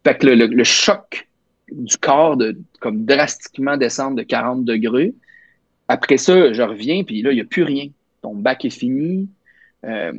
[0.04, 1.28] fait que le, choc
[1.70, 5.14] du corps de comme drastiquement descendre de 40 degrés.
[5.86, 7.86] Après ça, je reviens, puis là, il n'y a plus rien.
[8.20, 9.28] Ton bac est fini,
[9.84, 10.12] euh,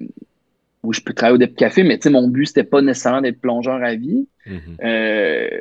[0.84, 3.84] où je peux travailler au Dep Café, mais mon but, c'était pas nécessairement d'être plongeur
[3.84, 4.28] à vie.
[4.48, 4.58] Mm-hmm.
[4.84, 5.60] Euh,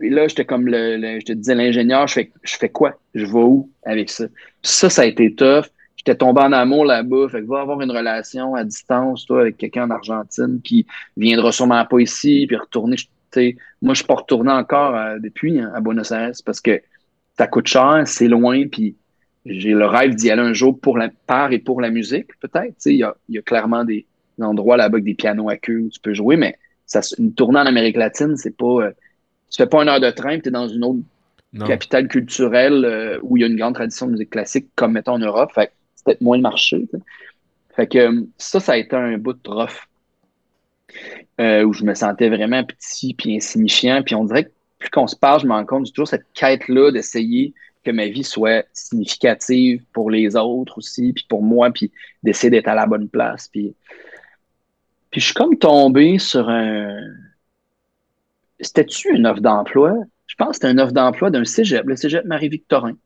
[0.00, 2.98] et là, j'étais comme le, je te disais l'ingénieur, je fais, je fais quoi?
[3.14, 4.24] Je vais où avec ça?
[4.62, 5.66] ça, ça a été tough.
[5.96, 7.28] J'étais tombé en amour là-bas.
[7.30, 10.86] Fait que va avoir une relation à distance, toi, avec quelqu'un en Argentine qui
[11.16, 12.96] viendra sûrement pas ici, puis retourner.
[13.82, 16.80] Moi, je suis pas retourné encore depuis hein, à Buenos Aires parce que
[17.36, 18.96] ça coûte cher, c'est loin, puis
[19.46, 22.74] j'ai le rêve d'y aller un jour pour la part et pour la musique, peut-être.
[22.86, 24.06] Il y a, y a, clairement des,
[24.40, 26.56] endroits là-bas avec des pianos à queue où tu peux jouer, mais
[27.18, 28.86] une tournée en Amérique latine, c'est pas.
[28.86, 28.90] Euh,
[29.50, 31.00] tu fais pas une heure de train, tu es dans une autre
[31.66, 35.14] capitale culturelle euh, où il y a une grande tradition de musique classique, comme mettons
[35.14, 35.50] en Europe.
[35.54, 36.88] Fait c'est peut-être moins le marché.
[37.76, 39.86] Fait que euh, ça, ça a été un bout de rough.
[41.38, 44.02] où je me sentais vraiment petit puis insignifiant.
[44.02, 46.90] Puis on dirait que plus qu'on se parle, je me rends compte toujours cette quête-là
[46.90, 47.52] d'essayer
[47.84, 51.90] que ma vie soit significative pour les autres aussi, puis pour moi, puis
[52.22, 53.48] d'essayer d'être à la bonne place.
[53.48, 53.74] Puis,
[55.10, 56.98] puis je suis comme tombé sur un.
[58.60, 59.94] C'était-tu une offre d'emploi?
[60.26, 62.96] Je pense que c'était une offre d'emploi d'un cégep, le cégep Marie-Victorin,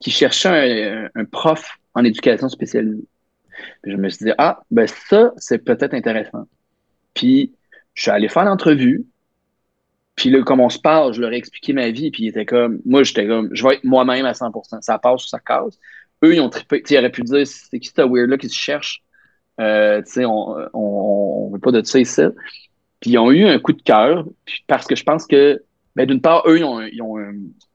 [0.00, 3.06] qui cherchait un, prof en éducation spécialisée.
[3.82, 6.46] Puis je me suis dit, ah, ben ça, c'est peut-être intéressant.
[7.14, 7.52] Puis
[7.94, 9.04] je suis allé faire l'entrevue,
[10.18, 12.44] puis là, comme on se parle, je leur ai expliqué ma vie, puis ils étaient
[12.44, 14.82] comme, moi, j'étais comme, je vais être moi-même à 100%.
[14.82, 15.78] Ça passe ou ça casse.
[16.24, 16.82] Eux, ils ont trippé.
[16.82, 19.04] Tu auraient pu dire, c'est qui ce weird-là qui se cherche?
[19.60, 22.22] Euh, tu sais, on, on, veut pas de ça ici.
[23.00, 24.26] Puis ils ont eu un coup de cœur,
[24.66, 25.62] parce que je pense que,
[25.94, 27.18] ben, d'une part, eux, ils ont, ils, ont,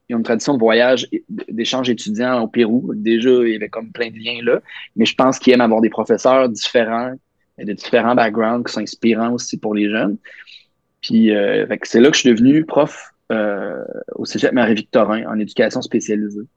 [0.10, 2.92] ils ont, une tradition de voyage, d'échange étudiant au Pérou.
[2.96, 4.62] Déjà, il y avait comme plein de liens là.
[4.96, 7.14] Mais je pense qu'ils aiment avoir des professeurs différents,
[7.58, 10.18] de différents backgrounds qui sont inspirants aussi pour les jeunes.
[11.02, 13.84] Puis euh, c'est là que je suis devenu prof euh,
[14.16, 16.48] au Cégep Marie-Victorin en éducation spécialisée.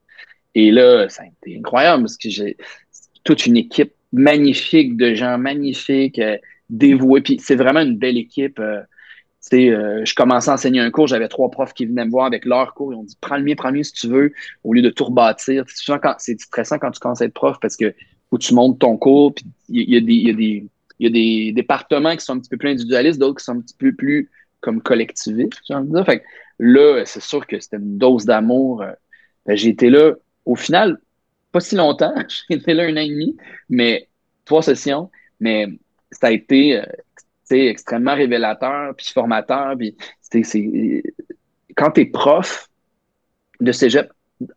[0.54, 2.56] Et là, ça a été incroyable parce que j'ai
[3.24, 6.38] toute une équipe magnifique de gens magnifiques, euh,
[6.70, 7.20] dévoués.
[7.20, 8.58] Puis c'est vraiment une belle équipe.
[8.58, 8.80] Euh,
[9.52, 12.44] euh, je commençais à enseigner un cours, j'avais trois profs qui venaient me voir avec
[12.44, 12.92] leur cours.
[12.92, 14.32] Ils ont dit prends le mien, prends le mien si tu veux,
[14.64, 15.64] au lieu de tout rebâtir.
[16.18, 17.94] C'est stressant quand tu commences à être prof parce que
[18.32, 20.66] où tu montes ton cours, puis il y, a des, y a des
[20.98, 23.52] il y a des départements qui sont un petit peu plus individualistes, d'autres qui sont
[23.52, 24.30] un petit peu plus
[24.60, 26.06] comme collectivistes, j'ai envie de dire.
[26.06, 26.24] Fait
[26.58, 28.82] là, c'est sûr que c'était une dose d'amour.
[28.82, 28.92] Euh,
[29.44, 30.14] ben, j'ai été là,
[30.44, 30.98] au final,
[31.52, 32.14] pas si longtemps.
[32.48, 33.36] j'ai été là un an et demi,
[33.68, 34.08] mais
[34.44, 35.10] trois sessions.
[35.38, 35.68] Mais
[36.10, 36.84] ça a été euh,
[37.50, 39.74] extrêmement révélateur, puis formateur.
[39.76, 39.96] Puis
[41.76, 42.68] quand tu es prof
[43.60, 44.10] de cégep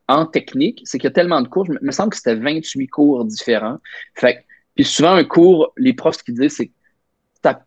[0.07, 1.67] en technique, c'est qu'il y a tellement de cours.
[1.67, 3.77] Il me semble que c'était 28 cours différents.
[4.15, 4.45] Fait
[4.79, 6.73] puis souvent, un cours, les profs, ce qu'ils disent, c'est que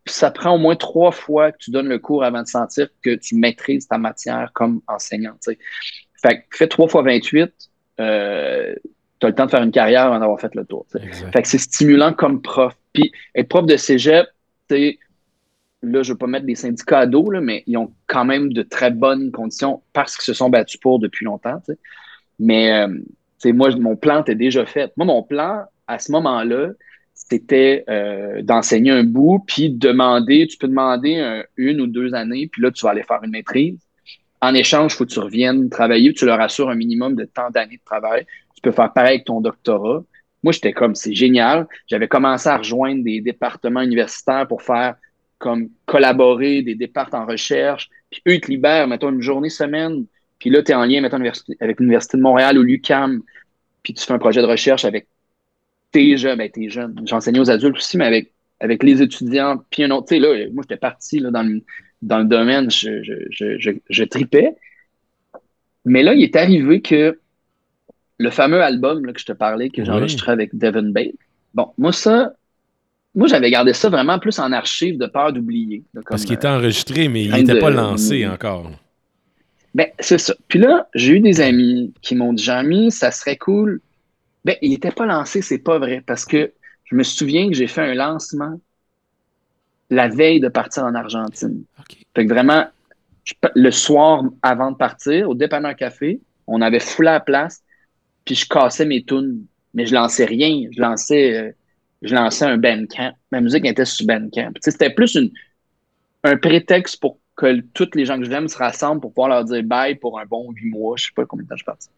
[0.07, 3.17] ça, prend au moins trois fois que tu donnes le cours avant de sentir que
[3.17, 5.37] tu maîtrises ta matière comme enseignant.
[6.23, 7.53] Fait que fais trois fois 28,
[8.01, 8.75] euh,
[9.23, 10.85] tu as le temps de faire une carrière avant d'avoir fait le tour.
[10.91, 12.77] Fait que c'est stimulant comme prof.
[12.93, 14.27] Puis être prof de cégep,
[14.69, 14.77] là,
[15.81, 18.53] je ne veux pas mettre des syndicats à dos, là, mais ils ont quand même
[18.53, 21.63] de très bonnes conditions parce qu'ils se sont battus pour depuis longtemps.
[22.41, 24.93] Mais euh, moi, mon plan était déjà fait.
[24.97, 26.71] Moi, mon plan, à ce moment-là,
[27.15, 32.61] c'était euh, d'enseigner un bout, puis demander, tu peux demander une ou deux années, puis
[32.61, 33.79] là, tu vas aller faire une maîtrise
[34.43, 37.49] en échange, il faut que tu reviennes travailler, tu leur assures un minimum de temps
[37.51, 38.27] d'années de travail.
[38.63, 40.03] Tu peux faire pareil avec ton doctorat.
[40.43, 41.67] Moi, j'étais comme, c'est génial.
[41.89, 44.97] J'avais commencé à rejoindre des départements universitaires pour faire
[45.39, 47.91] comme collaborer, des départements en recherche.
[48.11, 50.07] Puis eux, ils te libèrent, mettons, une journée, semaine.
[50.39, 51.21] Puis là, tu es en lien, mettons,
[51.61, 53.23] avec l'Université de Montréal ou l'UCAM.
[53.83, 55.07] Puis tu fais un projet de recherche avec
[55.91, 57.01] tes jeunes, ben, tes jeunes.
[57.05, 59.63] J'enseignais aux adultes aussi, mais avec, avec les étudiants.
[59.71, 61.63] Puis un autre, tu sais, là, moi, j'étais parti là, dans, le,
[62.01, 63.15] dans le domaine, je, je,
[63.59, 64.57] je, je, tripais.
[65.85, 67.19] Mais là, il est arrivé que
[68.23, 71.15] le fameux album là, que je te parlais, que j'ai enregistré avec Devin Bate,
[71.55, 72.33] bon, moi, ça,
[73.15, 75.83] moi, j'avais gardé ça vraiment plus en archive de peur d'oublier.
[76.09, 78.71] Parce qu'il était enregistré, mais il n'était pas lancé encore.
[79.75, 80.35] Ben, c'est ça.
[80.49, 83.81] Puis là, j'ai eu des amis qui m'ont dit Jean-Mi, ça serait cool.
[84.45, 86.03] Ben, il n'était pas lancé, c'est pas vrai.
[86.07, 86.53] Parce que
[86.85, 88.59] je me souviens que j'ai fait un lancement
[89.91, 91.65] la veille de partir en Argentine.
[92.15, 92.67] Fait que vraiment,
[93.55, 97.63] le soir avant de partir, au dépanneur café, on avait foulé la place,
[98.25, 99.47] puis je cassais mes tunes.
[99.75, 100.69] Mais je lançais rien.
[100.71, 101.37] Je lançais.
[101.37, 101.53] Euh,
[102.03, 103.13] je lançais un Bandcamp.
[103.31, 104.53] Ma musique était sur Bandcamp.
[104.61, 105.17] C'était plus
[106.25, 109.63] un prétexte pour que tous les gens que j'aime se rassemblent pour pouvoir leur dire
[109.63, 110.97] bye pour un bon huit mois.
[110.99, 111.89] Je sais pas combien de temps je parti.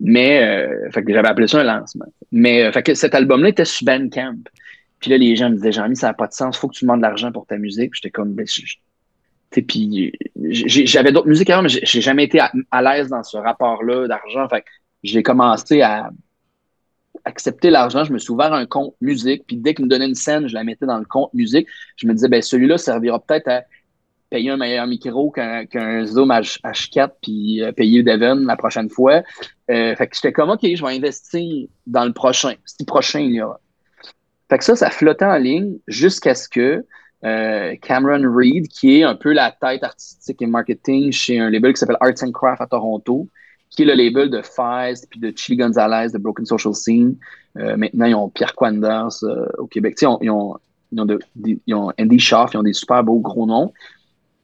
[0.00, 2.06] Mais, euh, fait que j'avais appelé ça un lancement.
[2.32, 4.38] Mais, euh, fait que cet album-là était sur Bandcamp.
[5.00, 6.84] Puis là, les gens me disaient, Jean-Mi, ça n'a pas de sens, faut que tu
[6.84, 7.94] demandes de l'argent pour ta musique.
[7.94, 8.46] J'étais comme, ben,
[9.50, 10.12] puis
[10.50, 14.48] j'avais d'autres musiques avant, mais j'ai jamais été à, à l'aise dans ce rapport-là d'argent.
[14.48, 14.66] Fait que
[15.02, 16.10] j'ai commencé à,
[17.24, 20.14] accepter l'argent, je me suis ouvert un compte musique, puis dès qu'il me donnait une
[20.14, 21.68] scène, je la mettais dans le compte musique.
[21.96, 23.62] Je me disais, ben celui-là servira peut-être à
[24.30, 29.22] payer un meilleur micro qu'un Zoom H4, puis euh, payer Devon la prochaine fois.
[29.70, 32.54] Euh, fait que j'étais comme, OK, je vais investir dans le prochain.
[32.64, 33.60] Si prochain il y aura.
[34.50, 36.84] Fait que ça, ça flottait en ligne jusqu'à ce que
[37.24, 41.72] euh, Cameron Reed, qui est un peu la tête artistique et marketing chez un label
[41.72, 43.28] qui s'appelle Arts and Craft à Toronto,
[43.70, 47.16] qui est le label de Feist, puis de Chili Gonzalez, de Broken Social Scene.
[47.56, 49.96] Euh, maintenant, ils ont Pierre Quanders euh, au Québec.
[50.00, 50.56] Ils ont, ils, ont,
[50.92, 51.06] ils, ont
[51.66, 53.72] ils ont Andy Schaff, ils ont des super beaux gros noms.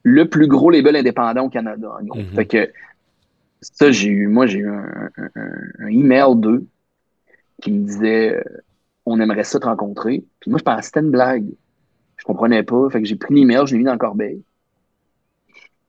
[0.03, 1.89] Le plus gros label indépendant au Canada.
[2.01, 2.71] Mm Fait que
[3.61, 5.09] ça, j'ai eu, moi, j'ai eu un,
[5.79, 6.67] un, email d'eux
[7.61, 8.43] qui me disait euh,
[9.05, 10.23] on aimerait ça te rencontrer.
[10.39, 11.47] Puis moi, je pensais c'était une blague.
[12.17, 12.89] Je comprenais pas.
[12.91, 14.41] Fait que j'ai pris l'email, je l'ai mis dans le corbeille.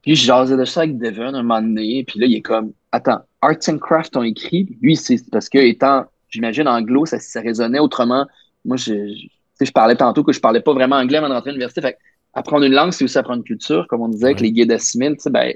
[0.02, 2.04] Puis je jasais de ça avec Devon un moment donné.
[2.06, 4.76] Puis là, il est comme Attends, Arts and Craft ont écrit?
[4.80, 8.26] Lui, c'est parce que étant, j'imagine, anglo, ça, ça résonnait autrement.
[8.64, 9.14] Moi, je,
[9.60, 11.80] je, parlais tantôt que je parlais pas vraiment anglais avant d'entrer à l'université.
[11.80, 11.98] Fait
[12.34, 13.86] apprendre une langue, c'est aussi apprendre une culture.
[13.88, 15.54] Comme on disait avec les guides sais, ben,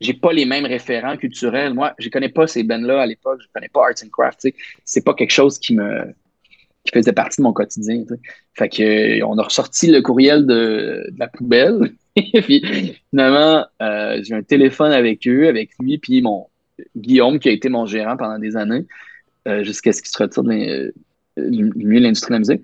[0.00, 1.74] j'ai pas les mêmes référents culturels.
[1.74, 3.40] Moi, je connais pas ces bands-là à l'époque.
[3.42, 4.40] Je connais pas Arts and Craft.
[4.40, 4.54] Tu sais.
[4.84, 6.12] C'est pas quelque chose qui me
[6.84, 8.04] qui faisait partie de mon quotidien.
[8.54, 11.92] Fait que on a ressorti le courriel de, la poubelle.
[12.16, 16.48] puis finalement, euh, j'ai un téléphone avec eux, avec lui, puis mon
[16.96, 18.84] Guillaume, qui a été mon gérant pendant des années,
[19.46, 20.94] euh, jusqu'à ce qu'il se retire de,
[21.36, 22.62] du milieu de l'industrie de la musique.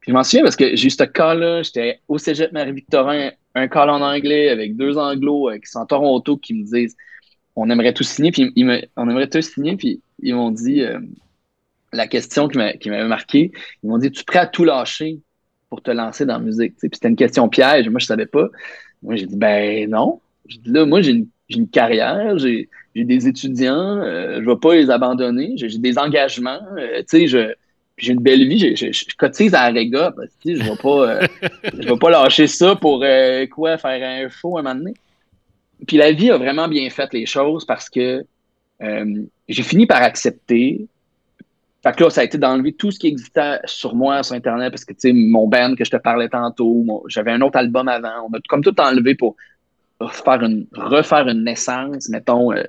[0.00, 3.68] Puis je m'en souviens parce que j'ai eu ce cas-là, j'étais au Cégep Marie-Victorin, un
[3.68, 6.96] call en anglais avec deux anglos euh, qui sont à Toronto qui me disent
[7.56, 8.52] on aimerait tout signer, puis
[8.96, 10.84] on aimerait tout signer, puis ils m'ont dit
[11.92, 13.52] la question qui m'avait marqué,
[13.82, 15.18] ils m'ont dit Tu es prêt à tout lâcher
[15.68, 16.74] pour te lancer dans la musique.
[16.78, 18.48] Puis c'était une question piège, moi je savais pas.
[19.02, 20.20] Moi j'ai dit ben non.
[20.46, 24.90] J'ai dit là, moi j'ai une, carrière, j'ai des étudiants, euh, je vais pas les
[24.90, 27.52] abandonner, j'ai des engagements, euh, tu sais, je
[27.96, 31.26] j'ai une belle vie, je, cotise à Rega, parce que je vais pas euh,
[31.80, 33.04] je vais pas lâcher ça pour
[33.50, 34.94] quoi faire un faux un moment donné.
[35.86, 38.24] Puis la vie a vraiment bien fait les choses parce que
[38.80, 40.86] j'ai fini par accepter
[41.82, 44.70] fait que là, ça a été d'enlever tout ce qui existait sur moi sur Internet
[44.70, 47.86] parce que, tu sais, mon band que je te parlais tantôt, j'avais un autre album
[47.86, 48.28] avant.
[48.28, 49.36] On a comme tout enlevé pour
[50.10, 52.64] faire une, refaire une naissance, mettons, euh,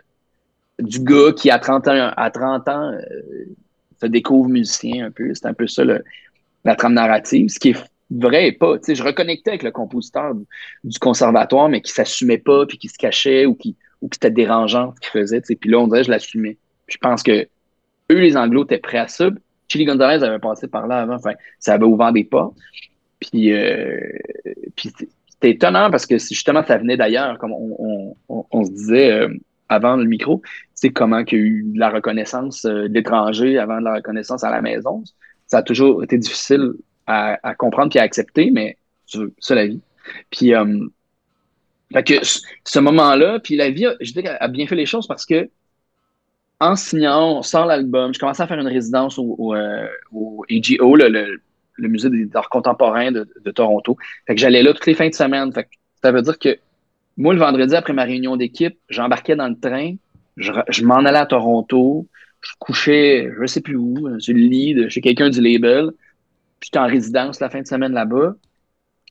[0.79, 3.01] du gars qui, à 30 ans, à 30 ans euh,
[3.99, 5.33] se découvre musicien un peu.
[5.33, 5.83] C'est un peu ça
[6.63, 7.49] la trame narrative.
[7.49, 8.77] Ce qui est vrai et pas.
[8.77, 10.35] Tu sais, je reconnectais avec le compositeur
[10.83, 14.31] du, conservatoire, mais qui s'assumait pas, puis qui se cachait ou qui, ou qui était
[14.31, 15.41] dérangeant ce qu'il faisait.
[15.41, 15.55] Tu sais.
[15.55, 16.57] Puis là, on dirait que je l'assumais.
[16.87, 17.47] Je pense que
[18.11, 19.29] eux, les Anglos, étaient prêts à ça.
[19.67, 21.15] Chili Gonzalez avait passé par là avant.
[21.15, 22.51] Enfin, ça avait ouvert des pas.
[23.19, 23.99] Puis, euh,
[24.75, 24.91] puis
[25.39, 29.29] c'était étonnant parce que justement, ça venait d'ailleurs, comme on, se disait euh,
[29.69, 30.41] avant le micro,
[30.73, 34.43] c'est comment qu'il y a eu de la reconnaissance euh, d'étrangers avant de la reconnaissance
[34.43, 35.03] à la maison.
[35.47, 36.73] Ça a toujours été difficile
[37.07, 39.81] à, comprendre et à accepter, mais c'est la vie.
[40.29, 40.85] Puis, euh,
[42.05, 45.49] que ce moment-là, puis la vie, je dis, a bien fait les choses parce que
[46.59, 48.13] en signant, on sort l'album.
[48.13, 53.51] Je commençais à faire une résidence au, au, euh, le, musée des arts contemporains de,
[53.51, 53.97] Toronto.
[54.27, 55.53] Fait que j'allais là toutes les fins de semaine.
[55.53, 55.69] Fait que
[56.01, 56.57] ça veut dire que
[57.17, 59.95] moi, le vendredi, après ma réunion d'équipe, j'embarquais dans le train,
[60.37, 62.07] je, m'en allais à Toronto,
[62.41, 65.91] je couchais, je sais plus où, sur le lit de chez quelqu'un du label.
[66.61, 68.35] J'étais en résidence la fin de semaine là-bas.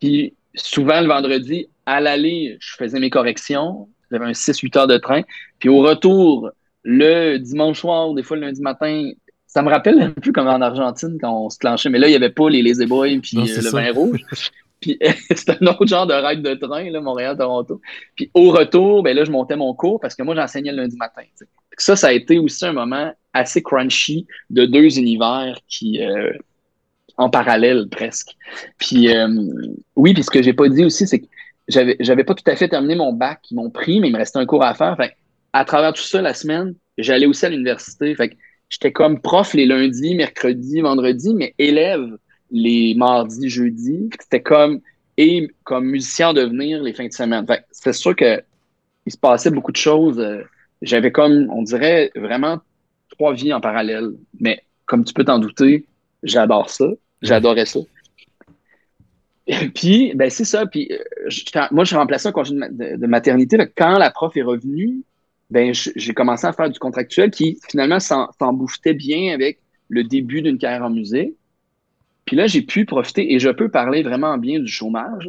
[0.01, 3.89] Puis souvent, le vendredi, à l'aller, je faisais mes corrections.
[4.11, 5.23] J'avais un 6-8 heures de train.
[5.59, 6.51] Puis au retour,
[6.91, 9.11] le dimanche soir, des fois le lundi matin,
[9.47, 11.91] ça me rappelle un peu comme en Argentine quand on se clenchait.
[11.91, 14.25] Mais là, il n'y avait pas les Lazy Boys puis euh, le vin rouge.
[14.81, 14.97] Puis
[15.35, 17.81] c'était un autre genre de ride de train, là, Montréal-Toronto.
[18.15, 20.97] Puis au retour, ben là, je montais mon cours parce que moi, j'enseignais le lundi
[20.97, 21.23] matin.
[21.77, 26.31] Ça, ça a été aussi un moment assez crunchy de deux univers qui, euh,
[27.17, 28.37] en parallèle presque.
[28.79, 29.29] Puis euh,
[29.97, 31.27] oui, puis ce que j'ai pas dit aussi, c'est que
[31.67, 34.19] j'avais, j'avais pas tout à fait terminé mon bac, ils m'ont pris, mais il me
[34.19, 34.97] restait un cours à faire.
[34.97, 35.17] Fait,
[35.53, 38.15] à travers tout ça, la semaine, j'allais aussi à l'université.
[38.15, 38.37] Fait
[38.69, 42.17] j'étais comme prof les lundis, mercredis, vendredis, mais élève
[42.51, 44.11] les mardis, jeudis.
[44.21, 44.81] C'était comme
[45.17, 47.47] et comme musicien en devenir les fins de semaine.
[47.47, 48.43] Fait c'est sûr que
[49.07, 50.21] il se passait beaucoup de choses.
[50.21, 50.43] Euh,
[50.83, 52.61] j'avais comme, on dirait, vraiment
[53.09, 54.11] trois vies en parallèle.
[54.39, 55.87] Mais comme tu peux t'en douter,
[56.23, 56.87] j'adore ça.
[57.23, 57.81] J'adorais ça.
[59.75, 60.67] puis, ben c'est ça.
[60.67, 63.57] Puis, euh, moi, je remplaçais un congé de, maternité.
[63.75, 65.03] quand la prof est revenue,
[65.51, 70.59] ben j'ai commencé à faire du contractuel qui, finalement, s'embouffait bien avec le début d'une
[70.59, 71.35] carrière en musique.
[72.27, 75.29] Puis là, j'ai pu profiter, et je peux parler vraiment bien du chômage.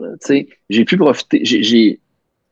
[0.70, 2.02] J'ai pu profiter, j'ai,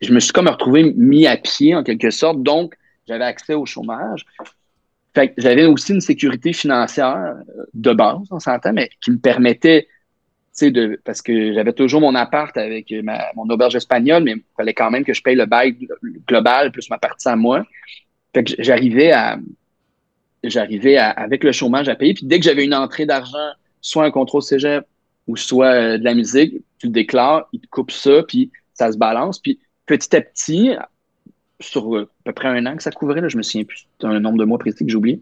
[0.01, 2.75] je me suis comme retrouvé mis à pied en quelque sorte, donc
[3.07, 4.25] j'avais accès au chômage.
[5.13, 9.87] Fait j'avais aussi une sécurité financière euh, de base, on s'entend, mais qui me permettait,
[11.03, 14.89] parce que j'avais toujours mon appart avec ma, mon auberge espagnole, mais il fallait quand
[14.91, 15.77] même que je paye le bail
[16.27, 17.63] global plus ma partie à moi.
[18.33, 19.39] Fait que j'arrivais à,
[20.43, 22.13] j'arrivais avec le chômage à payer.
[22.13, 23.51] Puis dès que j'avais une entrée d'argent
[23.81, 24.85] soit un contrôle cégep
[25.27, 28.91] ou soit euh, de la musique, tu le déclares, il te coupe ça, puis ça
[28.91, 29.39] se balance.
[29.39, 30.71] Puis petit à petit,
[31.59, 33.87] sur euh, à peu près un an que ça couvrait, là, je me souviens plus
[34.03, 35.21] un nombre de mois précis que j'ai oublié,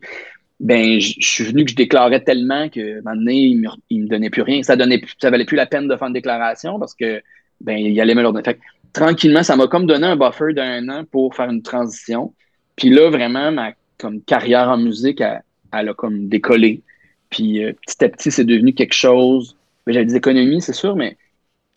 [0.59, 4.41] ben, je suis venu que je déclarais tellement que maintenant, il me, me donnait plus
[4.41, 4.63] rien.
[4.63, 7.21] Ça donnait ça valait plus la peine de faire une déclaration parce que
[7.61, 8.43] ben, il allait me l'ordonner.
[8.43, 8.59] Fait
[8.93, 12.33] tranquillement, ça m'a comme donné un buffer d'un an pour faire une transition.
[12.75, 16.81] Puis là, vraiment, ma comme carrière en musique, elle, a comme décollé.
[17.29, 19.57] Puis euh, petit à petit, c'est devenu quelque chose.
[19.85, 21.17] Ben, j'avais des économies, c'est sûr, mais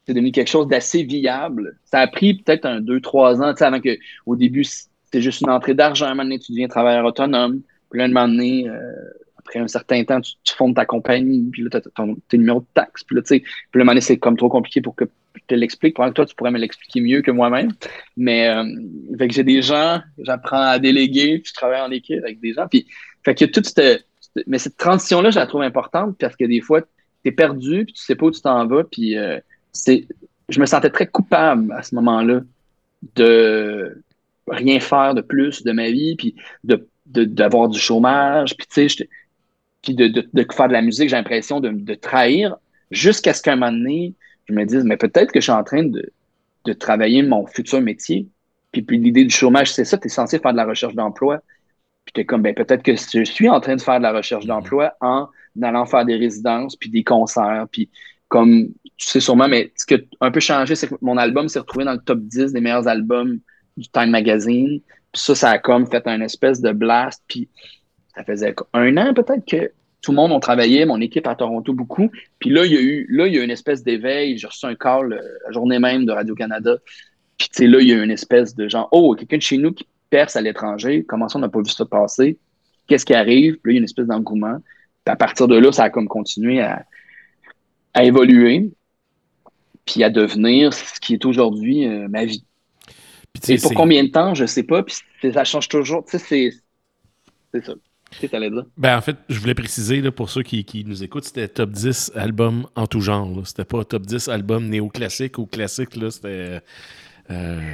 [0.06, 1.78] c'est devenu quelque chose d'assez viable.
[1.84, 5.50] Ça a pris peut-être un deux, trois ans, avant que au début, c'était juste une
[5.50, 6.06] entrée d'argent.
[6.06, 7.60] Un moment donné, tu deviens travailleur autonome.
[7.90, 8.81] Puis là, un moment donné, euh,
[9.39, 12.60] après un certain temps, tu, fondes ta compagnie, puis là, tu as ton, tes numéros
[12.60, 13.05] de taxes.
[13.05, 15.05] Puis là, tu sais, puis là, un moment donné, c'est comme trop compliqué pour que
[15.35, 15.94] je te l'explique.
[15.94, 17.73] Pour que toi, tu pourrais me l'expliquer mieux que moi-même.
[18.16, 18.65] Mais, euh,
[19.19, 22.52] fait que j'ai des gens, j'apprends à déléguer, puis je travaille en équipe avec des
[22.52, 22.66] gens.
[22.69, 22.86] Puis,
[23.24, 24.06] fait que toute cette,
[24.47, 26.89] mais cette transition-là, je la trouve importante parce que des fois, tu
[27.24, 29.39] es perdu, puis tu sais pas où tu t'en vas, puis euh,
[29.73, 30.06] c'est,
[30.48, 32.40] je me sentais très coupable à ce moment-là
[33.15, 34.02] de
[34.48, 36.35] rien faire de plus de ma vie, puis
[36.65, 39.09] de, d'avoir du chômage, puis tu sais,
[39.82, 42.56] puis de, de, de, faire de la musique, j'ai l'impression de, de trahir,
[42.90, 44.14] jusqu'à ce qu'à un moment donné,
[44.48, 46.12] je me dise, mais peut-être que je suis en train de,
[46.64, 48.28] de travailler mon futur métier.
[48.72, 51.43] Puis, puis l'idée du chômage, c'est ça, tu es censé faire de la recherche d'emploi.
[52.12, 54.48] Puis comme, ben, peut-être que je suis en train de faire de la recherche mhm.
[54.48, 55.28] d'emploi en
[55.62, 57.90] allant faire des résidences, puis des concerts, puis
[58.28, 61.48] comme, tu sais sûrement, mais ce qui a un peu changé, c'est que mon album
[61.48, 63.40] s'est retrouvé dans le top 10 des meilleurs albums
[63.76, 64.80] du Time Magazine.
[65.14, 67.22] Ça, ça a comme fait un espèce de blast.
[67.28, 67.48] Puis
[68.14, 69.72] ça faisait un an peut-être que
[70.02, 72.10] tout le monde a travaillé, mon équipe à Toronto beaucoup.
[72.39, 74.39] Puis là, il y a eu, là, il y a une espèce d'éveil.
[74.39, 76.76] J'ai reçu un call euh, la journée même de Radio-Canada.
[77.36, 79.43] Puis tu sais, là, il y a eu une espèce de genre, oh, quelqu'un de
[79.43, 81.05] chez nous qui perce à l'étranger.
[81.06, 82.39] Comment ça, on n'a pas vu ça passer?
[82.86, 83.59] Qu'est-ce qui arrive?
[83.59, 84.59] Puis là, il y a une espèce d'engouement.
[85.05, 86.85] Puis à partir de là, ça a comme continué à,
[88.01, 88.70] évoluer,
[89.85, 92.44] puis à devenir ce qui est aujourd'hui euh, ma vie.
[93.48, 94.97] Et pour combien de temps, je ne sais pas, puis
[95.32, 96.05] ça change toujours.
[96.05, 96.52] Tu sais,
[97.52, 97.74] c'est ça.
[98.77, 102.12] Ben, en fait, je voulais préciser là, pour ceux qui, nous écoutent, c'était top 10
[102.15, 103.47] albums en tout genre.
[103.47, 105.90] C'était pas top 10 albums néo-classiques ou classiques.
[106.10, 106.60] C'était.
[107.31, 107.73] Euh,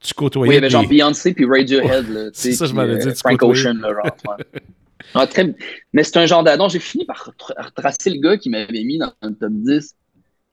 [0.00, 0.50] tu côtoyais.
[0.50, 2.30] Oui, avait genre Beyoncé puis Radiohead.
[2.32, 3.08] c'est ça, je m'avais dit.
[3.08, 4.36] Euh, Frank Ocean, là, genre.
[5.14, 5.54] ah, très...
[5.92, 6.68] Mais c'est un genre d'adon.
[6.68, 9.94] J'ai fini par retracer le gars qui m'avait mis dans le top 10.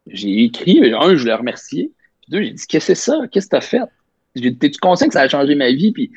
[0.07, 1.91] J'ai écrit, un, je voulais remercier.
[2.22, 3.22] Puis deux, j'ai dit, qu'est-ce que c'est ça?
[3.31, 3.81] Qu'est-ce que t'as fait?
[4.41, 5.91] T'es-tu conscient que ça a changé ma vie?
[5.91, 6.11] Puis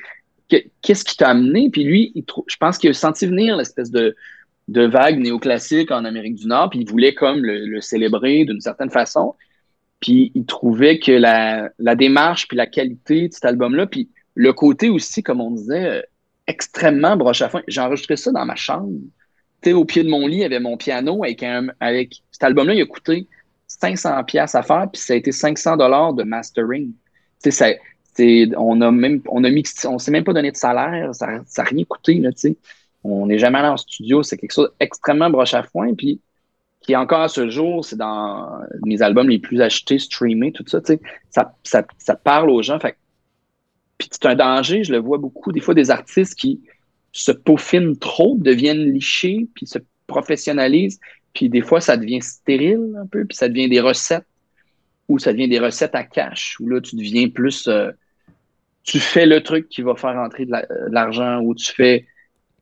[0.83, 1.71] qu'est-ce qui t'a amené?
[1.71, 2.13] Puis lui,
[2.47, 4.15] je pense qu'il a senti venir l'espèce de,
[4.69, 8.91] de vague néoclassique en Amérique du Nord, puis il voulait comme le célébrer d'une certaine
[8.91, 9.35] façon.
[10.03, 14.53] Puis il trouvait que la, la démarche puis la qualité de cet album-là, puis le
[14.53, 16.03] côté aussi, comme on disait, euh,
[16.47, 17.63] extrêmement broche à fond.
[17.69, 18.91] J'ai enregistré ça dans ma chambre.
[19.63, 22.43] Tu au pied de mon lit, il y avait mon piano avec un, avec cet
[22.43, 23.29] album-là, il a coûté
[23.69, 26.93] 500 pièces à faire, puis ça a été 500 dollars de mastering.
[27.43, 27.81] Tu sais,
[28.19, 29.51] on a même, on a
[29.87, 32.31] on s'est même pas donné de salaire, ça n'a rien coûté, là.
[33.05, 36.21] On n'est jamais allé en studio, c'est quelque chose d'extrêmement broche à foin, puis
[36.81, 40.81] qui encore à ce jour, c'est dans mes albums les plus achetés, streamés, tout ça,
[41.31, 42.79] ça, ça, ça, parle aux gens.
[42.81, 42.97] Fait,
[43.99, 46.61] puis c'est un danger, je le vois beaucoup, des fois des artistes qui
[47.13, 51.01] se peaufinent trop, deviennent lichés, puis se professionnalisent,
[51.35, 54.27] puis des fois ça devient stérile un peu, puis ça devient des recettes,
[55.09, 57.69] ou ça devient des recettes à cash, où là tu deviens plus...
[57.69, 57.91] Euh,
[58.85, 60.53] tu fais le truc qui va faire entrer de
[60.91, 62.07] l'argent, ou tu fais...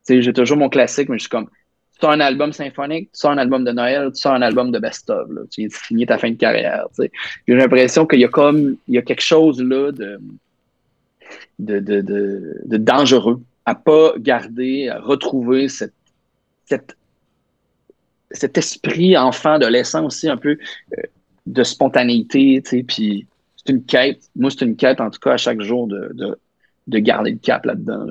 [0.05, 1.49] Tu sais, j'ai toujours mon classique, mais je suis comme
[2.01, 4.71] tu as un album symphonique, tu as un album de Noël, tu as un album
[4.71, 5.29] de best-of.
[5.51, 6.87] Tu viens ta fin de carrière.
[6.97, 10.19] J'ai l'impression qu'il y a comme il y a quelque chose là de,
[11.59, 12.01] de, de,
[12.65, 15.93] de, dangereux à pas garder, à retrouver cette,
[16.65, 16.97] cette,
[18.31, 20.57] cet esprit enfant de laissant aussi un peu
[20.97, 21.01] euh,
[21.45, 22.61] de spontanéité.
[22.61, 23.27] Puis
[23.63, 24.21] c'est une quête.
[24.35, 26.37] Moi, c'est une quête, en tout cas, à chaque jour de,
[26.87, 28.05] de, garder le cap là-dedans.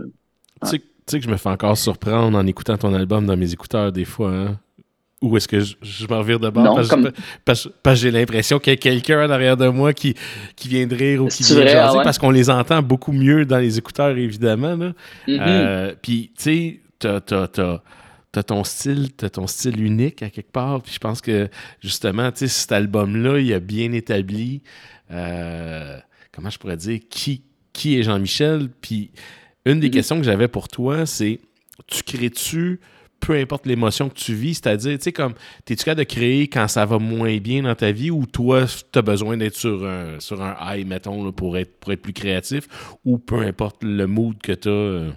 [0.62, 3.90] Tu sais que je me fais encore surprendre en écoutant ton album dans mes écouteurs
[3.90, 4.30] des fois.
[4.30, 4.58] Hein?
[5.22, 6.80] Ou est-ce que je, m'en vire de bord
[7.44, 10.14] parce, que j'ai l'impression qu'il y a quelqu'un en arrière de moi qui,
[10.56, 13.44] qui vient de rire ou qui vient de jaser parce qu'on les entend beaucoup mieux
[13.44, 14.76] dans les écouteurs, évidemment.
[14.76, 14.92] Mm-hmm.
[15.28, 20.80] Euh, puis, tu sais, t'as, t'as, ton style, t'as ton style unique à quelque part.
[20.80, 21.48] Puis je pense que,
[21.82, 24.62] justement, tu sais, cet album-là, il a bien établi,
[25.10, 25.98] euh,
[26.32, 27.42] comment je pourrais dire, qui,
[27.72, 28.68] qui est Jean-Michel?
[28.80, 29.10] Puis
[29.64, 29.94] une des mhm.
[29.94, 31.40] questions que j'avais pour toi, c'est
[31.86, 32.80] tu crées-tu
[33.20, 35.34] peu importe l'émotion que tu vis, c'est-à-dire, tu sais, comme,
[35.64, 38.98] t'es-tu capable de créer quand ça va moins bien dans ta vie ou toi, tu
[38.98, 42.66] as besoin d'être sur un, sur un high, mettons, pour, être, pour être plus créatif
[43.04, 44.72] ou peu importe le mood que tu as?
[44.72, 45.10] Euh?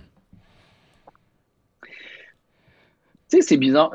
[3.29, 3.91] Tu sais, c'est bizarre.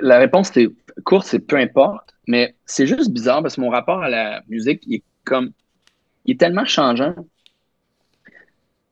[0.00, 0.68] La réponse c'est
[1.04, 4.82] courte, c'est peu importe, mais c'est juste bizarre parce que mon rapport à la musique,
[4.86, 5.50] il est comme,
[6.24, 7.14] il est tellement changeant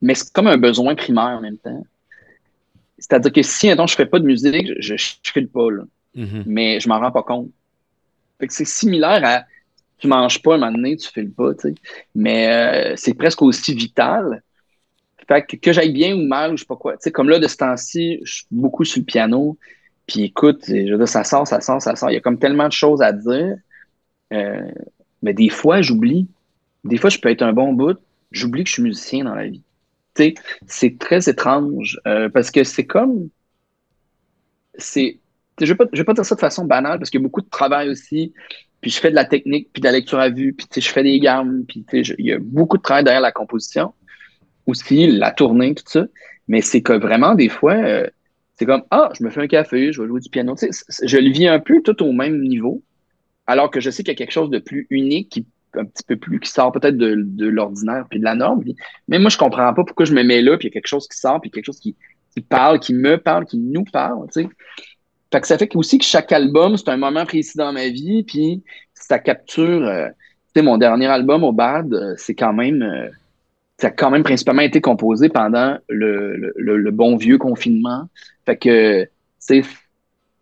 [0.05, 1.83] mais c'est comme un besoin primaire en même temps.
[2.99, 5.83] C'est-à-dire que si, attends, je fais pas de musique, je ne pas, là.
[6.15, 6.43] Mm-hmm.
[6.47, 7.51] mais je m'en rends pas compte.
[8.49, 9.45] c'est similaire à
[9.99, 11.75] tu manges pas un moment donné, tu files pas, tu sais.
[12.15, 14.43] Mais euh, c'est presque aussi vital.
[15.27, 16.93] Fait que, que j'aille bien ou mal, ou je sais pas quoi.
[16.93, 19.57] Tu sais, comme là, de ce temps-ci, je suis beaucoup sur le piano.
[20.07, 22.11] Puis écoute, je veux dire, ça sort, ça sort, ça sort.
[22.11, 23.57] Il y a comme tellement de choses à dire.
[24.35, 24.71] Euh,
[25.25, 26.29] mais des fois, j'oublie.
[26.85, 27.99] Des fois, je peux être un bon bout.
[28.31, 29.63] J'oublie que je suis musicien dans la vie
[30.67, 33.29] c'est très étrange euh, parce que c'est comme.
[34.77, 35.19] c'est
[35.61, 37.43] Je ne vais, vais, pas dire ça de façon banale parce qu'il y a beaucoup
[37.43, 38.33] de travail aussi.
[38.81, 41.03] Puis je fais de la technique, puis de la lecture à vue, puis je fais
[41.03, 43.95] des gammes, puis il y a beaucoup de travail derrière la composition.
[44.67, 46.07] Aussi, la tournée, tout ça.
[46.49, 48.07] Mais c'est que vraiment, des fois, euh,
[48.57, 50.55] c'est comme Ah, je me fais un café, je vais jouer du piano.
[50.57, 52.83] je le vis un peu tout au même niveau.
[53.47, 55.47] Alors que je sais qu'il y a quelque chose de plus unique qui
[55.79, 58.63] un petit peu plus, qui sort peut-être de, l'ordinaire puis de la norme.
[59.09, 60.87] mais moi, je comprends pas pourquoi je me mets là, puis il y a quelque
[60.87, 61.97] chose qui sort, puis quelque chose qui,
[62.49, 64.49] parle, qui me parle, qui nous parle, tu sais.
[65.33, 68.23] Fait que ça fait aussi que chaque album, c'est un moment précis dans ma vie,
[68.23, 68.63] puis
[68.95, 73.09] ça capture, euh, tu sais, mon dernier album au BAD, euh, c'est quand même, euh,
[73.79, 78.09] ça a quand même principalement été composé pendant le, bon vieux confinement.
[78.47, 79.09] Fait que,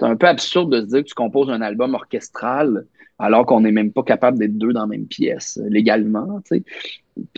[0.03, 2.87] c'est un peu absurde de se dire que tu composes un album orchestral
[3.21, 6.41] alors qu'on n'est même pas capable d'être deux dans la même pièce euh, légalement.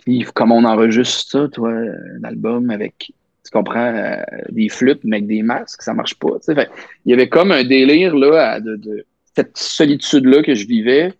[0.03, 3.11] Puis comme on enregistre ça, toi, un album avec,
[3.43, 6.29] tu comprends, euh, des flûtes, mais avec des masques, ça marche pas.
[6.47, 9.05] Il y avait comme un délire là, de,
[9.35, 11.13] cette solitude-là que je vivais.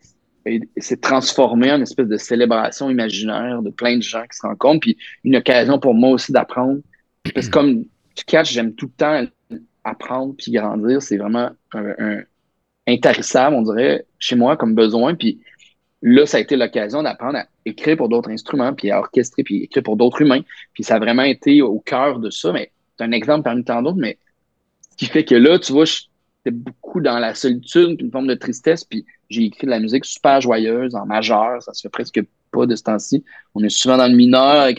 [0.48, 4.48] Et c'est transformé en une espèce de célébration imaginaire de plein de gens qui se
[4.48, 4.80] rencontrent.
[4.80, 6.80] Puis une occasion pour moi aussi d'apprendre.
[7.36, 7.84] Parce que comme
[8.16, 9.28] tu catches, j'aime tout le temps
[9.86, 11.02] apprendre puis grandir.
[11.02, 12.22] C'est vraiment un
[12.88, 15.16] intarissable, on dirait, chez moi comme besoin.
[15.16, 15.40] Puis
[16.02, 19.64] là, ça a été l'occasion d'apprendre à écrire pour d'autres instruments, puis à orchestrer, puis
[19.64, 20.41] écrire pour d'autres humains.
[20.74, 22.52] Puis ça a vraiment été au cœur de ça.
[22.52, 24.18] Mais c'est un exemple parmi tant d'autres, mais
[24.91, 28.36] ce qui fait que là, tu vois, j'étais beaucoup dans la solitude, une forme de
[28.36, 31.62] tristesse, puis j'ai écrit de la musique super joyeuse, en majeur.
[31.64, 32.22] Ça se fait presque
[32.52, 33.24] pas de ce temps-ci.
[33.56, 34.72] On est souvent dans le mineur.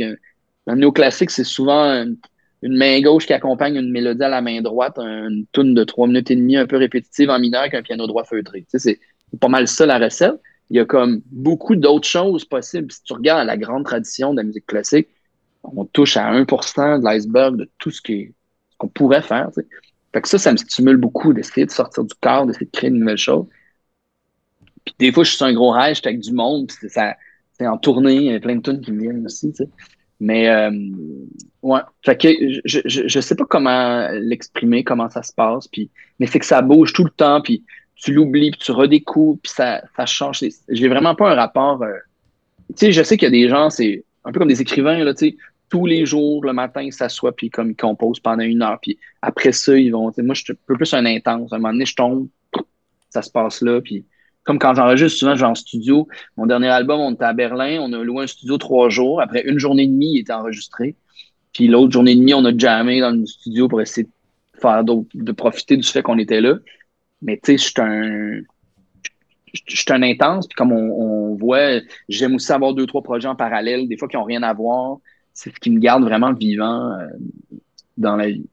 [0.66, 2.16] Dans le néoclassique, c'est souvent une
[2.62, 6.30] main gauche qui accompagne une mélodie à la main droite, une tune de trois minutes
[6.30, 8.62] et demie un peu répétitive en mineur qu'un piano droit feutré.
[8.62, 10.34] Tu sais, c'est pas mal ça la recette.
[10.70, 12.90] Il y a comme beaucoup d'autres choses possibles.
[12.90, 15.08] Si tu regardes la grande tradition de la musique classique,
[15.62, 18.00] on touche à 1% de l'iceberg de tout ce
[18.78, 19.50] qu'on pourrait faire.
[20.12, 22.90] Fait que ça, ça me stimule beaucoup d'essayer de sortir du corps, d'essayer de créer
[22.90, 23.46] une nouvelle chose.
[24.84, 26.88] Puis des fois, je suis sur un gros rêve, je suis avec du monde, puis
[26.88, 29.52] c'est en tournée, il y a plein de tunes qui me viennent aussi.
[30.20, 30.70] Mais euh,
[31.62, 32.28] ouais, fait que
[32.64, 36.46] je, je, je sais pas comment l'exprimer, comment ça se passe, puis mais c'est que
[36.46, 37.64] ça bouge tout le temps, puis
[37.96, 40.44] tu l'oublies, puis tu redécouvres, puis ça, ça change.
[40.68, 41.82] J'ai vraiment pas un rapport.
[41.82, 41.92] Euh,
[42.70, 45.02] tu sais, je sais qu'il y a des gens, c'est un peu comme des écrivains,
[45.04, 45.36] là, tu sais,
[45.68, 48.98] tous les jours, le matin, ils s'assoient, puis comme ils composent pendant une heure, puis
[49.22, 51.52] après ça, ils vont, moi, je suis un peu plus un intense.
[51.52, 52.28] À un moment donné, je tombe,
[53.10, 54.04] ça se passe là, puis
[54.46, 56.08] comme quand j'enregistre, souvent, je vais en studio.
[56.36, 59.20] Mon dernier album, on était à Berlin, on a loué un studio trois jours.
[59.20, 60.94] Après une journée et demie, il était enregistré.
[61.52, 64.84] Puis l'autre journée et demie, on a jammé dans le studio pour essayer de faire
[64.84, 66.54] de profiter du fait qu'on était là.
[67.22, 68.40] Mais tu sais, je suis un,
[69.66, 73.36] je suis un intense, puis comme on, voit, j'aime aussi avoir deux, trois projets en
[73.36, 74.98] parallèle, des fois qui n'ont rien à voir.
[75.34, 77.06] C'est ce qui me garde vraiment vivant euh,
[77.98, 78.48] dans la vie.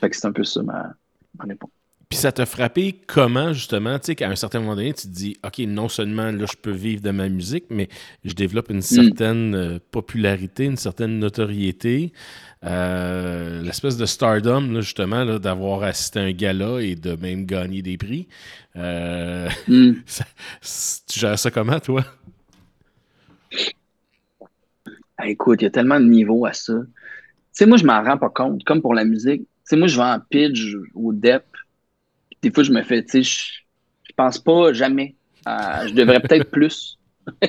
[0.00, 0.94] Fait que c'est un peu ça ma
[1.40, 1.75] réponse.
[2.08, 5.12] Puis ça t'a frappé comment, justement, tu sais, qu'à un certain moment donné, tu te
[5.12, 7.88] dis, OK, non seulement là, je peux vivre de ma musique, mais
[8.24, 8.82] je développe une mm.
[8.82, 12.12] certaine euh, popularité, une certaine notoriété.
[12.64, 17.96] Euh, l'espèce de stardom, justement, d'avoir assisté à un gala et de même gagner des
[17.96, 18.28] prix.
[18.76, 19.94] Euh, mm.
[21.08, 22.04] tu gères ça comment, toi?
[25.18, 26.74] Ah, écoute, il y a tellement de niveaux à ça.
[26.74, 26.84] Tu
[27.50, 28.62] sais, moi, je m'en rends pas compte.
[28.62, 31.42] Comme pour la musique, tu sais, moi, je vais en pitch ou dep
[32.46, 33.62] des fois, je me fais, tu sais,
[34.04, 35.14] je, pense pas jamais.
[35.46, 36.98] je devrais peut-être plus.
[37.42, 37.48] je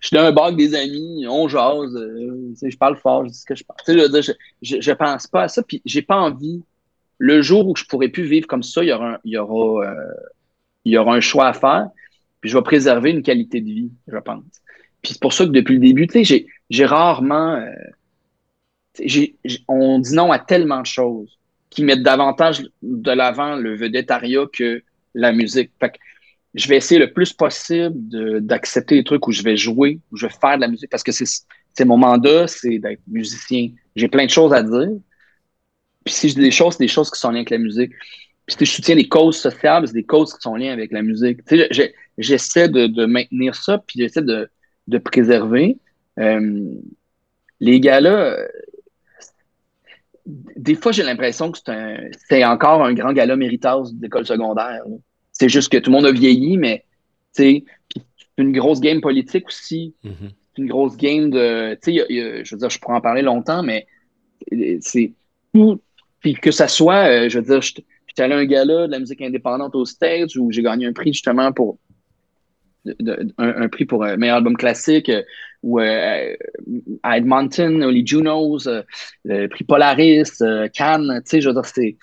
[0.00, 3.38] suis dans un bar avec des amis, on jase, euh, je parle fort, je dis
[3.38, 3.76] ce que je pense.
[3.86, 6.62] Je, je, je, pense pas à ça, puis j'ai pas envie.
[7.18, 9.36] Le jour où je pourrais plus vivre comme ça, il y aura un, il y
[9.36, 9.94] aura, euh,
[10.86, 11.90] il y aura un choix à faire,
[12.40, 14.42] puis je vais préserver une qualité de vie, je pense.
[15.02, 16.08] Puis c'est pour ça que depuis le début,
[16.70, 17.56] j'ai rarement.
[17.56, 17.70] Euh,
[19.68, 21.39] on dit non à tellement de choses
[21.70, 24.82] qui mettent davantage de l'avant le vedettariat que
[25.14, 25.70] la musique.
[25.80, 25.98] Fait que
[26.54, 27.94] je vais essayer le plus possible
[28.44, 31.04] d'accepter les trucs où je vais jouer, où je vais faire de la musique, parce
[31.04, 33.70] que c'est mon mandat, c'est d'être musicien.
[33.94, 34.90] J'ai plein de choses à dire.
[36.04, 37.92] Puis si je dis des choses, c'est des choses qui sont liées avec la musique.
[38.46, 41.02] Puis si je soutiens des causes sociales, c'est des causes qui sont liées avec la
[41.02, 41.44] musique.
[41.44, 44.50] Tu sais, j'essaie de, de, maintenir ça, puis j'essaie de,
[44.88, 45.78] de préserver.
[46.18, 46.64] Euh,
[47.60, 48.38] les gars-là,
[50.56, 51.58] des fois, j'ai l'impression que
[52.28, 54.82] c'est encore un grand gala méritage d'école secondaire.
[55.32, 56.84] C'est juste que tout le monde a vieilli, mais
[57.32, 57.64] c'est
[58.36, 59.94] une grosse game politique aussi.
[60.04, 60.30] Mm-hmm.
[60.58, 61.78] Une grosse game de.
[61.86, 63.86] je veux dire, je pourrais en parler longtemps, mais
[64.80, 65.12] c'est
[65.54, 65.80] tout.
[66.20, 67.84] Puis que ça soit, euh, je veux dire, je suis
[68.18, 71.12] allé à un gala de la musique indépendante au stage où j'ai gagné un prix
[71.14, 71.78] justement pour
[73.38, 75.22] un, prix pour un meilleur album classique, euh,
[75.62, 76.34] ou euh,
[77.02, 78.82] à Edmonton, les Junos, euh,
[79.24, 80.42] le prix Polaris,
[80.72, 81.96] Cannes, tu sais, je veux dire, c'est.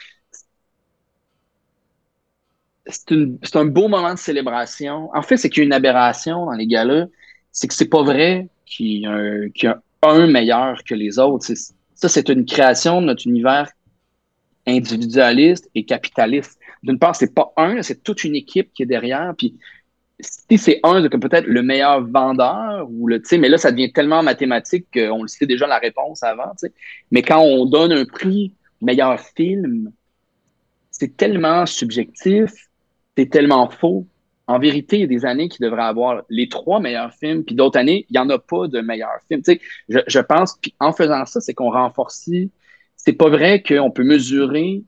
[2.89, 5.09] C'est un beau moment de célébration.
[5.13, 7.07] En fait, c'est qu'il y a une aberration dans les gars-là.
[7.51, 11.45] C'est que c'est pas vrai qu'il y, y, a un meilleur que les autres.
[11.95, 13.69] Ça, c'est une création de notre univers
[14.67, 16.59] individualiste et capitaliste.
[16.83, 19.33] D'une part, c'est pas un, c'est toute une équipe qui est derrière.
[19.37, 19.55] Puis
[20.19, 24.23] si c'est un, que peut-être le meilleur vendeur, ou le, mais là, ça devient tellement
[24.23, 26.53] mathématique qu'on le sait déjà la réponse avant.
[27.11, 29.91] Mais quand on donne un prix meilleur film,
[30.91, 32.51] c'est tellement subjectif,
[33.15, 34.07] c'est tellement faux.
[34.47, 37.53] En vérité, il y a des années qui devraient avoir les trois meilleurs films, puis
[37.53, 39.41] d'autres années, il n'y en a pas de meilleurs films.
[39.89, 42.29] Je, je pense, puis en faisant ça, c'est qu'on renforce.
[42.95, 44.83] C'est pas vrai qu'on peut mesurer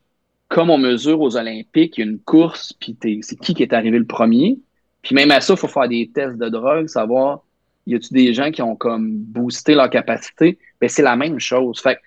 [0.47, 4.59] comme on mesure aux Olympiques, une course, puis c'est qui qui est arrivé le premier.
[5.01, 7.43] Puis même à ça, il faut faire des tests de drogue, savoir
[7.89, 10.57] y a-tu des gens qui ont comme boosté leur capacité?
[10.79, 11.81] Ben, c'est la même chose.
[11.81, 11.99] Fait,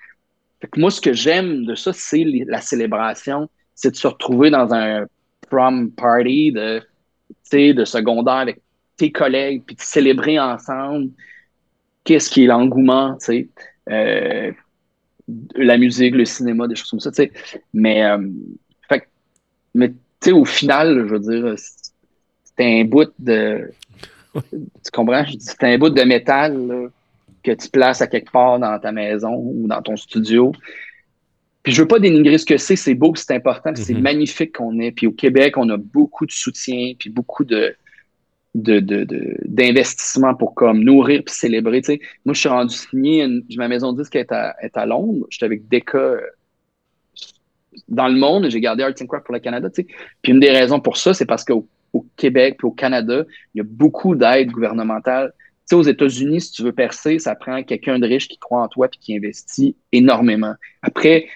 [0.61, 3.51] que moi, ce que j'aime de ça, c'est la célébration.
[3.75, 5.07] C'est de se retrouver dans un
[5.51, 6.81] prom party de,
[7.53, 8.61] de secondaire avec
[8.97, 11.11] tes collègues, puis de célébrer ensemble
[12.05, 13.49] qu'est-ce qui est l'engouement, tu sais.
[13.91, 14.53] Euh,
[15.57, 17.33] la musique, le cinéma, des choses comme ça, tu sais.
[17.73, 18.29] Mais, euh,
[18.89, 19.09] fait,
[19.75, 21.55] mais tu sais, au final, je veux dire,
[22.57, 23.71] c'est un bout de.
[24.35, 25.25] tu comprends?
[25.39, 26.91] C'est un bout de métal
[27.43, 30.53] que tu places à quelque part dans ta maison ou dans ton studio.
[31.63, 34.01] Puis je veux pas dénigrer ce que c'est, c'est beau, c'est important, c'est mm-hmm.
[34.01, 34.91] magnifique qu'on ait.
[34.91, 37.77] Puis au Québec, on a beaucoup de soutien, puis beaucoup de
[38.55, 41.81] d'investissement pour comme nourrir puis célébrer.
[42.27, 43.27] Moi, je suis rendu signé,
[43.57, 45.27] ma maison disque est à, est à Londres.
[45.31, 46.21] J'étais avec Deka euh,
[47.89, 49.71] dans le monde, j'ai gardé Arts and Craft pour le Canada.
[49.75, 49.87] Puis
[50.33, 51.67] une des raisons pour ça, c'est parce qu'au
[52.03, 53.25] au Québec puis au Canada,
[53.55, 55.33] il y a beaucoup d'aide gouvernementale.
[55.39, 58.63] Tu sais, aux États-Unis, si tu veux percer, ça prend quelqu'un de riche qui croit
[58.63, 60.55] en toi puis qui investit énormément.
[60.83, 61.27] Après,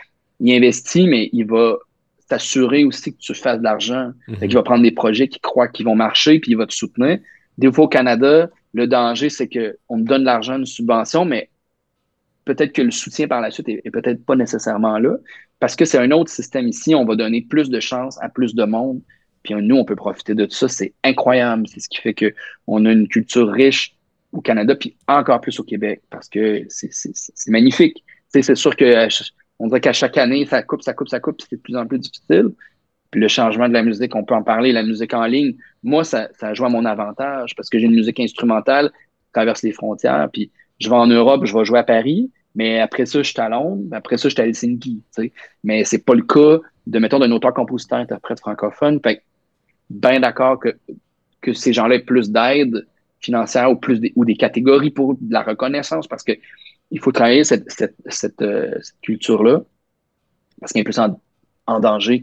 [0.40, 1.76] il investit, mais il va
[2.28, 4.12] t'assurer aussi que tu fasses de l'argent.
[4.28, 4.36] Mhm.
[4.42, 7.18] Il va prendre des projets qui croient qu'ils vont marcher puis il va te soutenir.
[7.56, 11.50] Des fois, au Canada, le danger, c'est qu'on te donne de l'argent, une subvention, mais
[12.44, 15.16] peut-être que le soutien par la suite est, est peut-être pas nécessairement là.
[15.60, 18.54] Parce que c'est un autre système ici, on va donner plus de chances à plus
[18.54, 19.00] de monde
[19.46, 20.68] puis nous, on peut profiter de tout ça.
[20.68, 21.66] C'est incroyable.
[21.68, 23.94] C'est ce qui fait qu'on a une culture riche
[24.32, 28.02] au Canada, puis encore plus au Québec, parce que c'est magnifique.
[28.28, 29.08] C'est sûr que
[29.58, 31.86] on dirait qu'à chaque année, ça coupe, ça coupe, ça coupe, c'est de plus en
[31.86, 32.50] plus difficile.
[33.10, 36.04] Puis le changement de la musique, on peut en parler, la musique en ligne, moi,
[36.04, 40.28] ça, joue à mon avantage parce que j'ai une musique instrumentale qui traverse les frontières,
[40.30, 40.50] puis
[40.80, 43.48] je vais en Europe, je vais jouer à Paris, mais après ça, je suis à
[43.48, 45.02] Londres, après ça, je suis à Helsinki.
[45.12, 45.32] sais.
[45.62, 49.00] Mais c'est pas le cas de, mettons, d'un auteur-compositeur, interprète francophone.
[49.90, 50.76] Bien d'accord que,
[51.40, 52.86] que ces gens-là aient plus d'aide
[53.20, 56.32] financière ou plus des, ou des catégories pour de la reconnaissance parce que
[56.90, 59.62] il faut travailler cette, cette, cette, euh, culture-là
[60.60, 61.20] parce qu'elle est plus en,
[61.66, 62.22] en, danger.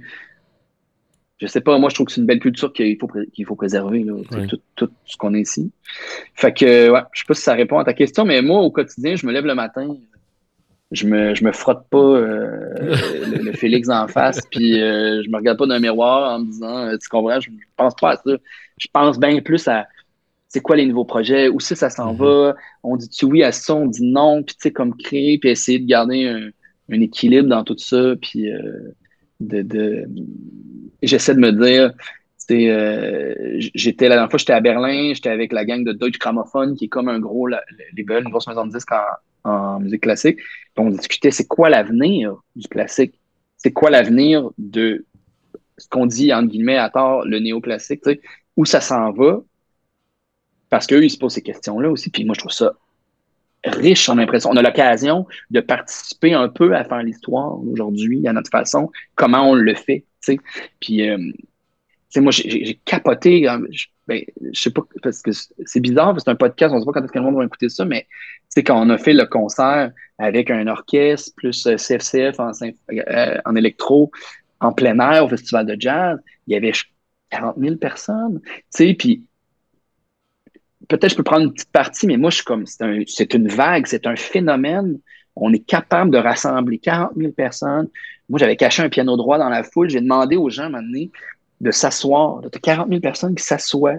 [1.40, 3.56] Je sais pas, moi je trouve que c'est une belle culture qu'il faut, qu'il faut
[3.56, 4.06] préserver,
[4.48, 5.72] tout, tout, ce qu'on est ici.
[6.34, 8.72] Fait que, ouais, je sais pas si ça répond à ta question, mais moi au
[8.72, 9.98] quotidien, je me lève le matin,
[10.94, 12.96] je me, je me frotte pas euh,
[13.26, 16.46] le, Félix en face, puis euh, je me regarde pas dans un miroir en me
[16.46, 18.38] disant, tu comprends, je pense pas à ça.
[18.80, 19.88] Je pense bien plus à
[20.54, 22.20] c'est quoi les nouveaux projets, où ça, ça s'en mhm.
[22.20, 25.50] va, on dit-tu oui à ça, on dit non, puis tu sais, comme créer, puis
[25.50, 26.52] essayer de garder un,
[27.02, 28.94] équilibre dans tout ça, puis euh,
[29.40, 30.08] de,
[31.02, 31.92] j'essaie de me dire,
[32.52, 33.34] euh,
[33.74, 36.86] j'étais la dernière fois, j'étais à Berlin, j'étais avec la gang de Deutsche Grammophon, qui
[36.86, 39.02] est comme un gros label, une grosse maison de disques en,
[39.44, 40.38] en musique classique.
[40.38, 43.20] Puis on discutait, c'est quoi l'avenir du classique?
[43.58, 45.06] C'est quoi l'avenir de
[45.78, 48.22] ce qu'on dit, entre guillemets, à tort, le néoclassique, tu sais,
[48.58, 49.42] où ça s'en va?
[50.70, 52.10] Parce qu'eux, ils se posent ces questions-là aussi.
[52.10, 52.74] Puis moi, je trouve ça
[53.66, 54.50] riche en impression.
[54.52, 59.50] On a l'occasion de participer un peu à faire l'histoire aujourd'hui, à notre façon, comment
[59.50, 60.06] on le fait.
[60.80, 61.18] Puis, euh,
[62.18, 63.50] moi, j'ai capoté.
[63.50, 64.24] Euh, je, ben,
[64.54, 67.20] sais pas, parce que c'est bizarre, c'est un podcast, on sait pas quand est-ce que
[67.20, 68.08] le monde va écouter ça, mais
[68.50, 72.52] c'est quand on a fait le concert avec un orchestre, plus CFCF euh, en,
[72.92, 74.12] euh, en électro,
[74.60, 76.74] en plein air au festival de jazz, il y avait
[77.30, 78.42] 40 000 personnes.
[78.44, 79.24] Tu sais, puis
[80.88, 83.88] peut-être je peux prendre une petite partie, mais moi, je suis comme, c'est une vague,
[83.88, 85.00] c'est un phénomène.
[85.36, 87.90] On est capable de rassembler 40 000 personnes.
[88.30, 89.90] Moi, j'avais caché un piano droit dans la foule.
[89.90, 91.08] J'ai demandé aux gens, maintenant,
[91.64, 92.42] de s'asseoir.
[92.52, 93.98] Tu 40 000 personnes qui s'assoient,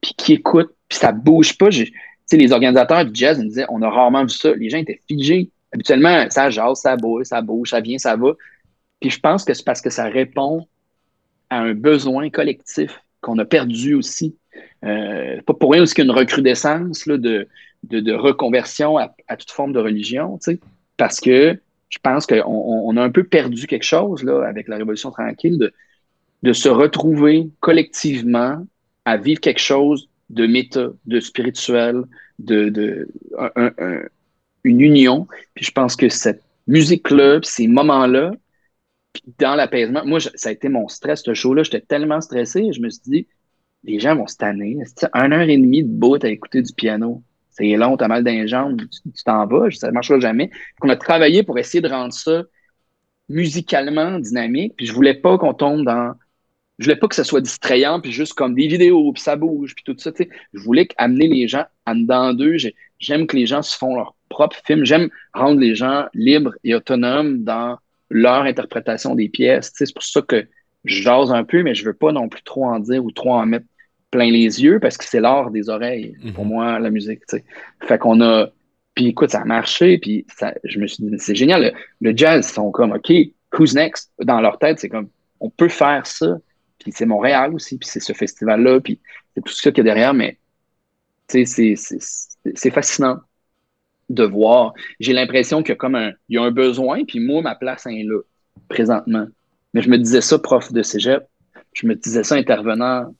[0.00, 1.68] puis qui écoutent, puis ça bouge pas.
[1.68, 1.92] Tu
[2.26, 4.54] sais, les organisateurs du jazz me disaient, on a rarement vu ça.
[4.54, 5.50] Les gens étaient figés.
[5.72, 8.32] Habituellement, ça jase, ça bouge, ça bouge, ça vient, ça va.
[9.00, 10.66] Puis je pense que c'est parce que ça répond
[11.50, 14.36] à un besoin collectif qu'on a perdu aussi
[14.84, 17.48] euh, pas pour rien aussi qu'il y a une recrudescence de,
[17.84, 20.38] de, reconversion à, toute forme de religion,
[20.96, 21.58] parce que
[21.88, 25.58] je pense qu'on on a un peu perdu quelque chose là, avec la Révolution tranquille,
[25.58, 25.72] de,
[26.44, 28.64] de se retrouver collectivement
[29.06, 32.04] à vivre quelque chose de méta, de spirituel,
[32.38, 33.08] de, de
[34.62, 35.26] une union.
[35.54, 38.32] Puis je pense que cette musique-là, ces moments-là,
[39.38, 41.62] dans l'apaisement, moi, ça a été mon stress, ce show-là.
[41.62, 43.26] J'étais tellement stressé, je me suis dit,
[43.84, 44.76] les gens vont se tanner.
[45.14, 47.22] Un heure et demie de bout à écouter du piano?
[47.52, 50.50] C'est long, t'as mal d'un jambes, tu t'en vas, ça ne marchera jamais.
[50.82, 52.42] On a travaillé pour essayer de rendre ça
[53.30, 56.12] musicalement dynamique, puis je voulais pas qu'on tombe dans...
[56.78, 59.74] Je voulais pas que ça soit distrayant, puis juste comme des vidéos, puis ça bouge,
[59.74, 60.10] puis tout ça.
[60.18, 62.56] Je voulais amener les gens en dedans d'eux.
[62.98, 64.84] J'aime que les gens se font leur propre film.
[64.84, 67.78] J'aime rendre les gens libres et autonomes dans
[68.10, 69.72] leur interprétation des pièces.
[69.74, 70.46] C'est pour ça que
[70.84, 73.34] je jase un peu, mais je veux pas non plus trop en dire ou trop
[73.34, 73.66] en mettre
[74.10, 76.50] plein les yeux parce que c'est l'art des oreilles pour mhm.
[76.50, 77.22] moi, la musique.
[77.80, 78.48] Fait qu'on a.
[78.94, 81.74] Puis écoute, ça a marché, puis ça, je me suis dit, c'est génial.
[82.00, 83.12] Le, jazz, ils sont comme, OK,
[83.58, 84.12] who's next?
[84.22, 85.08] Dans leur tête, c'est comme,
[85.40, 86.38] on peut faire ça.
[86.84, 89.00] Puis c'est Montréal aussi, puis c'est ce festival-là, puis
[89.34, 90.38] c'est tout ça qu'il y a derrière, mais
[91.26, 93.18] c'est fascinant
[94.10, 94.74] de voir.
[95.00, 97.54] J'ai l'impression qu'il y a comme un, il y a un besoin, puis moi, ma
[97.54, 98.20] place est là,
[98.68, 99.26] présentement.
[99.72, 101.24] Mais je me disais ça, prof de cégep,
[101.72, 103.14] je me disais ça, intervenant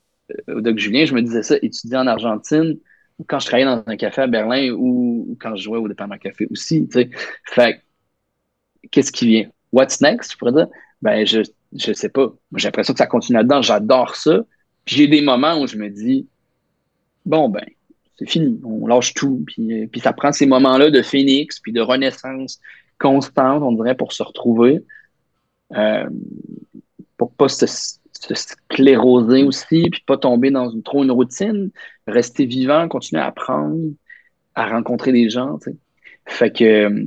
[0.49, 2.79] au Doc Julien, je me disais ça, étudiant en Argentine,
[3.19, 6.19] ou quand je travaillais dans un café à Berlin, ou, quand je jouais au département
[6.19, 6.87] café aussi.
[6.89, 7.11] Tu sais.
[7.45, 7.81] Fait
[8.91, 9.51] qu'est-ce qui vient?
[9.73, 10.69] What's next, je pourrais dire?
[11.05, 11.43] Ben, je,
[11.75, 12.33] je sais pas.
[12.57, 13.61] J'ai l'impression que ça continue là-dedans.
[13.61, 14.41] J'adore ça.
[14.87, 16.27] Puis j'ai des moments où je me dis,
[17.27, 17.67] bon, ben,
[18.19, 18.59] c'est fini.
[18.65, 19.45] On lâche tout.
[19.47, 22.59] Puis, puis ça prend ces moments-là de phénix, puis de renaissance
[22.99, 24.83] constante, on dirait, pour se retrouver.
[25.75, 26.09] Euh,
[27.19, 31.71] pour pas se, se scléroser aussi, puis pas tomber dans trop une routine,
[32.07, 33.91] rester vivant, continuer à apprendre,
[34.55, 35.59] à rencontrer des gens.
[36.27, 37.05] Fait que euh,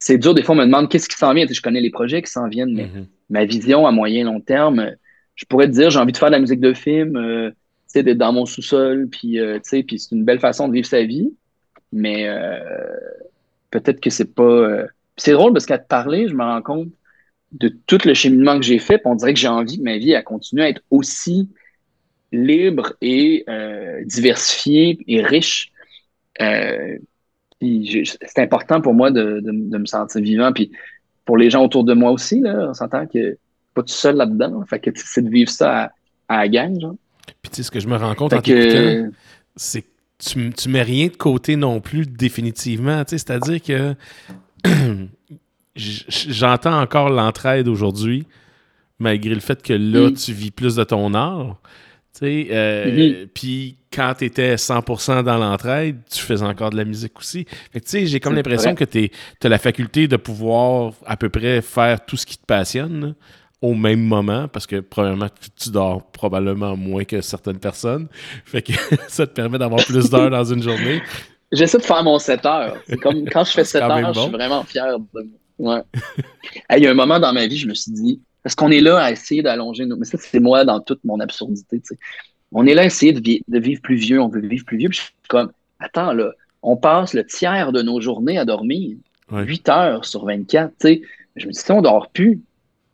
[0.00, 1.46] c'est dur, des fois, on me demande qu'est-ce qui s'en vient.
[1.48, 3.06] je connais les projets qui s'en viennent, mais mm-hmm.
[3.28, 4.92] ma vision à moyen long terme,
[5.36, 7.50] je pourrais te dire, j'ai envie de faire de la musique de film, euh,
[7.94, 11.32] d'être dans mon sous-sol, puis, euh, puis c'est une belle façon de vivre sa vie,
[11.92, 12.28] mais
[13.70, 14.84] peut-être que c'est pas.
[15.16, 16.88] c'est drôle parce qu'à te parler, je me rends compte
[17.52, 20.14] de tout le cheminement que j'ai fait, on dirait que j'ai envie que ma vie
[20.14, 21.48] a continué à être aussi
[22.32, 25.72] libre et euh, diversifiée et riche
[27.62, 30.52] Euh, c'est important pour moi de, me sentir vivant.
[30.52, 30.70] Puis
[31.24, 33.36] pour les gens autour de moi aussi, là, on s'entend que
[33.74, 34.64] pas tout seul là-dedans.
[34.68, 35.92] Fait que c'est de vivre ça
[36.28, 36.80] à, la gang.
[36.80, 36.94] Genre.
[37.42, 39.10] Puis tu sais, ce que je me rends compte en t'écoutant,
[39.56, 39.88] c'est que
[40.18, 43.02] tu, tu mets rien de côté non plus définitivement.
[43.06, 43.94] C'est-à-dire que
[45.76, 48.26] j'entends encore l'entraide aujourd'hui,
[48.98, 50.14] malgré le fait que là, mm.
[50.14, 51.60] tu vis plus de ton art.
[52.22, 53.28] Euh, mm-hmm.
[53.34, 57.46] Puis quand tu étais 100% dans l'entraide, tu faisais encore de la musique aussi.
[57.92, 59.10] j'ai comme l'impression que tu
[59.42, 63.14] as la faculté de pouvoir à peu près faire tout ce qui te passionne
[63.62, 65.28] au même moment, parce que probablement
[65.58, 68.08] tu dors probablement moins que certaines personnes.
[68.44, 68.72] Fait que
[69.08, 71.02] ça te permet d'avoir plus d'heures dans une journée.
[71.52, 72.76] J'essaie de faire mon 7 heures.
[73.02, 75.28] Comme quand je fais 7 heures, je suis vraiment fier de
[75.58, 75.84] moi.
[76.74, 78.80] Il y a un moment dans ma vie, je me suis dit, parce qu'on est
[78.80, 79.96] là à essayer d'allonger nos.
[79.96, 81.80] Mais ça, c'est moi dans toute mon absurdité.
[82.52, 84.88] On est là à essayer de, vivre plus vieux, on veut vivre plus vieux.
[84.88, 88.96] Puis je suis comme, attends, là, on passe le tiers de nos journées à dormir.
[89.30, 90.72] 8 heures sur 24.
[90.80, 91.02] sais.
[91.36, 92.40] Je me dis, si on dort plus,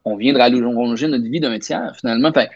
[0.05, 2.31] on vient de rallonger notre vie d'un tiers, finalement.
[2.33, 2.51] Fait,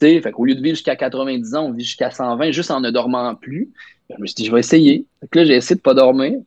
[0.00, 2.90] fait qu'au lieu de vivre jusqu'à 90 ans, on vit jusqu'à 120 juste en ne
[2.90, 3.70] dormant plus.
[4.10, 5.04] Je me suis dit, je vais essayer.
[5.20, 6.38] Fait que là, j'ai essayé de ne pas dormir.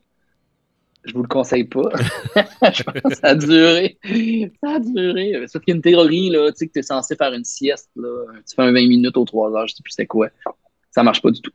[1.04, 1.90] Je vous le conseille pas.
[2.72, 3.98] je pense que ça a duré.
[4.62, 5.46] Ça a duré.
[5.48, 7.44] Sauf qu'il y a une théorie, là, tu sais, que tu es censé faire une
[7.44, 8.26] sieste, là.
[8.48, 10.28] Tu fais un 20 minutes aux 3 heures, je sais plus c'est quoi.
[10.90, 11.52] Ça marche pas du tout.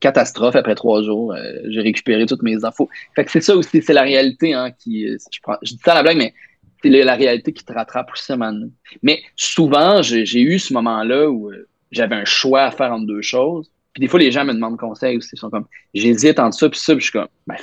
[0.00, 1.32] Catastrophe après trois jours.
[1.32, 2.88] Euh, j'ai récupéré toutes mes infos.
[3.16, 5.08] Fait que c'est ça aussi, c'est la réalité, hein, qui.
[5.08, 6.34] Euh, je, prends, je dis ça à la blague, mais
[6.82, 8.68] c'est la réalité qui te rattrape aussi maintenant.
[9.02, 13.22] Mais souvent, j'ai eu ce moment-là où euh, j'avais un choix à faire entre deux
[13.22, 13.70] choses.
[13.92, 15.30] Puis des fois, les gens me demandent conseil aussi.
[15.32, 16.94] Ils sont comme, j'hésite entre ça puis ça.
[16.94, 17.56] Puis je suis comme, ben,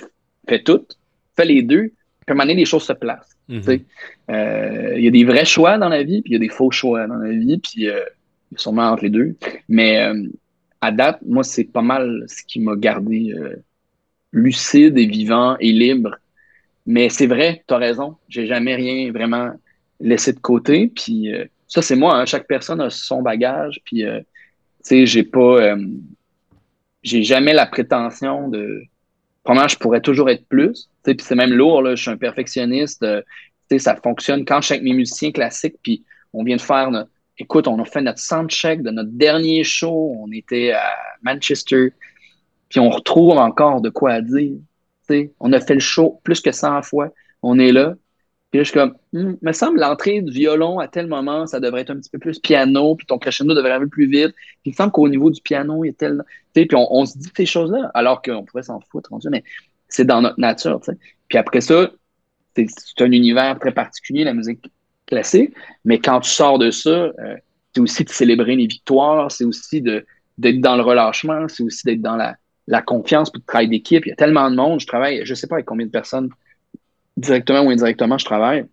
[0.47, 0.85] fais tout,
[1.35, 1.91] fais les deux.
[2.26, 3.38] Puis à un moment donné, les choses se placent.
[3.49, 3.81] Mm-hmm.
[4.31, 6.49] Euh, il y a des vrais choix dans la vie, puis il y a des
[6.49, 7.99] faux choix dans la vie, puis euh,
[8.55, 9.35] sûrement entre les deux.
[9.69, 10.23] Mais euh,
[10.81, 13.34] à date, moi, c'est pas mal ce qui m'a gardé
[14.31, 16.17] lucide et vivant et libre
[16.85, 18.17] mais c'est vrai, tu as raison.
[18.30, 19.51] J'ai jamais rien vraiment
[19.99, 20.88] laissé de côté.
[20.88, 21.31] Puis
[21.67, 22.17] ça, c'est moi.
[22.17, 22.26] Hein.
[22.26, 23.80] Chaque personne a son bagage.
[23.85, 24.26] Puis, tu
[24.81, 25.76] sais, j'ai pas.
[27.01, 28.84] J'ai jamais la prétention de.
[29.45, 30.89] Probablement, je pourrais toujours être plus?
[31.03, 31.95] Puis c'est même lourd, là.
[31.95, 33.05] Je suis un perfectionniste.
[33.69, 35.76] sais, ça fonctionne quand je suis avec mes musiciens classiques.
[35.81, 36.03] Puis
[36.34, 37.11] on vient de faire notre.
[37.38, 40.15] Écoute, on a fait notre soundcheck de notre dernier show.
[40.19, 41.93] On était à Manchester.
[42.69, 44.57] Puis on retrouve encore de quoi dire
[45.39, 47.09] on a fait le show plus que 100 fois.
[47.41, 47.95] On est là.
[48.56, 51.60] Puis là, je suis comme, hmm, me semble l'entrée du violon à tel moment, ça
[51.60, 54.32] devrait être un petit peu plus piano, puis ton crescendo devrait aller plus vite.
[54.34, 56.23] Puis il me semble qu'au niveau du piano, il y a tel.
[56.53, 59.44] Puis on, se dit ces choses-là, alors qu'on pourrait s'en foutre, mais
[59.90, 60.80] c'est dans notre nature.
[61.27, 61.91] Puis après ça,
[62.56, 64.72] c'est un univers très particulier, la musique
[65.06, 65.53] classique.
[65.84, 67.36] Mais quand tu sors de ça, euh,
[67.73, 72.02] c'est aussi de célébrer les victoires, c'est aussi d'être dans le relâchement, c'est aussi d'être
[72.02, 72.38] dans la,
[72.68, 74.06] la confiance pour le travail d'équipe.
[74.06, 74.80] Il y a tellement de monde.
[74.80, 76.30] Je travaille, je ne sais pas avec combien de personnes,
[77.17, 78.65] directement ou indirectement, je travaille,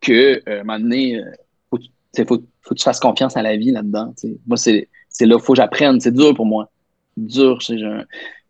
[0.00, 1.30] que, euh, à un moment donné, euh,
[1.70, 1.78] faut,
[2.26, 4.14] faut, que tu fasses confiance à la vie là-dedans.
[4.46, 4.88] Moi, c'est
[5.20, 6.00] là qu'il faut que j'apprenne.
[6.00, 6.70] C'est dur pour moi.
[7.16, 7.58] Dur.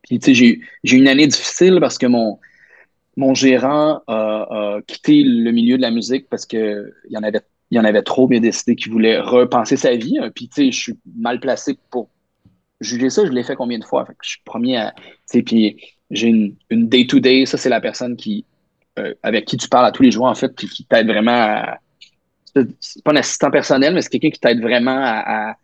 [0.03, 5.51] Puis, tu sais, j'ai eu une année difficile parce que mon, gérant a, quitté le
[5.53, 7.41] milieu de la musique parce qu'il y en avait
[7.71, 10.19] il y en avait trop bien décidé qu'il voulait repenser sa vie.
[10.35, 12.09] Puis, tu sais, je suis mal placé pour
[12.81, 14.07] juger ça, je l'ai fait combien de fois?
[14.23, 14.95] je suis premier à.
[16.15, 16.29] J'ai
[16.71, 18.45] une day-to-day, ça, c'est la personne qui
[18.99, 21.33] euh, avec qui tu parles à tous les jours, en fait, puis qui t'aide vraiment
[21.33, 21.79] à.
[22.79, 25.57] C'est pas un assistant personnel, mais c'est quelqu'un qui t'aide vraiment à,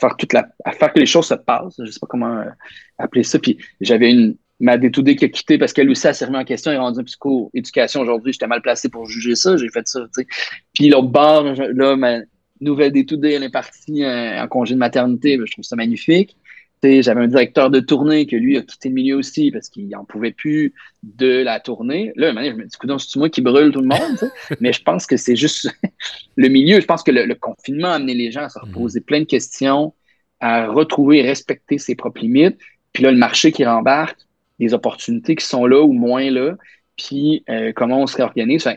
[0.00, 0.48] faire toute la.
[0.64, 1.76] à faire que les choses se passent.
[1.78, 2.50] Je sais pas comment euh,
[2.98, 3.38] appeler ça.
[3.38, 4.36] Puis j'avais une.
[4.62, 7.04] Ma day-to-day qui a quitté parce qu'elle aussi a servi en question et rendu en
[7.04, 8.34] psycho-éducation aujourd'hui.
[8.34, 9.56] J'étais mal placé pour juger ça.
[9.56, 10.26] J'ai fait ça, tu sais.
[10.74, 12.18] Puis l'autre bord, là, ma,
[12.60, 15.38] nouvelle tout elle est partie euh, en congé de maternité.
[15.42, 16.36] Je trouve ça magnifique.
[16.82, 20.04] J'avais un directeur de tournée que lui a quitté le milieu aussi parce qu'il n'en
[20.04, 22.12] pouvait plus de la tournée.
[22.16, 24.32] Là, je me dis, c'est moi qui brûle tout le monde.
[24.60, 25.68] Mais je pense que c'est juste
[26.36, 26.80] le milieu.
[26.80, 28.68] Je pense que le, confinement a amené les gens à se mhm.
[28.68, 29.92] reposer plein de questions,
[30.40, 32.56] à retrouver et respecter ses propres limites.
[32.94, 34.18] Puis là, le marché qui rembarque,
[34.58, 36.56] les opportunités qui sont là ou moins là,
[36.96, 38.68] puis euh, comment on se réorganise.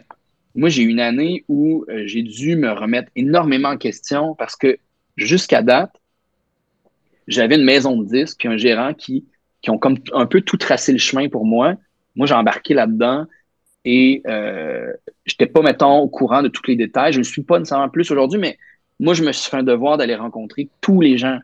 [0.55, 4.55] Moi, j'ai eu une année où euh, j'ai dû me remettre énormément en question parce
[4.55, 4.77] que
[5.15, 5.91] jusqu'à date,
[7.27, 9.25] j'avais une maison de disques puis un gérant qui,
[9.61, 11.75] qui ont comme un peu tout tracé le chemin pour moi.
[12.15, 13.25] Moi, j'ai embarqué là-dedans
[13.85, 14.91] et euh,
[15.25, 17.13] j'étais pas, mettons, au courant de tous les détails.
[17.13, 18.57] Je ne suis pas nécessairement plus aujourd'hui, mais
[18.99, 21.39] moi, je me suis fait un devoir d'aller rencontrer tous les gens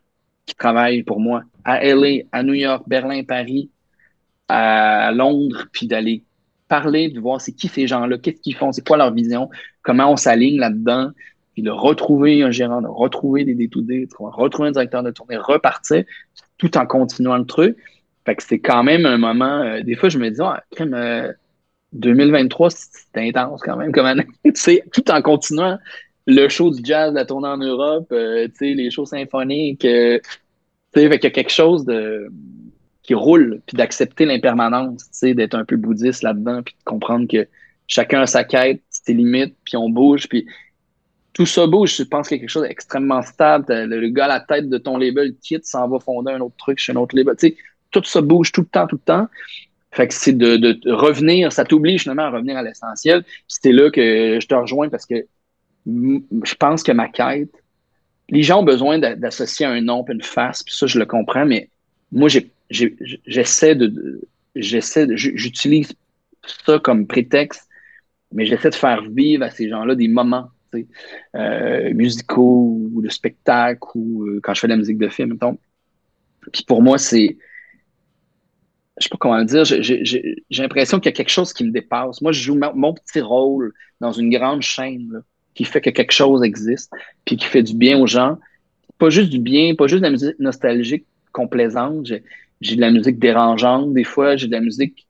[0.45, 3.69] qui travaillent pour moi à LA, à New York, Berlin, Paris,
[4.47, 6.23] à Londres, puis d'aller
[6.67, 9.49] parler, de voir c'est qui ces gens-là, qu'est-ce qu'ils font, c'est quoi leur vision,
[9.81, 11.11] comment on s'aligne là-dedans,
[11.59, 15.35] puis de retrouver un gérant, de retrouver des D2D, de retrouver un directeur de tournée,
[15.35, 16.05] repartir,
[16.57, 17.75] tout en continuant le truc.
[18.25, 19.61] Fait que c'est quand même un moment.
[19.61, 20.63] Euh, des fois, je me dis, ah,
[21.91, 24.25] 2023, c'était intense quand même comme année.
[24.93, 25.77] tout en continuant
[26.27, 29.83] le show du jazz, la tournée en Europe, euh, les shows symphoniques.
[29.83, 30.19] Euh,
[30.93, 32.31] fait y a quelque chose de
[33.03, 37.47] qui roule, puis d'accepter l'impermanence, d'être un peu bouddhiste là-dedans, puis de comprendre que
[37.87, 40.45] chacun a sa quête, ses limites, puis on bouge, puis
[41.39, 41.95] tout ça bouge.
[41.95, 43.63] Je pense qu'il y a quelque chose d'extrêmement stable.
[43.69, 46.79] Le, gars à la tête de ton label quitte, s'en va fonder un autre truc
[46.79, 47.33] chez un autre label.
[47.91, 49.27] tout ça bouge tout le temps, tout le temps.
[49.91, 53.23] Fait que c'est de, revenir, ça t'oblige finalement à revenir à l'essentiel.
[53.47, 55.25] C'est là que je te rejoins parce que
[55.85, 57.53] je pense que ma quête,
[58.27, 61.69] les gens ont besoin d'associer un nom une face, puis ça, je le comprends, mais
[62.11, 62.27] moi,
[62.69, 65.93] j'essaie de, j'essaie j'utilise
[66.65, 67.65] ça comme prétexte,
[68.33, 70.49] mais j'essaie de faire vivre à ces gens-là des moments
[71.35, 75.33] euh, musicaux ou de spectacle ou euh, quand je fais de la musique de film,
[75.33, 75.57] mettons.
[76.51, 77.37] Puis pour moi, c'est
[78.99, 81.71] je sais pas comment le dire, j'ai l'impression qu'il y a quelque chose qui me
[81.71, 82.21] dépasse.
[82.21, 85.23] Moi, je joue mon, petit rôle dans une grande chaîne
[85.53, 86.91] qui fait que quelque chose existe,
[87.25, 88.37] puis qui fait du bien aux gens.
[88.97, 92.07] Pas juste du bien, pas juste de la musique nostalgique, complaisante.
[92.59, 95.07] J'ai de la musique dérangeante des fois, j'ai de la musique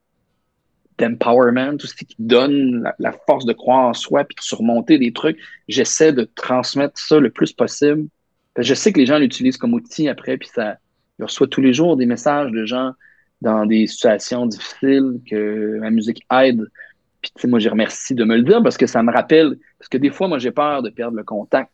[0.99, 5.13] d'empowerment, tout ce qui donne la, force de croire en soi puis de surmonter des
[5.13, 5.37] trucs.
[5.67, 8.07] J'essaie de transmettre ça le plus possible.
[8.57, 10.77] Je sais que les gens l'utilisent comme outil après, puis ça,
[11.17, 12.93] je reçois tous les jours des messages de gens
[13.41, 16.67] dans des situations difficiles, que ma musique aide.
[17.21, 19.97] Puis, moi, je remercie de me le dire parce que ça me rappelle, parce que
[19.97, 21.71] des fois, moi, j'ai peur de perdre le contact.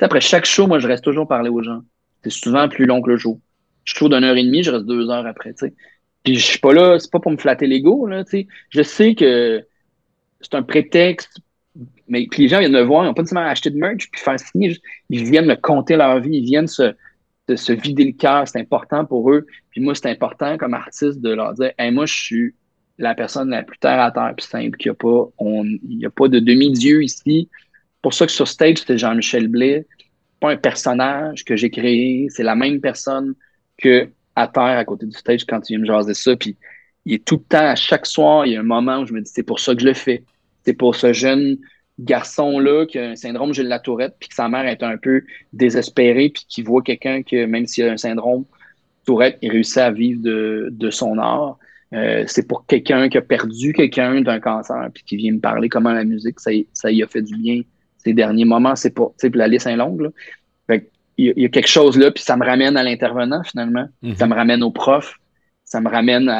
[0.00, 1.82] après chaque show, moi, je reste toujours parler aux gens.
[2.22, 3.40] C'est souvent plus long que le show.
[3.84, 5.74] Je show d'une heure et demie, je reste deux heures après, tu.
[6.28, 8.46] Puis, je suis pas là, c'est pas pour me flatter l'ego, là, tu sais.
[8.68, 9.64] Je sais que
[10.42, 11.40] c'est un prétexte,
[12.06, 14.20] mais puis les gens viennent me voir, ils n'ont pas nécessairement acheter de merch, puis
[14.20, 14.76] faire signer,
[15.08, 16.92] ils viennent me compter leur vie, ils viennent se,
[17.48, 19.46] se vider le cœur, c'est important pour eux.
[19.70, 22.54] Puis moi, c'est important comme artiste de leur dire moi, je suis
[22.98, 25.30] la personne la plus terre à terre plus simple qu'il n'y a pas.
[25.88, 27.48] Il a pas de demi-dieu ici.
[28.02, 29.86] Pour ça que sur stage, c'était Jean-Michel Blais.
[30.40, 32.26] Pas un personnage que j'ai créé.
[32.28, 33.34] C'est la même personne
[33.78, 36.36] que à terre à côté du stage quand tu viens me jaser ça.
[36.36, 36.56] Puis
[37.04, 39.12] il est tout le temps, à chaque soir, il y a un moment où je
[39.12, 40.24] me dis c'est pour ça que je le fais.
[40.64, 41.58] C'est pour ce jeune
[41.98, 46.28] garçon-là qui a un syndrome Gilles Latourette, puis que sa mère est un peu désespérée,
[46.28, 48.44] puis qui voit quelqu'un que, même s'il a un syndrome
[49.04, 51.58] Tourette, il réussit à vivre de, son art.
[51.94, 55.68] Euh, c'est pour quelqu'un qui a perdu quelqu'un d'un cancer, puis qui vient me parler
[55.68, 57.62] comment la musique, ça, ça a fait du bien
[58.04, 58.76] ces derniers moments.
[58.76, 60.12] C'est sais, la liste est longue, il,
[61.18, 63.86] y a quelque chose là, puis ça me ramène à l'intervenant finalement.
[64.02, 64.16] Mm-hmm.
[64.16, 65.14] Ça me ramène au prof.
[65.64, 66.32] Ça me ramène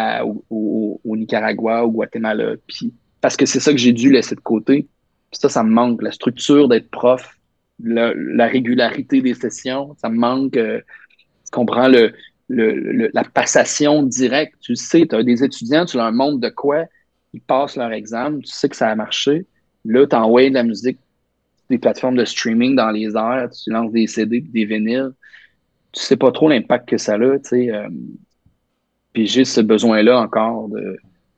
[0.51, 2.55] au, au, Nicaragua, au Guatemala.
[2.67, 4.89] Puis, parce que c'est ça que j'ai dû laisser de côté
[5.33, 6.03] ça, ça me manque.
[6.03, 7.37] La structure d'être prof,
[7.83, 10.57] la, régularité des sessions, ça me manque.
[10.57, 10.81] Euh,
[11.45, 12.13] tu comprends le,
[12.49, 14.55] la passation directe.
[14.61, 16.85] Tu sais, tu as des étudiants, tu leur montres de quoi,
[17.33, 19.47] ils passent leur examen, tu sais que ça a marché.
[19.85, 20.99] Là, tu envoies de la musique,
[21.71, 25.11] des plateformes de streaming dans les airs, tu lances des CD, des vinyles.
[25.93, 27.71] Tu sais pas trop l'impact que ça a, tu sais.
[27.71, 27.89] Euh,
[29.13, 30.69] puis j'ai ce besoin-là encore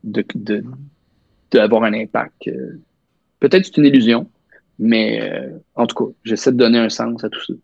[0.03, 0.65] de,
[1.51, 2.49] d'avoir un impact.
[2.49, 2.81] Euh,
[3.39, 4.31] Peut-être c'est une illusion,
[4.79, 7.55] mais euh, en tout cas, j'essaie de donner un sens à tout ça.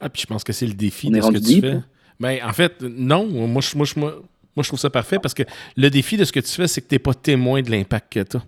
[0.00, 1.80] Ah, puis je pense que c'est le défi de ce que tu fais.
[2.18, 4.14] Ben, en fait, non, moi je, moi, moi,
[4.56, 5.42] moi, je trouve ça parfait parce que
[5.76, 8.10] le défi de ce que tu fais, c'est que tu n'es pas témoin de l'impact
[8.10, 8.42] que tu as.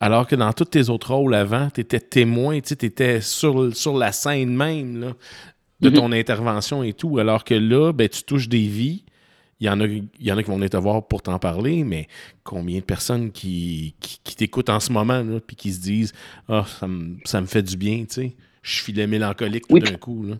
[0.00, 3.96] Alors que dans tous tes autres rôles avant, tu étais témoin, tu étais sur, sur
[3.96, 5.14] la scène même
[5.80, 5.94] de mm-hmm.
[5.94, 7.18] ton intervention et tout.
[7.18, 9.04] Alors que là, ben, tu touches des vies,
[9.60, 11.40] il y, en a, il y en a qui vont venir te voir pour t'en
[11.40, 12.06] parler, mais
[12.44, 16.12] combien de personnes qui, qui, t'écoutent en ce moment, là, puis qui se disent
[16.48, 18.36] Ah, ça, me, ça me fait du bien, tu sais.
[18.62, 20.22] Je suis mélancolique tout d'un coup.
[20.24, 20.36] Là.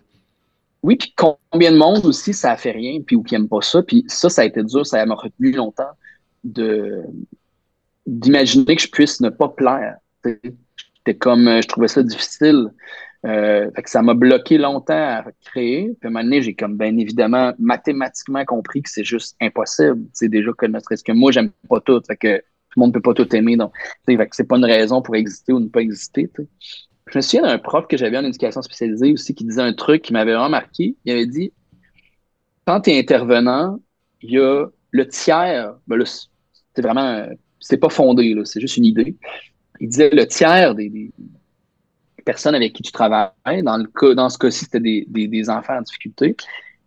[0.83, 3.83] Oui, puis combien de monde aussi, ça fait rien, puis ou qui n'aime pas ça.
[3.83, 5.91] Puis ça, ça a été dur, ça m'a retenu longtemps
[6.45, 7.03] de
[8.09, 9.97] d'imaginer que je puisse ne pas plaire.
[10.23, 12.69] C'était comme, je trouvais ça difficile.
[13.25, 15.95] Euh, ça m'a bloqué longtemps à créer.
[15.99, 20.01] Puis à un moment donné, j'ai comme bien évidemment mathématiquement compris que c'est juste impossible.
[20.13, 22.01] C'est déjà que notre que moi, j'aime pas tout.
[22.07, 23.57] Fait que tout le monde peut pas tout aimer.
[23.57, 23.73] Donc,
[24.05, 26.29] fait que c'est pas une raison pour exister ou ne pas exister.
[27.07, 30.03] Je me souviens d'un prof que j'avais en éducation spécialisée aussi qui disait un truc
[30.03, 30.95] qui m'avait vraiment marqué.
[31.05, 31.51] Il avait dit
[32.65, 33.79] quand tu es intervenant,
[34.21, 37.27] il y a le tiers, ben c'est vraiment,
[37.59, 39.15] c'est pas fondé, c'est juste une idée.
[39.79, 41.11] Il disait le tiers des
[42.25, 43.63] personnes avec qui tu travailles.
[43.63, 46.35] Dans, le cas, dans ce cas-ci, c'était des, enfants en difficulté.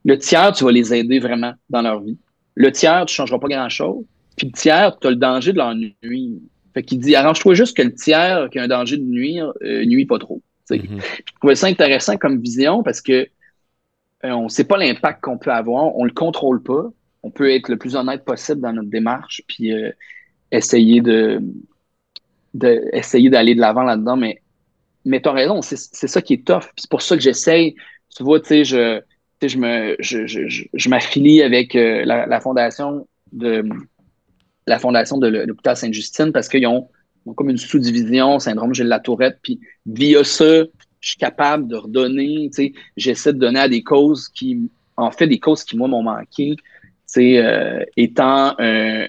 [0.05, 2.19] Le tiers, tu vas les aider vraiment dans leur vie.
[2.55, 4.05] Le tiers, tu ne changeras pas grand-chose.
[4.37, 6.39] Puis le tiers, tu as le danger de leur nuire.
[6.75, 9.85] Fait qu'il dit, arrange-toi juste que le tiers qui a un danger de nuire, euh,
[9.85, 10.41] nuit pas trop.
[10.71, 11.01] Mm-hmm.
[11.01, 13.29] Je trouvais ça intéressant comme vision parce que
[14.25, 16.85] euh, on ne sait pas l'impact qu'on peut avoir, on ne le contrôle pas.
[17.23, 19.91] on peut être le plus honnête possible dans notre démarche, puis euh,
[20.53, 21.41] essayer de,
[22.93, 24.17] essayer d'aller de l'avant là-dedans.
[24.17, 24.41] Mais,
[25.05, 26.65] mais tu as raison, c'est ça qui est tough.
[26.77, 27.75] C'est pour ça que j'essaye.
[28.15, 29.01] Tu vois, tu sais, je,
[29.43, 33.65] je me je, je, je m'affilie avec euh, la, fondation de
[34.67, 36.89] la fondation de l'hôpital Sainte-Justine parce qu'ils ont,
[37.27, 39.39] ont, comme une sous-division syndrome Gilles Tourette.
[39.43, 40.65] Puis via ça,
[41.01, 45.11] je suis capable de redonner, tu sais, j'essaie de donner à des causes qui, en
[45.11, 46.55] fait, des causes qui, moi, m'ont manqué.
[47.19, 49.07] Euh, étant un,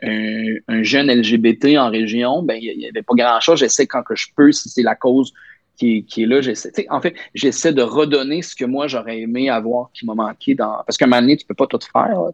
[0.67, 3.59] un, jeune LGBT en région, ben il n'y avait pas grand-chose.
[3.59, 5.33] J'essaie quand que je peux, si c'est la cause
[5.77, 6.71] qui, est là, j'essaie.
[6.89, 10.83] En fait, j'essaie de redonner ce que moi j'aurais aimé avoir qui m'a manqué dans.
[10.85, 12.31] Parce qu'à un moment donné, tu peux pas tout faire, on,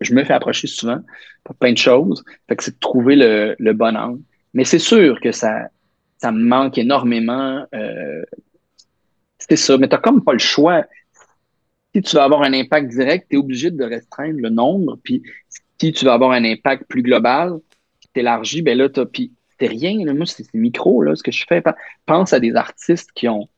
[0.00, 1.00] je me fais approcher souvent
[1.44, 2.24] pour plein de choses.
[2.48, 4.20] Fait que c'est de trouver le, bon angle.
[4.54, 5.68] Mais c'est sûr que ça,
[6.18, 7.64] ça me manque énormément.
[7.74, 8.22] Euh,
[9.38, 10.84] c'est ça, mais tu comme pas le choix.
[11.94, 14.98] Si tu veux avoir un impact direct, tu es obligé de restreindre le nombre.
[15.02, 15.22] Puis
[15.78, 17.58] si tu veux avoir un impact plus global,
[18.14, 21.62] tu élargis, ben là, Puis c'est rien, moi, c'est micro, là, ce que je fais.
[22.06, 23.48] Pense à des artistes qui ont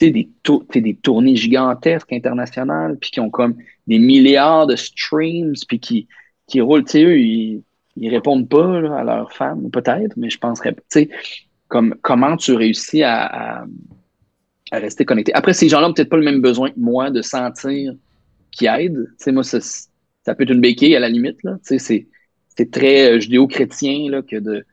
[0.00, 0.28] des,
[0.74, 3.56] des tournées gigantesques internationales, puis qui ont comme
[3.86, 6.08] des milliards de streams, puis qui,
[6.46, 7.62] qui roulent, tu sais, eux, ils,
[7.96, 11.10] ils répondent pas à leurs fans, peut-être, mais je penserais, tu sais,
[11.68, 13.64] comme, comment tu réussis à,
[14.78, 15.32] rester connecté.
[15.34, 17.94] Après, ces gens-là n'ont peut-être pas le même besoin que moi de sentir
[18.50, 19.06] qu'ils aident.
[19.18, 21.58] Tu sais, moi, ça, ça, peut être une béquille à la limite, là.
[21.66, 22.06] Tu sais,
[22.56, 24.64] c'est très euh, judéo-chrétien, que de,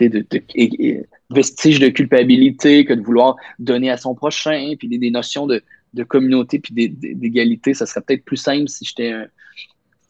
[0.00, 5.46] de, de, vestiges de culpabilité que de vouloir donner à son prochain, puis des, notions
[5.46, 5.62] de,
[5.94, 9.12] de, communauté puis d'égalité, ça serait peut-être plus simple si j'étais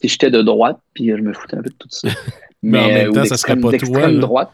[0.00, 2.08] si j'étais de droite, puis je me foutais un peu de tout ça.
[2.62, 4.12] Mais, en même temps, ça serait pas toi.
[4.12, 4.52] droite.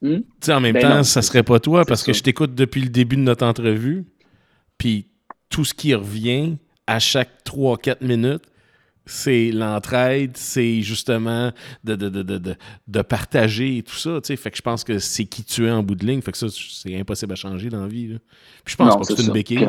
[0.00, 0.18] Hmm?
[0.48, 3.16] En même ben temps, ça serait pas toi parce que je t'écoute depuis le début
[3.16, 4.04] de notre entrevue,
[4.78, 5.08] puis
[5.48, 6.56] tout ce qui revient
[6.86, 8.44] à chaque 3-4 minutes,
[9.06, 11.50] c'est l'entraide, c'est justement
[11.82, 12.56] de, de, de,
[12.86, 14.20] de, partager et tout ça.
[14.22, 16.20] Fait que je pense que c'est qui tu es en bout de ligne.
[16.20, 18.18] Fait que ça, c'est impossible à changer dans la vie.
[18.64, 19.66] Puis je pense pas que c'est une béquille.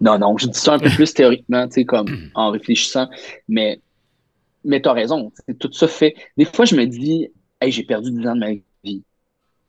[0.00, 3.08] Non, non, je dis ça un peu plus théoriquement, comme en réfléchissant,
[3.48, 3.80] mais,
[4.64, 5.32] mais tu as raison.
[5.60, 6.14] Tout ça fait.
[6.36, 7.28] Des fois, je me dis,
[7.62, 8.52] hey, j'ai perdu 10 ans de ma
[8.84, 9.02] vie.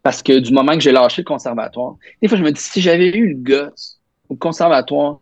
[0.02, 2.82] Parce que du moment que j'ai lâché le conservatoire, des fois, je me dis, si
[2.82, 5.20] j'avais eu le gosse au conservatoire,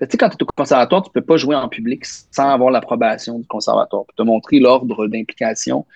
[0.00, 2.48] tu sais, quand tu es au conservatoire, tu ne peux pas jouer en public sans
[2.48, 5.86] avoir l'approbation du conservatoire pour te montrer l'ordre d'implication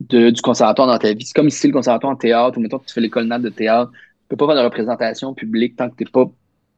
[0.00, 1.26] du conservatoire dans ta vie.
[1.26, 3.50] C'est comme ici le conservatoire en théâtre, ou mettons que tu fais l'école nat de
[3.50, 6.30] théâtre, tu ne peux pas faire de représentation publique tant que tu n'es pas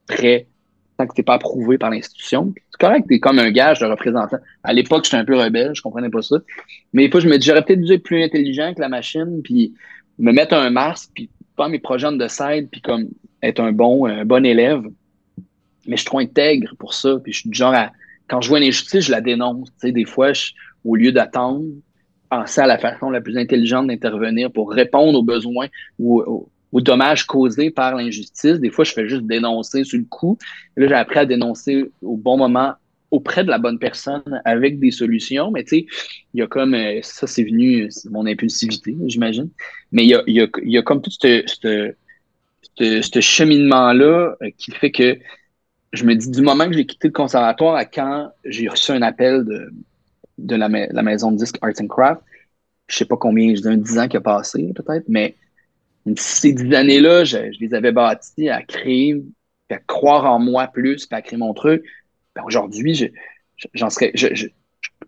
[0.08, 0.48] prêt,
[0.98, 2.52] tant que tu n'es pas approuvé par l'institution.
[2.70, 4.38] C'est correct, tu es comme un gage de représentant.
[4.62, 6.36] À l'époque, j'étais un peu rebelle, je comprenais pas ça.
[6.92, 9.74] Mais des je me dis, j'aurais peut-être dû être plus intelligent que la machine, puis
[10.18, 13.08] me mettre un masque, puis pas mes projets de side, puis comme
[13.42, 14.84] être un bon, un bon élève
[15.86, 17.18] mais je suis trop intègre pour ça.
[17.22, 17.92] Puis je suis du genre à,
[18.28, 19.70] quand je vois une injustice, je la dénonce.
[19.82, 20.32] Des fois,
[20.84, 21.64] au lieu d'attendre,
[22.30, 27.26] penser à la façon la plus intelligente d'intervenir pour répondre aux besoins ou aux, dommages
[27.26, 28.58] causés par l'injustice.
[28.58, 30.38] Des fois, je fais juste dénoncer sur le coup.
[30.76, 32.74] Là, j'ai appris à dénoncer au bon moment
[33.10, 35.50] auprès de la bonne personne avec des solutions.
[35.50, 35.86] Mais tu sais,
[36.34, 39.50] il y a comme, euh, ça c'est venu, c'est mon impulsivité, j'imagine.
[39.92, 41.94] Mais il y a, y, a, comme tout ce,
[43.20, 45.18] cheminement-là euh, qui fait que
[45.92, 49.02] je me dis, du moment que j'ai quitté le conservatoire à quand j'ai reçu un
[49.02, 49.70] appel de,
[50.38, 50.68] de la,
[51.02, 52.22] maison de disques Arts and Craft,
[52.88, 55.36] je sais pas combien, je dis un dix ans qui a passé peut-être, mais
[56.16, 59.22] ces dix années-là, je, les avais bâtis à créer,
[59.70, 61.84] à croire en moi plus, puis à créer mon truc.
[62.34, 63.12] Ben aujourd'hui,
[63.74, 64.46] j'en serais, je,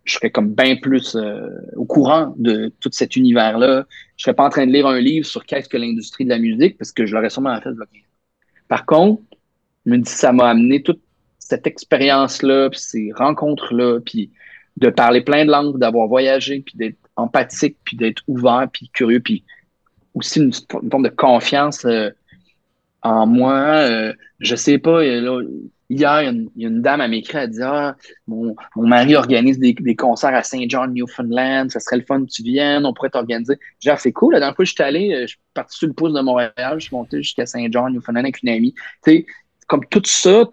[0.06, 3.86] serais comme bien plus euh, au courant de tout cet univers-là.
[4.16, 6.38] Je serais pas en train de lire un livre sur qu'est-ce que l'industrie de la
[6.38, 7.70] musique, parce que je l'aurais sûrement fait.
[8.68, 9.22] Par contre,
[9.86, 11.00] je me dis, ça m'a amené toute
[11.38, 14.30] cette expérience-là, puis ces rencontres-là, puis
[14.76, 19.20] de parler plein de langues, d'avoir voyagé, puis d'être empathique, puis d'être ouvert, puis curieux,
[19.20, 19.44] puis
[20.14, 22.10] aussi une, forme de confiance euh,
[23.02, 23.54] en moi.
[23.54, 25.42] Euh, je sais pas, là,
[25.90, 27.96] hier, il y, a une, dame à m'écrit, elle dit Ah,
[28.26, 32.30] mon, mon mari organise des, concerts à Saint John, Newfoundland, ça serait le fun que
[32.30, 33.58] tu viennes, on pourrait t'organiser.
[33.80, 35.76] Dit, ah, c'est cool, la dernière fois que je suis allé, euh, je suis parti
[35.76, 38.74] sur le pouce de Montréal, je suis monté jusqu'à Saint John, Newfoundland avec une amie.
[39.04, 39.26] Tu sais,
[39.66, 40.44] comme tout ça,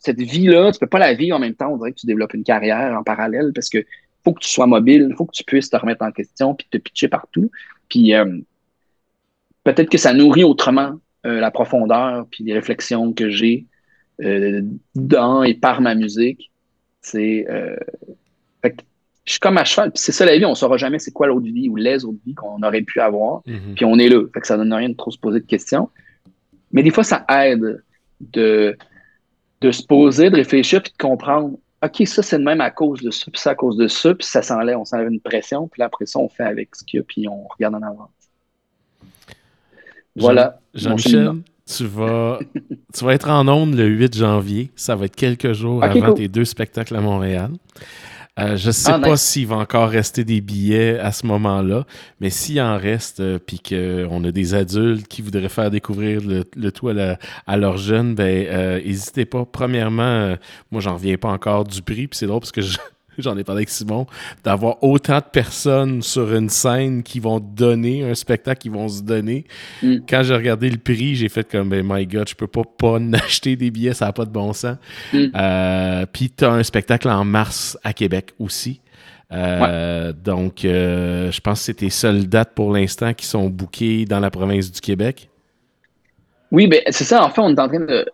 [0.00, 1.68] cette vie-là, tu peux pas la vivre en même temps.
[1.68, 3.78] On dirait que tu développes une carrière en parallèle parce que
[4.24, 6.66] faut que tu sois mobile, il faut que tu puisses te remettre en question puis
[6.68, 7.50] te pitcher partout.
[7.88, 8.40] Puis euh,
[9.66, 10.94] peut-être que ça nourrit autrement
[11.26, 13.66] euh, la profondeur puis les réflexions que j'ai
[14.22, 14.62] euh,
[14.94, 16.50] dans et par ma musique.
[17.02, 17.46] C'est
[19.26, 19.90] je suis comme à cheval.
[19.94, 22.34] C'est ça la vie, on saura jamais c'est quoi l'autre vie ou les autres vies
[22.34, 23.42] qu'on aurait pu avoir.
[23.46, 23.74] Mm-hmm.
[23.74, 24.22] Puis on est là.
[24.32, 25.90] Fait que ça donne rien de trop se poser de questions.
[26.70, 27.82] Mais des fois, ça aide
[28.20, 28.76] de,
[29.62, 33.02] de se poser, de réfléchir, puis de comprendre OK, ça, c'est le même à cause
[33.02, 35.68] de ça, puis ça à cause de ça, puis ça s'enlève, on s'enlève une pression,
[35.68, 38.10] puis après ça, on fait avec ce qu'il y a, puis on regarde en avant.
[40.16, 40.58] Voilà.
[40.74, 41.32] Jean-Michel,
[41.66, 42.38] tu vas,
[42.94, 44.70] tu vas être en onde le 8 janvier.
[44.76, 47.50] Ça va être quelques jours avant tes deux spectacles à Montréal.
[48.38, 51.86] Euh, je ne sais ah, pas s'il va encore rester des billets à ce moment-là,
[52.20, 56.70] mais s'il en reste, euh, puis qu'on a des adultes qui voudraient faire découvrir le,
[56.70, 59.46] tout à, leurs jeunes, ben n'hésitez pas.
[59.50, 60.36] Premièrement,
[60.70, 62.76] moi j'en reviens pas encore du prix, puis c'est drôle parce que je,
[63.22, 64.06] j'en ai parlé avec Simon,
[64.44, 69.02] d'avoir autant de personnes sur une scène qui vont donner un spectacle, qui vont se
[69.02, 69.44] donner.
[69.82, 69.96] Mm.
[70.08, 72.98] Quand j'ai regardé le prix, j'ai fait comme, ben, my God, je peux pas pas
[73.12, 74.76] acheter des billets, ça n'a pas de bon sens.
[75.12, 75.26] Mm.
[75.34, 78.80] Euh, puis tu as un spectacle en mars à Québec aussi.
[79.32, 84.04] Euh, donc, euh, je pense que c'est tes seules dates pour l'instant qui sont bookées
[84.04, 85.28] dans la province du Québec.
[86.52, 87.24] Oui, ben, c'est ça.
[87.24, 88.06] En fait, on est en train de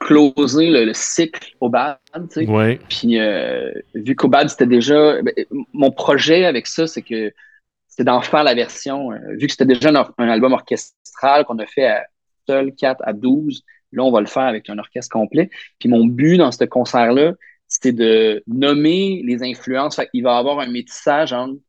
[0.00, 1.98] closer le, cycle au BAD.
[2.32, 2.80] Tu sais.
[2.88, 5.22] Puis euh, vu qu'au BAD, c'était déjà.
[5.22, 5.32] Ben,
[5.72, 7.32] mon projet avec ça, c'est que
[7.86, 9.12] c'est d'en faire la version.
[9.12, 12.06] Euh, vu que c'était déjà un, album orchestral qu'on a fait à
[12.48, 13.62] seul 4 à 12,
[13.92, 15.50] là, on va le faire avec un orchestre complet.
[15.78, 17.34] Puis mon but dans ce concert-là,
[17.68, 20.00] c'était de nommer les influences.
[20.14, 21.60] Il va y avoir un métissage entre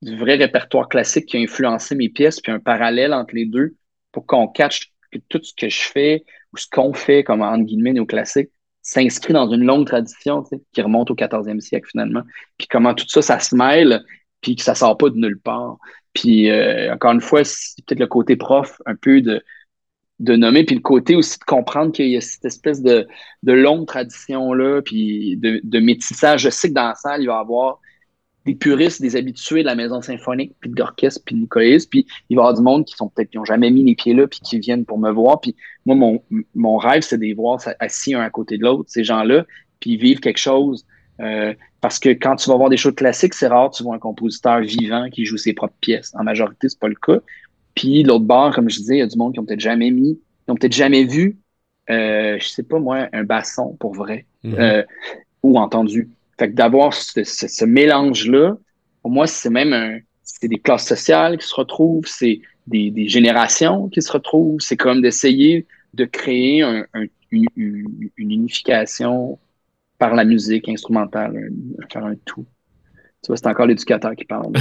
[0.00, 3.76] du vrai répertoire classique qui a influencé mes pièces, puis un parallèle entre les deux
[4.12, 7.64] pour qu'on catch que tout ce que je fais ou ce qu'on fait comme entre
[7.64, 8.50] guillemets néoclassique
[8.82, 12.22] s'inscrit dans une longue tradition qui remonte au 14e siècle finalement.
[12.58, 14.02] Puis comment tout ça, ça se mêle,
[14.40, 15.78] puis que ça sort pas de nulle part.
[16.12, 19.42] Puis euh, encore une fois, c'est peut-être le côté prof un peu de,
[20.18, 23.06] de nommer, puis le côté aussi de comprendre qu'il y a cette espèce de,
[23.44, 26.42] de longue tradition-là, puis de, de métissage.
[26.42, 27.80] Je sais que dans la salle, il va y avoir
[28.44, 32.06] des puristes, des habitués de la maison symphonique, puis de l'orchestre, puis de Nicolas, puis
[32.28, 34.14] il va y avoir du monde qui sont peut-être qui n'ont jamais mis les pieds
[34.14, 35.40] là, puis qui viennent pour me voir.
[35.40, 35.54] Puis
[35.86, 36.22] moi, mon,
[36.54, 39.46] mon rêve, c'est de les voir assis un à côté de l'autre, ces gens-là,
[39.80, 40.84] puis vivre quelque chose.
[41.20, 43.98] Euh, parce que quand tu vas voir des choses classiques, c'est rare, tu vois un
[43.98, 46.12] compositeur vivant qui joue ses propres pièces.
[46.14, 47.20] En majorité, c'est pas le cas.
[47.74, 49.90] Puis l'autre bord, comme je disais, il y a du monde qui ont peut-être jamais
[49.90, 51.38] mis, qui ont peut-être jamais vu,
[51.90, 54.60] euh, je sais pas moi, un basson pour vrai, mm-hmm.
[54.60, 54.82] euh,
[55.42, 56.10] ou entendu.
[56.42, 58.56] Fait que d'avoir ce, mélange-là,
[59.00, 63.88] pour moi, c'est même un, c'est des classes sociales qui se retrouvent, c'est des, générations
[63.88, 64.58] qui se retrouvent.
[64.58, 66.64] C'est comme d'essayer de créer
[67.30, 67.46] une,
[68.16, 69.38] unification
[69.98, 71.52] par la musique instrumentale,
[71.92, 72.44] faire un tout.
[73.22, 74.52] Tu vois, c'est encore l'éducateur qui parle.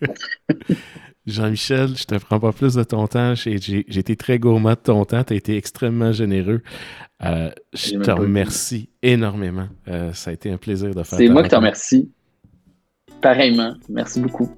[1.28, 3.34] Jean-Michel, je te prends pas plus de ton temps.
[3.34, 3.54] J'ai
[3.86, 5.22] été très gourmand de ton temps.
[5.24, 6.62] Tu as été extrêmement généreux.
[7.24, 9.68] Euh, je te remercie énormément.
[9.88, 12.10] Euh, ça a été un plaisir de faire C'est moi qui te remercie.
[13.20, 13.74] Pareillement.
[13.88, 14.50] Merci beaucoup.